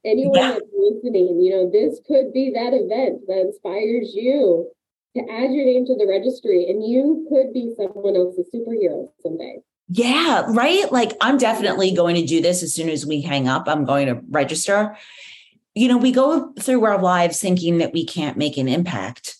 Anyone 0.07 0.39
yeah. 0.39 0.53
that's 0.53 0.65
listening, 0.75 1.39
you 1.43 1.51
know, 1.51 1.71
this 1.71 2.01
could 2.07 2.33
be 2.33 2.51
that 2.55 2.73
event 2.73 3.27
that 3.27 3.41
inspires 3.41 4.15
you 4.15 4.71
to 5.17 5.33
add 5.33 5.53
your 5.53 5.65
name 5.65 5.87
to 5.87 5.97
the 5.97 6.07
registry 6.07 6.67
and 6.69 6.87
you 6.87 7.27
could 7.29 7.53
be 7.53 7.75
someone 7.77 8.17
else's 8.17 8.47
superhero 8.55 9.09
someday. 9.23 9.61
Yeah, 9.89 10.45
right. 10.49 10.91
Like 10.91 11.13
I'm 11.21 11.39
definitely 11.39 11.93
going 11.93 12.17
to 12.17 12.27
do 12.27 12.41
this 12.41 12.63
as 12.63 12.75
soon 12.75 12.89
as 12.89 13.07
we 13.07 13.21
hang 13.21 13.49
up. 13.49 13.69
I'm 13.69 13.85
going 13.85 14.07
to 14.07 14.21
register. 14.31 14.97
You 15.75 15.89
know, 15.89 15.99
we 15.99 16.11
go 16.11 16.53
through 16.59 16.85
our 16.85 17.01
lives 17.01 17.41
thinking 17.41 17.79
that 17.79 17.93
we 17.93 18.05
can't 18.05 18.37
make 18.37 18.57
an 18.57 18.69
impact. 18.69 19.37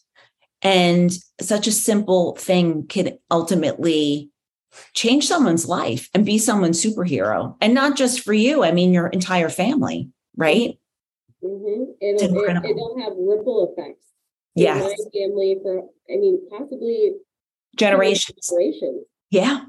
And 0.63 1.13
such 1.41 1.67
a 1.67 1.73
simple 1.73 2.37
thing 2.37 2.87
can 2.87 3.19
ultimately 3.31 4.31
change 4.95 5.27
someone's 5.27 5.67
life 5.67 6.09
and 6.15 6.25
be 6.25 6.39
someone's 6.39 6.83
superhero. 6.83 7.57
And 7.61 7.75
not 7.75 7.97
just 7.97 8.21
for 8.21 8.33
you, 8.33 8.63
I 8.63 8.73
mean, 8.73 8.93
your 8.93 9.09
entire 9.09 9.49
family, 9.49 10.11
right? 10.37 10.79
Mm-hmm. 11.43 11.93
It'll, 12.01 12.39
it, 12.39 12.65
it'll 12.65 12.99
have 13.01 13.13
ripple 13.17 13.73
effects. 13.73 14.06
Yes. 14.57 14.83
My 14.83 14.95
family 15.13 15.59
for, 15.63 15.83
I 16.11 16.17
mean, 16.17 16.41
possibly 16.51 17.13
generations. 17.77 18.49
generations. 18.49 19.05
Yeah. 19.31 19.65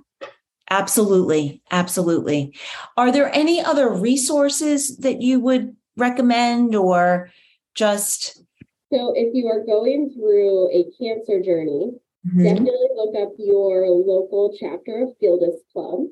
Absolutely. 0.69 1.61
Absolutely. 1.71 2.55
Are 2.97 3.11
there 3.11 3.33
any 3.33 3.61
other 3.61 3.89
resources 3.89 4.97
that 4.97 5.21
you 5.21 5.39
would 5.39 5.75
recommend 5.95 6.75
or 6.75 7.29
just? 7.75 8.37
So, 8.91 9.13
if 9.15 9.33
you 9.33 9.47
are 9.47 9.65
going 9.65 10.13
through 10.13 10.69
a 10.71 10.85
cancer 10.97 11.41
journey, 11.41 11.91
mm-hmm. 12.25 12.43
definitely 12.43 12.87
look 12.95 13.15
up 13.15 13.33
your 13.37 13.87
local 13.87 14.55
chapter 14.57 15.03
of 15.03 15.19
Gilda's 15.19 15.61
Club, 15.73 16.05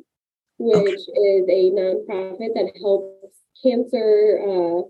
which 0.57 0.77
okay. 0.77 0.93
is 0.93 1.47
a 1.49 1.71
nonprofit 1.71 2.53
that 2.55 2.71
helps 2.81 3.37
cancer 3.61 4.39
uh, 4.45 4.79
uh, 4.79 4.81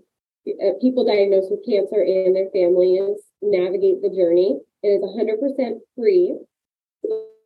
people 0.80 1.04
diagnosed 1.04 1.50
with 1.50 1.66
cancer 1.66 2.02
and 2.02 2.34
their 2.34 2.50
families 2.50 3.18
navigate 3.42 4.02
the 4.02 4.10
journey. 4.10 4.58
It 4.82 4.88
is 4.88 5.02
100% 5.02 5.80
free, 5.96 6.36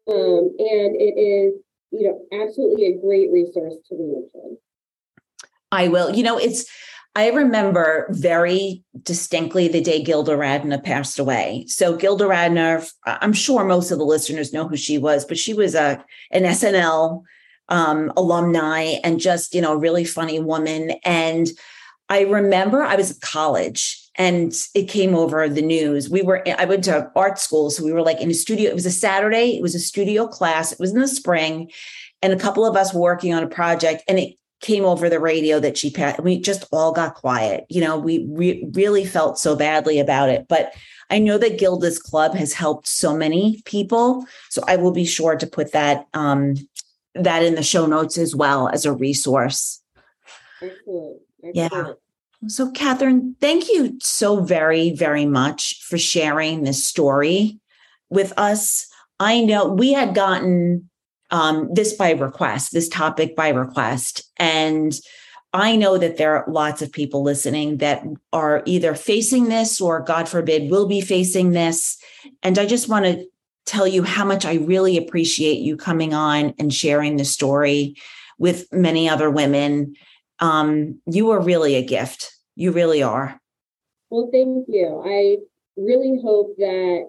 um, 0.09 0.55
and 0.59 0.97
it 0.97 1.17
is 1.19 1.55
you 1.91 2.09
know, 2.09 2.43
absolutely 2.43 2.87
a 2.87 2.99
great 2.99 3.31
resource 3.31 3.75
to 3.89 3.95
into. 3.95 4.57
I 5.73 5.89
will. 5.89 6.15
You 6.15 6.23
know, 6.23 6.39
it's, 6.39 6.67
I 7.15 7.31
remember 7.31 8.07
very 8.11 8.85
distinctly 9.03 9.69
the 9.69 9.81
day 9.81 10.03
Gilda 10.03 10.33
Radner 10.33 10.83
passed 10.83 11.19
away. 11.19 11.65
So 11.69 11.97
Gilda 11.97 12.25
Radner, 12.25 12.89
I'm 13.05 13.33
sure 13.33 13.65
most 13.65 13.91
of 13.91 13.99
the 13.99 14.05
listeners 14.05 14.53
know 14.53 14.69
who 14.69 14.77
she 14.77 14.99
was, 14.99 15.25
but 15.25 15.39
she 15.39 15.55
was 15.55 15.75
a 15.75 16.05
an 16.31 16.43
SNL 16.43 17.23
um, 17.69 18.13
alumni 18.17 18.97
and 19.05 19.21
just 19.21 19.55
you 19.55 19.61
know 19.61 19.73
a 19.73 19.79
really 19.79 20.05
funny 20.05 20.39
woman. 20.39 20.93
And 21.05 21.49
I 22.11 22.23
remember 22.23 22.83
I 22.83 22.97
was 22.97 23.13
at 23.13 23.21
college 23.21 24.11
and 24.17 24.53
it 24.75 24.89
came 24.89 25.15
over 25.15 25.49
the 25.49 25.63
news. 25.63 26.11
We 26.11 26.23
were 26.23 26.47
I 26.59 26.65
went 26.65 26.85
to 26.85 27.11
art 27.15 27.39
school, 27.39 27.71
so 27.71 27.85
we 27.85 27.93
were 27.93 28.03
like 28.03 28.21
in 28.21 28.31
a 28.31 28.35
studio. 28.35 28.69
It 28.69 28.75
was 28.75 28.85
a 28.85 28.91
Saturday. 28.91 29.57
It 29.57 29.63
was 29.63 29.77
a 29.77 29.81
studio 29.81 30.27
class. 30.27 30.73
It 30.73 30.81
was 30.81 30.93
in 30.93 31.01
the 31.01 31.09
spring, 31.09 31.71
and 32.21 32.33
a 32.33 32.39
couple 32.39 32.67
of 32.67 32.77
us 32.77 32.93
were 32.93 33.01
working 33.01 33.33
on 33.33 33.45
a 33.45 33.49
project, 33.49 34.03
and 34.09 34.19
it 34.19 34.35
came 34.61 34.85
over 34.85 35.09
the 35.09 35.21
radio 35.21 35.61
that 35.61 35.79
she 35.79 35.91
passed. 35.91 36.21
We 36.21 36.39
just 36.41 36.67
all 36.73 36.93
got 36.93 37.15
quiet. 37.15 37.65
You 37.71 37.81
know, 37.81 37.97
we 37.97 38.27
re- 38.29 38.69
really 38.73 39.07
felt 39.07 39.39
so 39.39 39.57
badly 39.57 39.99
about 40.01 40.29
it, 40.29 40.47
but. 40.49 40.75
I 41.13 41.19
know 41.19 41.39
that 41.39 41.59
Gilda's 41.59 41.99
Club 41.99 42.37
has 42.37 42.53
helped 42.53 42.87
so 42.87 43.17
many 43.17 43.63
people, 43.65 44.25
so 44.49 44.63
I 44.69 44.77
will 44.77 44.93
be 44.93 45.05
sure 45.05 45.35
to 45.35 45.45
put 45.45 45.73
that 45.73 46.07
um, 46.15 46.55
that 47.17 47.43
in 47.43 47.57
the 47.57 47.65
show 47.65 47.87
notes 47.87 48.17
as 48.17 48.37
well 48.37 48.69
as 48.69 48.85
a 48.85 48.93
resource. 48.93 49.83
Excellent. 50.63 51.23
Excellent. 51.43 51.73
Yeah. 51.73 51.93
So, 52.47 52.71
Catherine, 52.71 53.37
thank 53.41 53.69
you 53.69 53.99
so 54.01 54.43
very, 54.43 54.91
very 54.91 55.27
much 55.27 55.83
for 55.83 55.99
sharing 55.99 56.63
this 56.63 56.87
story 56.87 57.59
with 58.09 58.33
us. 58.39 58.87
I 59.19 59.43
know 59.43 59.69
we 59.69 59.93
had 59.93 60.15
gotten 60.15 60.89
um, 61.31 61.69
this 61.73 61.93
by 61.93 62.13
request, 62.13 62.73
this 62.73 62.89
topic 62.89 63.37
by 63.37 63.51
request. 63.51 64.23
And 64.39 64.95
I 65.53 65.77
know 65.77 65.99
that 65.99 66.17
there 66.17 66.37
are 66.37 66.51
lots 66.51 66.81
of 66.81 66.93
people 66.93 67.23
listening 67.23 67.79
that 67.79 68.05
are 68.33 68.63
either 68.65 68.95
facing 68.95 69.49
this 69.49 69.81
or, 69.81 70.01
God 70.01 70.29
forbid, 70.29 70.71
will 70.71 70.87
be 70.87 71.01
facing 71.01 71.51
this. 71.51 71.99
And 72.43 72.59
I 72.59 72.67
just 72.67 72.89
want 72.89 73.05
to 73.05 73.27
tell 73.67 73.87
you 73.87 74.03
how 74.03 74.25
much 74.25 74.47
I 74.47 74.55
really 74.55 74.97
appreciate 74.97 75.59
you 75.59 75.77
coming 75.77 76.15
on 76.15 76.55
and 76.59 76.73
sharing 76.73 77.17
the 77.17 77.25
story 77.25 77.97
with 78.39 78.73
many 78.73 79.09
other 79.09 79.29
women 79.29 79.95
um, 80.41 81.01
you 81.07 81.31
are 81.31 81.41
really 81.41 81.75
a 81.75 81.85
gift. 81.85 82.33
You 82.57 82.73
really 82.73 83.03
are. 83.03 83.41
Well, 84.11 84.29
thank 84.33 84.67
you. 84.69 85.03
I 85.07 85.37
really 85.77 86.21
hope 86.23 86.57
that 86.59 87.09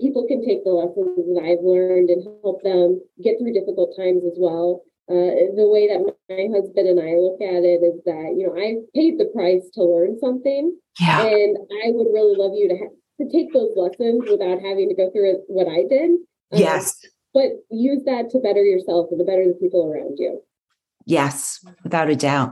people 0.00 0.26
can 0.26 0.44
take 0.44 0.64
the 0.64 0.70
lessons 0.70 1.26
that 1.34 1.42
I've 1.42 1.64
learned 1.64 2.10
and 2.10 2.22
help 2.42 2.62
them 2.62 3.00
get 3.22 3.38
through 3.38 3.52
difficult 3.52 3.96
times 3.96 4.22
as 4.26 4.36
well. 4.36 4.82
Uh, 5.08 5.56
the 5.56 5.64
way 5.64 5.88
that 5.88 6.04
my 6.04 6.52
husband 6.52 6.86
and 6.86 7.00
I 7.00 7.16
look 7.16 7.40
at 7.40 7.64
it 7.64 7.80
is 7.80 7.96
that 8.04 8.36
you 8.36 8.44
know 8.44 8.52
I 8.52 8.84
paid 8.92 9.16
the 9.16 9.32
price 9.32 9.64
to 9.74 9.82
learn 9.82 10.20
something, 10.20 10.76
yeah. 11.00 11.24
and 11.24 11.56
I 11.86 11.96
would 11.96 12.12
really 12.12 12.36
love 12.36 12.52
you 12.52 12.68
to 12.68 12.76
ha- 12.76 12.96
to 13.20 13.24
take 13.32 13.52
those 13.54 13.72
lessons 13.74 14.28
without 14.28 14.60
having 14.60 14.88
to 14.90 14.94
go 14.94 15.10
through 15.10 15.40
what 15.48 15.66
I 15.66 15.88
did. 15.88 16.20
Um, 16.52 16.60
yes, 16.60 17.00
but 17.32 17.64
use 17.70 18.04
that 18.04 18.28
to 18.36 18.38
better 18.38 18.62
yourself 18.62 19.08
and 19.10 19.18
to 19.18 19.24
better 19.24 19.48
the 19.48 19.56
people 19.56 19.88
around 19.88 20.18
you. 20.18 20.44
Yes, 21.08 21.64
without 21.82 22.10
a 22.10 22.14
doubt. 22.14 22.50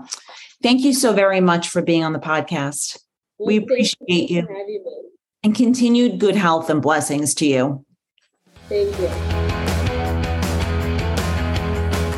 Thank 0.62 0.80
you 0.80 0.94
so 0.94 1.12
very 1.12 1.42
much 1.42 1.68
for 1.68 1.82
being 1.82 2.02
on 2.02 2.14
the 2.14 2.18
podcast. 2.18 2.98
Well, 3.38 3.48
we 3.48 3.58
appreciate 3.58 4.30
you. 4.30 4.48
you 4.48 5.10
and 5.42 5.54
continued 5.54 6.18
good 6.18 6.34
health 6.34 6.70
and 6.70 6.80
blessings 6.80 7.34
to 7.34 7.46
you. 7.46 7.84
Thank 8.70 8.98
you. 8.98 9.08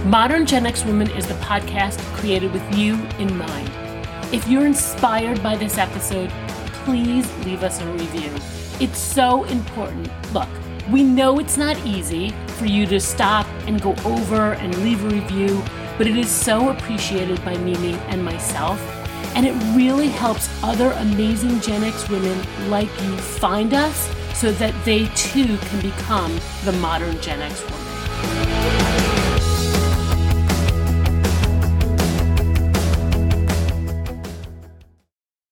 Modern 0.09 0.47
Gen 0.47 0.64
X 0.64 0.84
Women 0.84 1.11
is 1.11 1.26
the 1.26 1.34
podcast 1.34 1.99
created 2.14 2.53
with 2.53 2.78
you 2.78 2.95
in 3.18 3.36
mind. 3.36 3.68
If 4.32 4.47
you're 4.47 4.64
inspired 4.64 5.43
by 5.43 5.57
this 5.57 5.76
episode, 5.76 6.30
please 6.84 7.28
leave 7.45 7.64
us 7.64 7.80
a 7.80 7.86
review. 7.95 8.30
It's 8.78 9.01
so 9.01 9.43
important. 9.45 10.09
Look, 10.32 10.49
we 10.89 11.03
know 11.03 11.41
it's 11.41 11.57
not 11.57 11.84
easy 11.84 12.30
for 12.59 12.66
you 12.66 12.86
to 12.86 13.01
stop 13.01 13.45
and 13.66 13.82
go 13.82 13.97
over 14.05 14.53
and 14.53 14.72
leave 14.84 15.05
a 15.05 15.09
review 15.09 15.64
but 15.99 16.07
it 16.07 16.16
is 16.16 16.30
so 16.30 16.70
appreciated 16.70 17.44
by 17.44 17.57
Mimi 17.59 17.94
and 18.07 18.24
myself. 18.24 18.80
And 19.34 19.44
it 19.44 19.53
really 19.76 20.09
helps 20.09 20.49
other 20.62 20.92
amazing 20.92 21.61
Gen 21.61 21.84
X 21.84 22.09
women 22.09 22.40
like 22.70 22.88
you 23.03 23.16
find 23.16 23.74
us 23.74 24.09
so 24.34 24.53
that 24.53 24.72
they 24.84 25.07
too 25.09 25.57
can 25.59 25.80
become 25.82 26.38
the 26.64 26.72
modern 26.72 27.20
Gen 27.20 27.42
X 27.42 27.62
woman. 27.62 28.58